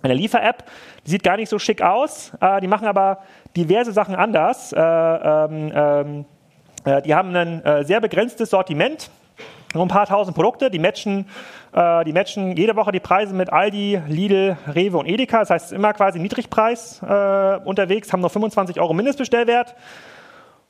eine 0.03 0.15
Liefer-App. 0.15 0.65
Die 1.07 1.11
sieht 1.11 1.25
gar 1.25 1.37
nicht 1.37 1.49
so 1.49 1.59
schick 1.59 1.83
aus. 1.83 2.33
Äh, 2.41 2.61
die 2.61 2.69
machen 2.69 2.87
aber 2.87 3.19
diverse 3.57 3.93
Sachen 3.93 4.15
anders. 4.15 4.73
Äh, 4.73 4.81
ähm, 4.81 5.73
ähm, 5.75 6.25
äh, 6.85 7.03
die 7.03 7.15
haben 7.15 7.35
ein 7.35 7.65
äh, 7.65 7.85
sehr 7.85 8.01
begrenztes 8.01 8.51
Sortiment 8.51 9.11
nur 9.75 9.85
ein 9.85 9.89
paar 9.89 10.07
tausend 10.07 10.37
Produkte, 10.37 10.71
die 10.71 10.79
matchen, 10.79 11.27
die 11.75 12.13
matchen 12.13 12.57
jede 12.57 12.77
Woche 12.77 12.93
die 12.93 13.01
Preise 13.01 13.35
mit 13.35 13.53
Aldi, 13.53 14.01
Lidl, 14.07 14.57
Rewe 14.73 14.97
und 14.97 15.07
Edeka. 15.07 15.41
Das 15.41 15.51
heißt, 15.51 15.73
immer 15.73 15.93
quasi 15.93 16.21
Niedrigpreis 16.21 17.03
äh, 17.03 17.59
unterwegs, 17.65 18.13
haben 18.13 18.21
nur 18.21 18.31
25 18.31 18.81
Euro 18.81 18.95
Mindestbestellwert 18.95 19.75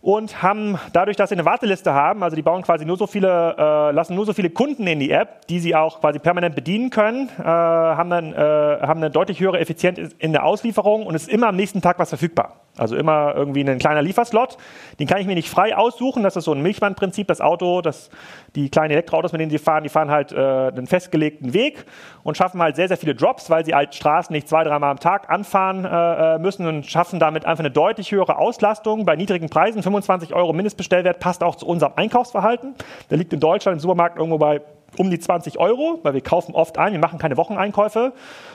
und 0.04 0.42
haben 0.42 0.78
dadurch, 0.92 1.16
dass 1.16 1.30
sie 1.30 1.34
eine 1.34 1.46
Warteliste 1.46 1.94
haben, 1.94 2.22
also 2.22 2.36
die 2.36 2.42
bauen 2.42 2.60
quasi 2.60 2.84
nur 2.84 2.98
so 2.98 3.06
viele, 3.06 3.56
äh, 3.56 3.90
lassen 3.90 4.14
nur 4.14 4.26
so 4.26 4.34
viele 4.34 4.50
Kunden 4.50 4.86
in 4.86 5.00
die 5.00 5.10
App, 5.10 5.46
die 5.46 5.58
sie 5.60 5.74
auch 5.74 6.02
quasi 6.02 6.18
permanent 6.18 6.54
bedienen 6.54 6.90
können, 6.90 7.30
äh, 7.38 7.42
haben 7.42 8.10
dann 8.10 8.34
äh, 8.34 8.36
haben 8.36 9.00
eine 9.00 9.10
deutlich 9.10 9.40
höhere 9.40 9.58
Effizienz 9.58 10.14
in 10.18 10.32
der 10.32 10.44
Auslieferung 10.44 11.06
und 11.06 11.14
ist 11.14 11.26
immer 11.30 11.48
am 11.48 11.56
nächsten 11.56 11.80
Tag 11.80 11.98
was 11.98 12.10
verfügbar. 12.10 12.60
Also 12.76 12.96
immer 12.96 13.34
irgendwie 13.36 13.60
ein 13.60 13.78
kleiner 13.78 14.02
Lieferslot. 14.02 14.58
Den 14.98 15.06
kann 15.06 15.20
ich 15.20 15.28
mir 15.28 15.36
nicht 15.36 15.48
frei 15.48 15.76
aussuchen. 15.76 16.24
Das 16.24 16.34
ist 16.34 16.44
so 16.44 16.52
ein 16.52 16.60
Milchbandprinzip. 16.60 17.28
Das 17.28 17.40
Auto, 17.40 17.80
das, 17.82 18.10
die 18.56 18.68
kleinen 18.68 18.90
Elektroautos, 18.90 19.30
mit 19.30 19.40
denen 19.40 19.50
sie 19.50 19.58
fahren, 19.58 19.84
die 19.84 19.88
fahren 19.88 20.10
halt 20.10 20.32
äh, 20.32 20.36
einen 20.36 20.88
festgelegten 20.88 21.54
Weg 21.54 21.84
und 22.24 22.36
schaffen 22.36 22.60
halt 22.60 22.74
sehr, 22.74 22.88
sehr 22.88 22.96
viele 22.96 23.14
Drops, 23.14 23.48
weil 23.48 23.64
sie 23.64 23.74
halt 23.74 23.94
Straßen 23.94 24.32
nicht 24.32 24.48
zwei, 24.48 24.64
dreimal 24.64 24.90
am 24.90 24.98
Tag 24.98 25.30
anfahren 25.30 25.84
äh, 25.84 26.34
äh 26.34 26.38
müssen 26.40 26.66
und 26.66 26.84
schaffen 26.84 27.20
damit 27.20 27.46
einfach 27.46 27.60
eine 27.60 27.70
deutlich 27.70 28.10
höhere 28.10 28.38
Auslastung 28.38 29.04
bei 29.04 29.14
niedrigen 29.14 29.48
Preisen. 29.48 29.80
25 29.94 30.34
Euro 30.34 30.52
Mindestbestellwert 30.52 31.20
passt 31.20 31.42
auch 31.42 31.56
zu 31.56 31.66
unserem 31.66 31.92
Einkaufsverhalten. 31.96 32.74
Der 33.10 33.18
liegt 33.18 33.32
in 33.32 33.40
Deutschland 33.40 33.76
im 33.76 33.80
Supermarkt 33.80 34.16
irgendwo 34.16 34.38
bei 34.38 34.60
um 34.96 35.10
die 35.10 35.18
20 35.18 35.58
Euro, 35.58 35.98
weil 36.04 36.14
wir 36.14 36.20
kaufen 36.20 36.54
oft 36.54 36.78
ein, 36.78 36.92
wir 36.92 37.00
machen 37.00 37.18
keine 37.18 37.36
Wocheneinkäufe. 37.36 38.12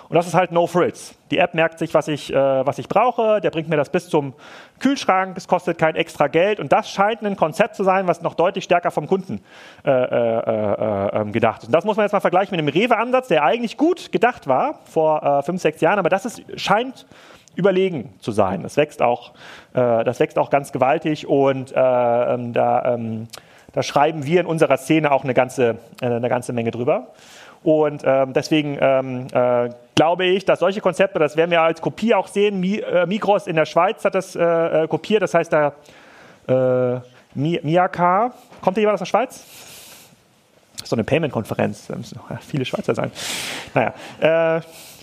Und 0.07 0.15
das 0.15 0.25
ist 0.25 0.33
halt 0.33 0.53
No 0.53 0.67
Frills. 0.67 1.15
Die 1.31 1.37
App 1.37 1.53
merkt 1.53 1.79
sich, 1.79 1.93
was 1.93 2.07
ich, 2.07 2.33
äh, 2.33 2.65
was 2.65 2.79
ich 2.79 2.87
brauche, 2.87 3.41
der 3.41 3.51
bringt 3.51 3.67
mir 3.67 3.75
das 3.75 3.89
bis 3.89 4.07
zum 4.07 4.33
Kühlschrank, 4.79 5.35
es 5.37 5.49
kostet 5.49 5.77
kein 5.77 5.95
extra 5.95 6.27
Geld. 6.27 6.61
Und 6.61 6.71
das 6.71 6.89
scheint 6.89 7.23
ein 7.23 7.35
Konzept 7.35 7.75
zu 7.75 7.83
sein, 7.83 8.07
was 8.07 8.21
noch 8.21 8.35
deutlich 8.35 8.63
stärker 8.63 8.91
vom 8.91 9.07
Kunden 9.07 9.41
äh, 9.85 9.91
äh, 9.91 10.39
äh 10.39 11.21
ähm, 11.21 11.31
gedacht 11.33 11.63
ist. 11.63 11.67
Und 11.67 11.73
das 11.73 11.83
muss 11.83 11.97
man 11.97 12.05
jetzt 12.05 12.13
mal 12.13 12.21
vergleichen 12.21 12.55
mit 12.55 12.65
dem 12.65 12.73
Rewe-Ansatz, 12.73 13.27
der 13.27 13.43
eigentlich 13.43 13.75
gut 13.75 14.11
gedacht 14.11 14.47
war 14.47 14.79
vor 14.85 15.21
äh, 15.21 15.43
fünf, 15.43 15.61
sechs 15.61 15.81
Jahren, 15.81 15.99
aber 15.99 16.09
das 16.09 16.25
ist, 16.25 16.41
scheint 16.55 17.05
überlegen 17.59 18.13
zu 18.19 18.31
sein. 18.31 18.63
Das 18.63 18.77
wächst 18.77 19.01
auch, 19.01 19.31
äh, 19.73 20.03
das 20.03 20.19
wächst 20.19 20.39
auch 20.39 20.49
ganz 20.49 20.71
gewaltig 20.71 21.27
und 21.27 21.73
ähm, 21.75 22.53
da 22.53 22.95
ähm, 22.95 23.27
da 23.73 23.83
schreiben 23.83 24.25
wir 24.25 24.41
in 24.41 24.45
unserer 24.45 24.77
Szene 24.77 25.11
auch 25.11 25.23
eine 25.23 25.33
ganze, 25.33 25.77
äh, 26.01 26.05
eine 26.05 26.29
ganze 26.29 26.53
Menge 26.53 26.71
drüber. 26.71 27.07
Und 27.61 28.03
ähm, 28.05 28.33
deswegen 28.33 28.77
ähm, 28.79 29.27
äh, 29.31 29.69
glaube 29.95 30.25
ich, 30.25 30.45
dass 30.45 30.59
solche 30.59 30.79
Konzepte, 30.81 31.19
das 31.19 31.35
werden 31.35 31.51
wir 31.51 31.61
als 31.61 31.81
Kopie 31.81 32.13
auch 32.13 32.27
sehen. 32.27 32.59
Mi, 32.59 32.77
äh, 32.77 33.05
Migros 33.05 33.47
in 33.47 33.55
der 33.55 33.65
Schweiz 33.65 34.03
hat 34.05 34.15
das 34.15 34.35
äh, 34.35 34.83
äh 34.83 34.87
kopiert, 34.87 35.21
das 35.21 35.33
heißt 35.33 35.51
da 35.51 35.73
äh, 36.47 36.99
Miaka. 37.35 38.31
Kommt 38.61 38.77
hier 38.77 38.81
jemand 38.81 38.95
aus 38.95 39.01
der 39.01 39.05
Schweiz? 39.05 39.43
So 40.85 40.95
eine 40.95 41.03
Payment-Konferenz, 41.03 41.87
da 41.87 41.97
müssen 41.97 42.19
ja, 42.29 42.37
viele 42.37 42.63
Schweizer 42.63 42.95
sein. 42.95 43.11
Naja, 43.73 43.93
äh, 44.57 44.61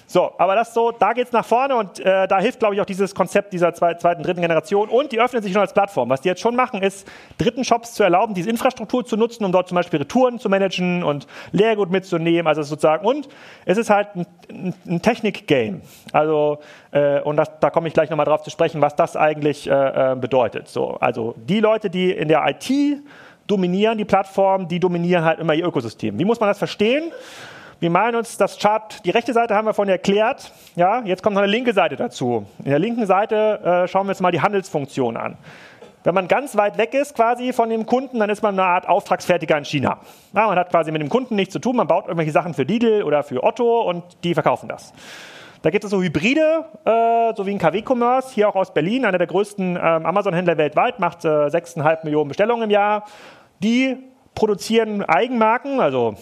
so, 0.08 0.32
aber 0.38 0.54
das 0.54 0.72
so, 0.72 0.92
da 0.92 1.12
geht 1.12 1.26
es 1.26 1.32
nach 1.32 1.44
vorne 1.44 1.74
und 1.74 1.98
äh, 1.98 2.28
da 2.28 2.38
hilft, 2.38 2.60
glaube 2.60 2.76
ich, 2.76 2.80
auch 2.80 2.86
dieses 2.86 3.12
Konzept 3.12 3.52
dieser 3.52 3.74
zweiten, 3.74 4.22
dritten 4.22 4.40
Generation. 4.40 4.88
Und 4.88 5.10
die 5.10 5.20
öffnen 5.20 5.42
sich 5.42 5.52
schon 5.52 5.60
als 5.60 5.72
Plattform. 5.72 6.08
Was 6.10 6.20
die 6.20 6.28
jetzt 6.28 6.40
schon 6.40 6.54
machen, 6.54 6.80
ist, 6.80 7.08
dritten 7.38 7.64
Shops 7.64 7.94
zu 7.94 8.04
erlauben, 8.04 8.32
diese 8.32 8.48
Infrastruktur 8.48 9.04
zu 9.04 9.16
nutzen, 9.16 9.44
um 9.44 9.50
dort 9.50 9.66
zum 9.66 9.74
Beispiel 9.74 9.98
Retouren 9.98 10.38
zu 10.38 10.48
managen 10.48 11.02
und 11.02 11.26
Leergut 11.50 11.90
mitzunehmen. 11.90 12.46
Also 12.46 12.62
sozusagen, 12.62 13.04
und 13.04 13.28
es 13.64 13.78
ist 13.78 13.90
halt 13.90 14.14
ein, 14.14 14.26
ein, 14.48 14.74
ein 14.86 15.02
Technik-Game. 15.02 15.82
Also, 16.12 16.58
äh, 16.92 17.20
und 17.22 17.36
das, 17.36 17.50
da 17.58 17.70
komme 17.70 17.88
ich 17.88 17.94
gleich 17.94 18.08
nochmal 18.08 18.26
drauf 18.26 18.42
zu 18.42 18.50
sprechen, 18.50 18.80
was 18.80 18.94
das 18.94 19.16
eigentlich 19.16 19.68
äh, 19.68 20.12
äh, 20.12 20.14
bedeutet. 20.14 20.68
So, 20.68 20.96
also 21.00 21.34
die 21.36 21.58
Leute, 21.58 21.90
die 21.90 22.12
in 22.12 22.28
der 22.28 22.46
IT 22.46 23.02
dominieren, 23.48 23.98
die 23.98 24.04
Plattform, 24.04 24.68
die 24.68 24.78
dominieren 24.78 25.24
halt 25.24 25.40
immer 25.40 25.54
ihr 25.54 25.66
Ökosystem. 25.66 26.16
Wie 26.18 26.24
muss 26.24 26.38
man 26.38 26.48
das 26.48 26.58
verstehen? 26.58 27.12
Wir 27.78 27.90
meinen 27.90 28.16
uns, 28.16 28.38
das 28.38 28.58
Chart, 28.58 29.04
die 29.04 29.10
rechte 29.10 29.34
Seite 29.34 29.54
haben 29.54 29.66
wir 29.66 29.74
vorhin 29.74 29.92
erklärt. 29.92 30.50
Ja, 30.76 31.02
jetzt 31.04 31.22
kommt 31.22 31.34
noch 31.34 31.42
eine 31.42 31.52
linke 31.52 31.74
Seite 31.74 31.96
dazu. 31.96 32.46
In 32.60 32.70
der 32.70 32.78
linken 32.78 33.04
Seite 33.04 33.60
äh, 33.62 33.86
schauen 33.86 34.06
wir 34.06 34.12
uns 34.12 34.20
mal 34.20 34.32
die 34.32 34.40
Handelsfunktion 34.40 35.18
an. 35.18 35.36
Wenn 36.02 36.14
man 36.14 36.26
ganz 36.26 36.56
weit 36.56 36.78
weg 36.78 36.94
ist 36.94 37.14
quasi 37.14 37.52
von 37.52 37.68
dem 37.68 37.84
Kunden, 37.84 38.18
dann 38.18 38.30
ist 38.30 38.42
man 38.42 38.58
eine 38.58 38.66
Art 38.66 38.88
Auftragsfertiger 38.88 39.58
in 39.58 39.66
China. 39.66 39.98
Ja, 40.34 40.46
man 40.46 40.58
hat 40.58 40.70
quasi 40.70 40.90
mit 40.90 41.02
dem 41.02 41.10
Kunden 41.10 41.34
nichts 41.34 41.52
zu 41.52 41.58
tun, 41.58 41.76
man 41.76 41.86
baut 41.86 42.04
irgendwelche 42.04 42.32
Sachen 42.32 42.54
für 42.54 42.62
Lidl 42.62 43.02
oder 43.02 43.22
für 43.22 43.44
Otto 43.44 43.82
und 43.82 44.04
die 44.24 44.32
verkaufen 44.32 44.70
das. 44.70 44.94
Da 45.60 45.68
gibt 45.68 45.84
es 45.84 45.90
so 45.90 46.00
Hybride, 46.00 46.64
äh, 46.86 47.34
so 47.34 47.44
wie 47.44 47.50
ein 47.50 47.58
KW-Commerce, 47.58 48.32
hier 48.32 48.48
auch 48.48 48.56
aus 48.56 48.72
Berlin, 48.72 49.04
einer 49.04 49.18
der 49.18 49.26
größten 49.26 49.76
ähm, 49.76 50.06
Amazon-Händler 50.06 50.56
weltweit, 50.56 50.98
macht 50.98 51.26
äh, 51.26 51.28
6,5 51.28 52.04
Millionen 52.04 52.28
Bestellungen 52.28 52.62
im 52.64 52.70
Jahr. 52.70 53.04
Die 53.62 53.98
produzieren 54.34 55.02
Eigenmarken, 55.02 55.80
also 55.80 56.14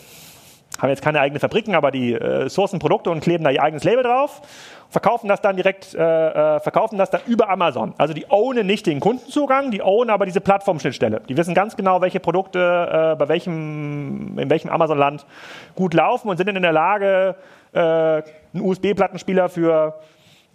haben 0.81 0.91
jetzt 0.91 1.03
keine 1.03 1.21
eigenen 1.21 1.41
Fabriken, 1.41 1.75
aber 1.75 1.91
die 1.91 2.15
äh, 2.15 2.49
sourcen 2.49 2.79
Produkte 2.79 3.11
und 3.11 3.21
kleben 3.21 3.45
da 3.45 3.51
ihr 3.51 3.63
eigenes 3.63 3.85
Label 3.85 4.03
drauf, 4.03 4.43
verkaufen 4.91 5.29
das 5.29 5.41
dann 5.41 5.57
direkt, 5.57 5.95
äh, 5.95 6.57
äh, 6.57 6.61
verkaufen 6.61 6.99
das 6.99 7.11
dann 7.11 7.21
über 7.27 7.49
Amazon. 7.49 7.95
Also 7.99 8.15
die 8.15 8.27
ownen 8.31 8.67
nicht 8.67 8.87
den 8.87 9.01
Kundenzugang, 9.01 9.71
die 9.71 9.83
ownen 9.83 10.11
aber 10.11 10.27
diese 10.27 10.41
Plattformschnittstelle. 10.41 11.23
Die 11.29 11.37
wissen 11.37 11.55
ganz 11.55 11.77
genau, 11.77 12.01
welche 12.01 12.21
Produkte 12.21 12.59
äh, 12.59 13.17
bei 13.17 13.29
welchem, 13.29 14.39
in 14.39 14.51
welchem 14.51 14.71
Amazon-Land 14.71 15.27
gut 15.75 15.95
laufen 15.95 16.29
und 16.29 16.37
sind 16.37 16.49
dann 16.49 16.57
in 16.57 16.63
der 16.63 16.73
Lage, 16.73 17.37
äh, 17.73 17.79
einen 17.79 18.23
USB-Plattenspieler 18.55 19.49
für 19.49 19.95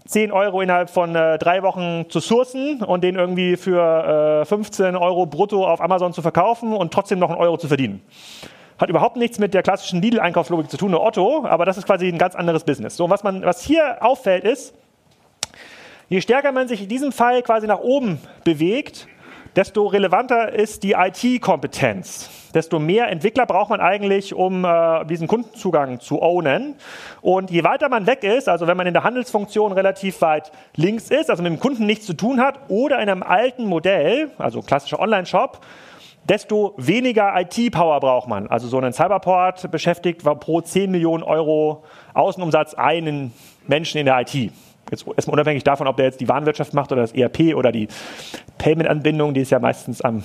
10 0.05 0.31
Euro 0.31 0.61
innerhalb 0.61 0.89
von 0.89 1.15
äh, 1.15 1.37
drei 1.37 1.61
Wochen 1.61 2.09
zu 2.09 2.19
sourcen 2.19 2.81
und 2.81 3.03
den 3.03 3.15
irgendwie 3.15 3.57
für 3.57 4.41
äh, 4.41 4.45
15 4.45 4.95
Euro 4.95 5.25
brutto 5.25 5.67
auf 5.67 5.81
Amazon 5.81 6.13
zu 6.13 6.21
verkaufen 6.21 6.73
und 6.73 6.93
trotzdem 6.93 7.19
noch 7.19 7.29
einen 7.29 7.39
Euro 7.39 7.57
zu 7.57 7.67
verdienen. 7.67 8.01
Hat 8.79 8.89
überhaupt 8.89 9.17
nichts 9.17 9.39
mit 9.39 9.53
der 9.53 9.61
klassischen 9.61 10.01
Lidl-Einkaufslogik 10.01 10.69
zu 10.69 10.77
tun, 10.77 10.91
nur 10.91 11.03
Otto, 11.03 11.45
aber 11.45 11.65
das 11.65 11.77
ist 11.77 11.85
quasi 11.85 12.07
ein 12.07 12.17
ganz 12.17 12.33
anderes 12.35 12.63
Business. 12.63 12.95
So, 12.95 13.09
was, 13.09 13.23
man, 13.23 13.43
was 13.43 13.61
hier 13.61 13.97
auffällt 14.01 14.45
ist, 14.45 14.73
je 16.07 16.21
stärker 16.21 16.53
man 16.53 16.69
sich 16.69 16.83
in 16.83 16.87
diesem 16.87 17.11
Fall 17.11 17.41
quasi 17.41 17.67
nach 17.67 17.81
oben 17.81 18.21
bewegt, 18.45 19.07
desto 19.55 19.87
relevanter 19.87 20.53
ist 20.53 20.83
die 20.83 20.93
IT-Kompetenz. 20.93 22.29
Desto 22.53 22.79
mehr 22.79 23.09
Entwickler 23.09 23.45
braucht 23.45 23.69
man 23.69 23.81
eigentlich, 23.81 24.33
um 24.33 24.63
äh, 24.63 25.05
diesen 25.05 25.27
Kundenzugang 25.27 25.99
zu 25.99 26.21
ownen. 26.21 26.75
Und 27.21 27.51
je 27.51 27.65
weiter 27.65 27.89
man 27.89 28.07
weg 28.07 28.23
ist, 28.23 28.47
also 28.47 28.65
wenn 28.65 28.77
man 28.77 28.87
in 28.87 28.93
der 28.93 29.03
Handelsfunktion 29.03 29.73
relativ 29.73 30.21
weit 30.21 30.51
links 30.75 31.11
ist, 31.11 31.29
also 31.29 31.43
mit 31.43 31.51
dem 31.51 31.59
Kunden 31.59 31.85
nichts 31.85 32.05
zu 32.05 32.13
tun 32.13 32.39
hat, 32.39 32.59
oder 32.69 32.95
in 33.01 33.09
einem 33.09 33.23
alten 33.23 33.65
Modell, 33.65 34.31
also 34.37 34.61
klassischer 34.61 34.99
Online-Shop, 34.99 35.59
desto 36.23 36.73
weniger 36.77 37.33
IT-Power 37.39 37.99
braucht 37.99 38.27
man. 38.27 38.47
Also 38.47 38.67
so 38.67 38.79
ein 38.79 38.93
Cyberport 38.93 39.69
beschäftigt 39.71 40.23
pro 40.23 40.61
10 40.61 40.91
Millionen 40.91 41.23
Euro 41.23 41.83
Außenumsatz 42.13 42.73
einen 42.73 43.33
Menschen 43.67 43.97
in 43.99 44.05
der 44.05 44.19
IT. 44.21 44.33
Jetzt 44.33 45.05
erstmal 45.07 45.33
unabhängig 45.33 45.63
davon, 45.63 45.87
ob 45.87 45.97
der 45.97 46.05
jetzt 46.05 46.19
die 46.19 46.27
Warenwirtschaft 46.27 46.73
macht 46.73 46.91
oder 46.91 47.01
das 47.01 47.11
ERP 47.11 47.55
oder 47.55 47.71
die 47.71 47.87
Payment-Anbindung, 48.57 49.33
die 49.33 49.41
ist 49.41 49.51
ja 49.51 49.59
meistens 49.59 50.01
am 50.01 50.23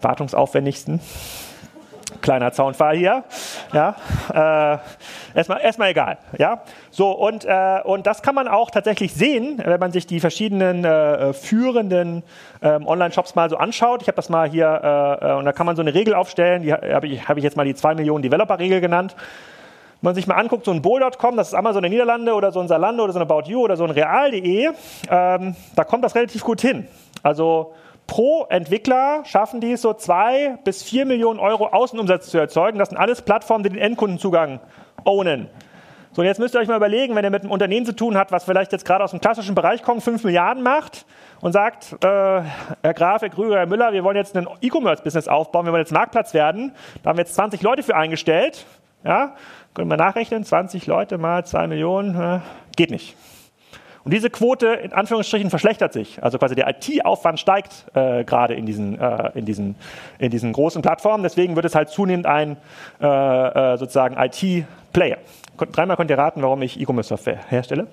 wartungsaufwendigsten. 0.00 1.00
Kleiner 2.20 2.52
Zaunfall 2.52 2.96
hier. 2.96 3.24
Ja, 3.72 3.96
äh, 4.32 5.36
erstmal, 5.36 5.60
erstmal 5.60 5.90
egal. 5.90 6.18
Ja, 6.38 6.62
so 6.90 7.10
und, 7.12 7.44
äh, 7.44 7.80
und 7.84 8.06
das 8.06 8.22
kann 8.22 8.34
man 8.34 8.48
auch 8.48 8.70
tatsächlich 8.70 9.14
sehen, 9.14 9.60
wenn 9.64 9.80
man 9.80 9.92
sich 9.92 10.06
die 10.06 10.20
verschiedenen 10.20 10.84
äh, 10.84 11.32
führenden 11.32 12.22
ähm, 12.62 12.86
Online-Shops 12.86 13.34
mal 13.34 13.48
so 13.48 13.56
anschaut. 13.56 14.02
Ich 14.02 14.08
habe 14.08 14.16
das 14.16 14.28
mal 14.28 14.48
hier 14.48 14.66
äh, 15.20 15.30
äh, 15.30 15.34
und 15.36 15.44
da 15.44 15.52
kann 15.52 15.66
man 15.66 15.76
so 15.76 15.82
eine 15.82 15.94
Regel 15.94 16.14
aufstellen. 16.14 16.62
Die 16.62 16.72
habe 16.72 17.06
ich, 17.06 17.28
hab 17.28 17.36
ich 17.36 17.44
jetzt 17.44 17.56
mal 17.56 17.64
die 17.64 17.74
2 17.74 17.94
Millionen 17.94 18.22
Developer-Regel 18.22 18.80
genannt. 18.80 19.16
Wenn 20.02 20.08
man 20.08 20.14
sich 20.14 20.26
mal 20.26 20.36
anguckt, 20.36 20.64
so 20.64 20.70
ein 20.70 20.82
Bowl.com, 20.82 21.36
das 21.36 21.48
ist 21.48 21.54
Amazon 21.54 21.82
der 21.82 21.90
Niederlande 21.90 22.32
oder 22.34 22.52
so 22.52 22.60
ein 22.60 22.68
Salando 22.68 23.04
oder 23.04 23.12
so 23.12 23.18
ein 23.18 23.22
About 23.22 23.50
You 23.50 23.60
oder 23.60 23.76
so 23.76 23.84
ein 23.84 23.90
Real.de, 23.90 24.70
ähm, 25.10 25.56
da 25.76 25.84
kommt 25.84 26.04
das 26.04 26.14
relativ 26.14 26.42
gut 26.42 26.60
hin. 26.60 26.86
Also 27.22 27.74
pro 28.10 28.44
Entwickler 28.48 29.22
schaffen 29.24 29.60
die 29.60 29.70
es 29.70 29.82
so 29.82 29.94
zwei 29.94 30.58
bis 30.64 30.82
vier 30.82 31.06
Millionen 31.06 31.38
Euro 31.38 31.68
Außenumsatz 31.68 32.28
zu 32.28 32.38
erzeugen. 32.38 32.76
Das 32.76 32.88
sind 32.88 32.98
alles 32.98 33.22
Plattformen, 33.22 33.62
die 33.62 33.70
den 33.70 33.78
Endkundenzugang 33.78 34.58
ownen. 35.04 35.48
So, 36.10 36.22
und 36.22 36.26
jetzt 36.26 36.40
müsst 36.40 36.56
ihr 36.56 36.60
euch 36.60 36.66
mal 36.66 36.76
überlegen, 36.76 37.14
wenn 37.14 37.22
ihr 37.24 37.30
mit 37.30 37.42
einem 37.42 37.52
Unternehmen 37.52 37.86
zu 37.86 37.94
tun 37.94 38.16
habt, 38.16 38.32
was 38.32 38.42
vielleicht 38.42 38.72
jetzt 38.72 38.84
gerade 38.84 39.04
aus 39.04 39.12
dem 39.12 39.20
klassischen 39.20 39.54
Bereich 39.54 39.84
kommt, 39.84 40.02
5 40.02 40.24
Milliarden 40.24 40.64
macht 40.64 41.06
und 41.40 41.52
sagt, 41.52 41.92
äh, 42.02 42.06
Herr 42.82 42.94
Graf, 42.94 43.22
Herr 43.22 43.28
Krüger, 43.28 43.58
Herr 43.58 43.66
Müller, 43.66 43.92
wir 43.92 44.02
wollen 44.02 44.16
jetzt 44.16 44.36
ein 44.36 44.48
E-Commerce-Business 44.60 45.28
aufbauen, 45.28 45.66
wir 45.66 45.72
wollen 45.72 45.82
jetzt 45.82 45.92
Marktplatz 45.92 46.34
werden. 46.34 46.72
Da 47.04 47.10
haben 47.10 47.16
wir 47.16 47.22
jetzt 47.22 47.34
20 47.36 47.62
Leute 47.62 47.84
für 47.84 47.94
eingestellt. 47.94 48.66
Ja, 49.04 49.36
können 49.72 49.88
wir 49.88 49.96
nachrechnen, 49.96 50.42
20 50.42 50.88
Leute 50.88 51.16
mal 51.16 51.46
2 51.46 51.68
Millionen, 51.68 52.20
äh, 52.20 52.40
geht 52.76 52.90
nicht. 52.90 53.14
Und 54.04 54.14
diese 54.14 54.30
Quote 54.30 54.68
in 54.68 54.92
Anführungsstrichen 54.92 55.50
verschlechtert 55.50 55.92
sich. 55.92 56.22
Also 56.22 56.38
quasi 56.38 56.54
der 56.54 56.68
IT-Aufwand 56.68 57.38
steigt 57.38 57.86
äh, 57.94 58.24
gerade 58.24 58.54
in 58.54 58.66
diesen, 58.66 58.98
äh, 58.98 59.30
in, 59.34 59.44
diesen, 59.44 59.76
in 60.18 60.30
diesen 60.30 60.52
großen 60.52 60.80
Plattformen. 60.80 61.22
Deswegen 61.22 61.56
wird 61.56 61.66
es 61.66 61.74
halt 61.74 61.90
zunehmend 61.90 62.26
ein 62.26 62.56
äh, 63.00 63.06
äh 63.06 63.76
sozusagen 63.76 64.16
IT-Player. 64.16 65.18
Dreimal 65.72 65.96
könnt 65.96 66.10
ihr 66.10 66.16
raten, 66.16 66.40
warum 66.42 66.62
ich 66.62 66.80
E-Commerce-Software 66.80 67.40
herstelle. 67.48 67.86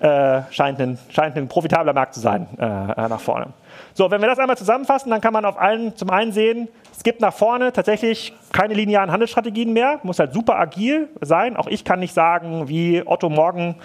Äh, 0.00 0.42
scheint, 0.50 0.80
ein, 0.80 0.98
scheint 1.10 1.36
ein 1.36 1.48
profitabler 1.48 1.92
Markt 1.92 2.14
zu 2.14 2.20
sein 2.20 2.46
äh, 2.58 2.64
nach 2.64 3.20
vorne. 3.20 3.48
So, 3.92 4.10
wenn 4.10 4.22
wir 4.22 4.28
das 4.28 4.38
einmal 4.38 4.56
zusammenfassen, 4.56 5.10
dann 5.10 5.20
kann 5.20 5.34
man 5.34 5.44
auf 5.44 5.60
allen 5.60 5.94
zum 5.96 6.08
einen 6.08 6.32
sehen, 6.32 6.68
es 6.96 7.02
gibt 7.02 7.20
nach 7.20 7.32
vorne 7.32 7.72
tatsächlich 7.72 8.34
keine 8.52 8.74
linearen 8.74 9.10
Handelsstrategien 9.10 9.72
mehr, 9.72 10.00
muss 10.02 10.18
halt 10.18 10.32
super 10.32 10.58
agil 10.58 11.08
sein. 11.22 11.56
Auch 11.56 11.66
ich 11.66 11.84
kann 11.84 11.98
nicht 11.98 12.12
sagen, 12.12 12.68
wie 12.68 13.02
Otto 13.06 13.30
morgen 13.30 13.76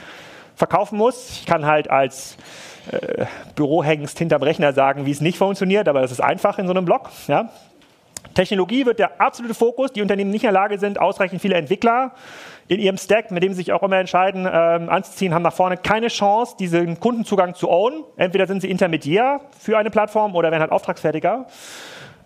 verkaufen 0.56 0.98
muss. 0.98 1.30
Ich 1.40 1.46
kann 1.46 1.66
halt 1.66 1.90
als 1.90 2.38
äh, 2.92 3.26
Bürohengst 3.56 4.18
hinterm 4.18 4.44
Rechner 4.44 4.74
sagen, 4.74 5.06
wie 5.06 5.12
es 5.12 5.22
nicht 5.22 5.38
funktioniert, 5.38 5.88
aber 5.88 6.02
das 6.02 6.12
ist 6.12 6.22
einfach 6.22 6.58
in 6.60 6.68
so 6.68 6.74
einem 6.74 6.86
Blog. 6.86 7.10
Ja. 7.28 7.50
Technologie 8.34 8.86
wird 8.86 9.00
der 9.00 9.22
absolute 9.22 9.54
Fokus. 9.54 9.94
Die 9.94 10.02
Unternehmen 10.02 10.32
nicht 10.32 10.44
in 10.44 10.48
der 10.48 10.54
Lage 10.54 10.78
sind, 10.78 11.00
ausreichend 11.00 11.42
viele 11.42 11.56
Entwickler 11.56 12.12
in 12.68 12.80
ihrem 12.80 12.98
Stack, 12.98 13.32
mit 13.32 13.44
dem 13.44 13.54
sie 13.54 13.58
sich 13.58 13.74
auch 13.74 13.84
immer 13.84 13.98
entscheiden, 13.98 14.48
ähm, 14.52 14.90
anzuziehen, 14.90 15.34
haben 15.34 15.44
nach 15.44 15.54
vorne 15.54 15.78
keine 15.78 16.08
Chance, 16.08 16.56
diesen 16.60 17.00
Kundenzugang 17.00 17.54
zu 17.54 17.70
ownen. 17.70 18.04
Entweder 18.18 18.48
sind 18.48 18.62
sie 18.62 18.70
Intermediär 18.70 19.42
für 19.60 19.78
eine 19.78 19.92
Plattform 19.92 20.36
oder 20.36 20.52
werden 20.52 20.62
halt 20.62 20.72
Auftragsfertiger. 20.72 21.46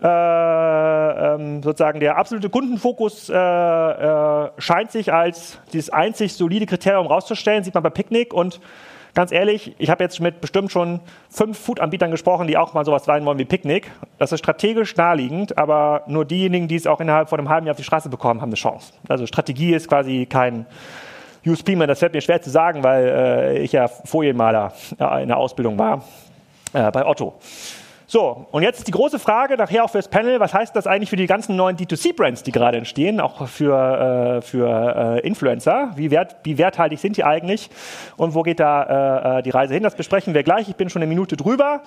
Äh, 0.02 0.06
ähm, 0.06 1.62
sozusagen 1.62 2.00
der 2.00 2.16
absolute 2.16 2.48
Kundenfokus 2.48 3.28
äh, 3.28 3.34
äh, 3.34 4.50
scheint 4.56 4.90
sich 4.92 5.12
als 5.12 5.58
dieses 5.74 5.90
einzig 5.90 6.32
solide 6.32 6.64
Kriterium 6.64 7.06
rauszustellen, 7.06 7.64
sieht 7.64 7.74
man 7.74 7.82
bei 7.82 7.90
Picknick 7.90 8.32
und 8.32 8.60
ganz 9.14 9.30
ehrlich, 9.30 9.74
ich 9.76 9.90
habe 9.90 10.02
jetzt 10.02 10.20
mit 10.20 10.40
bestimmt 10.40 10.72
schon 10.72 11.00
fünf 11.28 11.58
Food-Anbietern 11.58 12.10
gesprochen, 12.10 12.46
die 12.46 12.56
auch 12.56 12.72
mal 12.72 12.86
sowas 12.86 13.04
sein 13.04 13.26
wollen 13.26 13.38
wie 13.38 13.44
Picknick. 13.44 13.90
Das 14.18 14.32
ist 14.32 14.38
strategisch 14.38 14.96
naheliegend, 14.96 15.58
aber 15.58 16.04
nur 16.06 16.24
diejenigen, 16.24 16.66
die 16.66 16.76
es 16.76 16.86
auch 16.86 17.00
innerhalb 17.00 17.28
von 17.28 17.38
einem 17.38 17.50
halben 17.50 17.66
Jahr 17.66 17.72
auf 17.72 17.78
die 17.78 17.84
Straße 17.84 18.08
bekommen, 18.08 18.40
haben 18.40 18.48
eine 18.48 18.56
Chance. 18.56 18.94
Also 19.06 19.26
Strategie 19.26 19.74
ist 19.74 19.86
quasi 19.86 20.24
kein 20.24 20.64
USP 21.44 21.76
mehr. 21.76 21.86
Das 21.86 21.98
fällt 21.98 22.14
mir 22.14 22.22
schwer 22.22 22.40
zu 22.40 22.48
sagen, 22.48 22.82
weil 22.82 23.04
äh, 23.04 23.58
ich 23.58 23.72
ja 23.72 23.88
Folienmaler 23.88 24.72
in 25.20 25.28
der 25.28 25.36
Ausbildung 25.36 25.78
war 25.78 26.04
äh, 26.72 26.90
bei 26.90 27.04
Otto. 27.04 27.34
So, 28.12 28.44
und 28.50 28.64
jetzt 28.64 28.88
die 28.88 28.90
große 28.90 29.20
Frage, 29.20 29.56
nachher 29.56 29.84
auch 29.84 29.90
fürs 29.90 30.08
Panel, 30.08 30.40
was 30.40 30.52
heißt 30.52 30.74
das 30.74 30.88
eigentlich 30.88 31.10
für 31.10 31.14
die 31.14 31.28
ganzen 31.28 31.54
neuen 31.54 31.76
D2C-Brands, 31.76 32.42
die 32.42 32.50
gerade 32.50 32.76
entstehen, 32.76 33.20
auch 33.20 33.46
für, 33.46 34.40
äh, 34.40 34.42
für 34.42 35.20
äh, 35.22 35.24
Influencer? 35.24 35.92
Wie, 35.94 36.10
wert, 36.10 36.34
wie 36.42 36.58
werthaltig 36.58 36.98
sind 36.98 37.18
die 37.18 37.22
eigentlich 37.22 37.70
und 38.16 38.34
wo 38.34 38.42
geht 38.42 38.58
da 38.58 39.36
äh, 39.36 39.38
äh, 39.38 39.42
die 39.44 39.50
Reise 39.50 39.74
hin? 39.74 39.84
Das 39.84 39.94
besprechen 39.94 40.34
wir 40.34 40.42
gleich. 40.42 40.68
Ich 40.68 40.74
bin 40.74 40.90
schon 40.90 41.02
eine 41.02 41.08
Minute 41.08 41.36
drüber. 41.36 41.82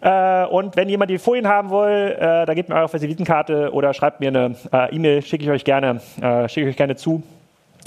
Äh, 0.00 0.46
und 0.46 0.74
wenn 0.74 0.88
jemand 0.88 1.12
die 1.12 1.18
Folien 1.18 1.46
haben 1.46 1.70
will, 1.70 2.16
äh, 2.18 2.44
da 2.44 2.54
gebt 2.54 2.70
mir 2.70 2.74
eure 2.74 2.92
Visitenkarte 2.92 3.72
oder 3.72 3.94
schreibt 3.94 4.18
mir 4.18 4.30
eine 4.30 4.56
E-Mail, 4.90 5.22
schicke 5.22 5.44
ich 5.44 5.50
euch 5.50 5.62
gerne, 5.62 6.00
schicke 6.48 6.62
ich 6.62 6.72
euch 6.72 6.76
gerne 6.76 6.96
zu 6.96 7.22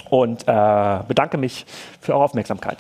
und 0.09 0.45
bedanke 0.45 1.37
mich 1.37 1.65
für 1.99 2.13
eure 2.13 2.23
Aufmerksamkeit. 2.23 2.77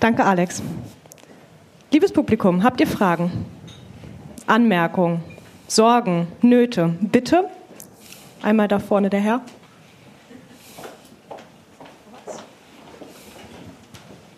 Danke, 0.00 0.24
Alex. 0.24 0.62
Liebes 1.90 2.12
Publikum, 2.12 2.62
habt 2.62 2.80
ihr 2.80 2.86
Fragen, 2.86 3.30
Anmerkungen, 4.46 5.22
Sorgen, 5.68 6.28
Nöte? 6.42 6.94
Bitte. 7.00 7.44
Einmal 8.42 8.68
da 8.68 8.78
vorne 8.78 9.08
der 9.08 9.20
Herr. 9.20 9.40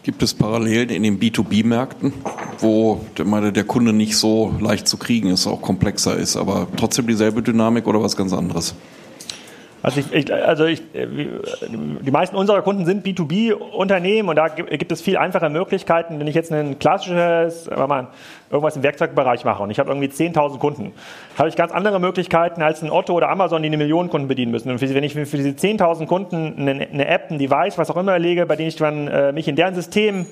Gibt 0.05 0.23
es 0.23 0.33
Parallelen 0.33 0.91
in 0.91 1.03
den 1.03 1.19
B2B-Märkten, 1.19 2.13
wo 2.61 3.01
der 3.17 3.65
Kunde 3.65 3.93
nicht 3.93 4.17
so 4.17 4.55
leicht 4.61 4.89
zu 4.89 4.97
kriegen 4.97 5.29
ist, 5.29 5.47
auch 5.47 5.61
komplexer 5.61 6.17
ist, 6.17 6.37
aber 6.37 6.69
trotzdem 6.77 7.09
dieselbe 7.09 7.43
Dynamik 7.43 7.87
oder 7.87 8.01
was 8.01 8.17
ganz 8.17 8.33
anderes? 8.33 8.75
Also, 9.81 10.01
ich, 10.01 10.13
ich, 10.13 10.35
also 10.35 10.65
ich, 10.65 10.83
die 10.93 12.11
meisten 12.11 12.35
unserer 12.35 12.63
Kunden 12.63 12.85
sind 12.85 13.07
B2B-Unternehmen 13.07 14.29
und 14.29 14.37
da 14.37 14.49
gibt 14.49 14.91
es 14.91 15.01
viel 15.01 15.17
einfache 15.17 15.49
Möglichkeiten. 15.51 16.19
Wenn 16.19 16.27
ich 16.27 16.35
jetzt 16.35 16.53
ein 16.53 16.81
klassisches, 16.81 17.71
mal, 17.71 18.09
irgendwas 18.51 18.77
im 18.77 18.83
Werkzeugbereich 18.83 19.45
mache 19.45 19.63
und 19.63 19.71
ich 19.71 19.79
habe 19.79 19.91
irgendwie 19.91 20.09
10.000 20.09 20.59
Kunden, 20.59 20.93
habe 21.37 21.49
ich 21.49 21.55
ganz 21.55 21.71
andere 21.71 22.01
Möglichkeiten 22.01 22.61
als 22.61 22.83
ein 22.83 22.91
Otto 22.91 23.13
oder 23.15 23.29
Amazon, 23.29 23.63
die 23.63 23.69
eine 23.69 23.77
Million 23.77 24.11
Kunden 24.11 24.27
bedienen 24.27 24.51
müssen. 24.51 24.71
Und 24.71 24.81
wenn 24.81 25.05
ich 25.05 25.15
für 25.15 25.37
diese 25.37 25.51
10.000 25.51 26.07
Kunden 26.07 26.55
eine, 26.59 26.89
eine, 26.89 27.07
App, 27.07 27.31
ein 27.31 27.39
Device, 27.39 27.79
was 27.79 27.89
auch 27.91 27.97
immer 27.97 28.19
lege, 28.19 28.47
bei 28.47 28.57
dem 28.57 28.67
ich 28.67 28.77
dann 28.77 29.07
äh, 29.07 29.33
mich 29.33 29.47
in 29.47 29.55
deren 29.55 29.75
System 29.77 30.27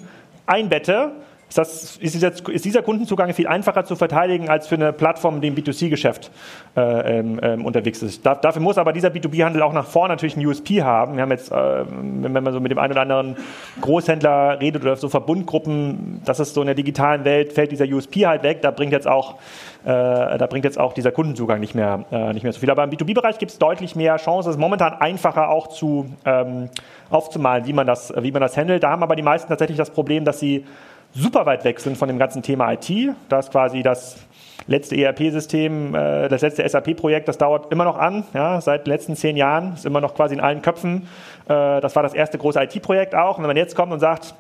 einbette, 0.47 1.13
ist, 1.49 1.59
das, 1.59 1.97
ist, 1.99 2.15
dieser, 2.15 2.33
ist, 2.49 2.65
dieser, 2.65 2.83
Kundenzugang 2.83 3.33
viel 3.33 3.47
einfacher 3.47 3.85
zu 3.85 3.95
verteidigen 3.95 4.49
als 4.49 4.67
für 4.67 4.75
eine 4.75 4.93
Plattform, 4.93 5.41
die 5.41 5.49
im 5.49 5.55
B2C-Geschäft 5.55 6.31
äh, 6.77 7.19
ähm, 7.19 7.39
ähm, 7.41 7.65
unterwegs 7.65 8.03
ist. 8.03 8.27
Da, 8.27 8.35
dafür 8.35 8.61
muss 8.61 8.79
aber 8.79 8.93
dieser 8.93 9.09
B2B-Handel 9.09 9.63
auch 9.63 9.73
nach 9.73 9.87
vorne 9.87 10.15
natürlich 10.15 10.37
einen 10.37 10.47
USP 10.47 10.83
haben. 10.83 11.15
Wir 11.15 11.23
haben 11.23 11.31
jetzt, 11.31 11.53
äh, 11.53 11.55
wenn 11.55 12.33
man 12.33 12.53
so 12.53 12.59
mit 12.61 12.73
dem 12.73 12.79
einen 12.79 12.93
oder 12.93 13.03
anderen 13.03 13.37
Großhändler 13.81 14.61
redet 14.61 14.83
oder 14.83 14.97
so 14.97 15.09
Verbundgruppen, 15.09 16.21
das 16.25 16.41
ist 16.41 16.55
so 16.55 16.63
in 16.63 16.67
der 16.67 16.75
digitalen 16.75 17.25
Welt, 17.25 17.53
fällt 17.53 17.71
dieser 17.71 17.85
USP 17.85 18.27
halt 18.27 18.43
weg. 18.43 18.61
Da 18.63 18.73
bringt 18.73 18.93
jetzt 18.93 19.07
auch, 19.07 19.37
äh, 19.85 19.87
da 19.87 20.47
bringt 20.49 20.65
jetzt 20.65 20.79
auch 20.79 20.95
dieser 20.95 21.13
Kundenzugang 21.13 21.61
nicht 21.61 21.77
mehr, 21.77 22.07
äh, 22.11 22.33
nicht 22.33 22.43
mehr 22.43 22.53
so 22.53 22.59
viel. 22.59 22.71
Aber 22.71 22.83
im 22.83 22.91
B2B-Bereich 22.91 23.39
gibt 23.39 23.53
es 23.53 23.59
deutlich 23.59 23.95
mehr 23.95 24.17
Chancen. 24.17 24.51
Es 24.51 24.57
ist 24.57 24.61
momentan 24.61 24.95
einfacher 24.95 25.49
auch 25.51 25.69
zu 25.69 26.07
ähm, 26.25 26.71
aufzumalen, 27.09 27.67
wie 27.67 27.73
man, 27.73 27.87
das, 27.87 28.13
wie 28.19 28.33
man 28.33 28.43
das 28.43 28.57
handelt. 28.57 28.83
Da 28.83 28.91
haben 28.91 29.05
aber 29.05 29.15
die 29.15 29.23
meisten 29.23 29.49
tatsächlich 29.49 29.79
das 29.79 29.91
Problem, 29.91 30.25
dass 30.25 30.41
sie 30.41 30.65
super 31.17 31.47
weit 31.47 31.65
weg 31.65 31.81
sind 31.81 31.97
von 31.97 32.09
dem 32.09 32.19
ganzen 32.19 32.43
Thema 32.43 32.73
IT. 32.73 32.91
Da 33.29 33.39
ist 33.39 33.51
quasi 33.51 33.83
das 33.83 34.19
letzte 34.67 34.97
ERP-System, 34.97 35.95
äh, 35.95 36.29
das 36.29 36.43
letzte 36.43 36.69
SAP-Projekt, 36.69 37.29
das 37.29 37.39
dauert 37.39 37.73
immer 37.73 37.85
noch 37.85 37.99
an, 37.99 38.25
ja, 38.35 38.61
seit 38.61 38.87
den 38.87 38.93
letzten 38.93 39.17
zehn 39.17 39.37
Jahren, 39.37 39.75
ist 39.75 39.87
immer 39.87 40.01
noch 40.01 40.15
quasi 40.15 40.35
in 40.35 40.41
allen 40.41 40.63
Köpfen. 40.63 41.09
Äh, 41.49 41.81
das 41.81 41.95
war 41.97 42.03
das 42.03 42.15
erste 42.15 42.39
große 42.39 42.61
IT-Projekt 42.63 43.15
auch. 43.15 43.39
Und 43.39 43.45
wenn 43.45 43.49
man 43.49 43.57
jetzt 43.57 43.75
kommt 43.75 43.93
und 43.93 44.01
sagt, 44.01 44.35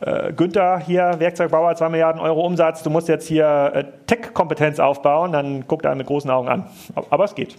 äh, 0.00 0.32
Günther, 0.32 0.78
hier 0.78 1.16
Werkzeugbauer, 1.18 1.74
zwei 1.74 1.88
Milliarden 1.88 2.20
Euro 2.20 2.46
Umsatz, 2.46 2.82
du 2.82 2.90
musst 2.90 3.08
jetzt 3.08 3.26
hier 3.26 3.92
Tech-Kompetenz 4.06 4.78
aufbauen, 4.78 5.32
dann 5.32 5.66
guckt 5.66 5.84
er 5.84 5.94
mit 5.94 6.06
großen 6.06 6.30
Augen 6.30 6.48
an. 6.48 6.66
Aber 7.10 7.24
es 7.24 7.34
geht. 7.34 7.56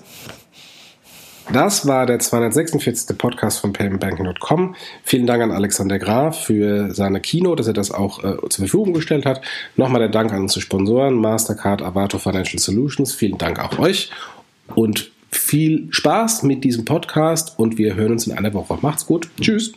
Das 1.51 1.87
war 1.87 2.05
der 2.05 2.19
246. 2.19 3.17
Podcast 3.17 3.59
von 3.59 3.73
paymentbanking.com. 3.73 4.75
Vielen 5.03 5.25
Dank 5.25 5.41
an 5.41 5.51
Alexander 5.51 5.97
Graf 5.97 6.43
für 6.43 6.93
seine 6.93 7.19
Kino, 7.21 7.55
dass 7.55 7.65
er 7.65 7.73
das 7.73 7.89
auch 7.89 8.23
äh, 8.23 8.37
zur 8.49 8.65
Verfügung 8.65 8.93
gestellt 8.93 9.25
hat. 9.25 9.41
Nochmal 9.75 9.99
der 9.99 10.09
Dank 10.09 10.31
an 10.31 10.41
unsere 10.43 10.61
Sponsoren, 10.61 11.15
Mastercard, 11.15 11.81
Avato 11.81 12.19
Financial 12.19 12.59
Solutions. 12.59 13.15
Vielen 13.15 13.39
Dank 13.39 13.59
auch 13.59 13.79
euch 13.79 14.11
und 14.75 15.11
viel 15.31 15.87
Spaß 15.89 16.43
mit 16.43 16.63
diesem 16.63 16.85
Podcast 16.85 17.57
und 17.57 17.79
wir 17.79 17.95
hören 17.95 18.11
uns 18.11 18.27
in 18.27 18.37
einer 18.37 18.53
Woche. 18.53 18.77
Macht's 18.81 19.07
gut. 19.07 19.29
Tschüss. 19.41 19.73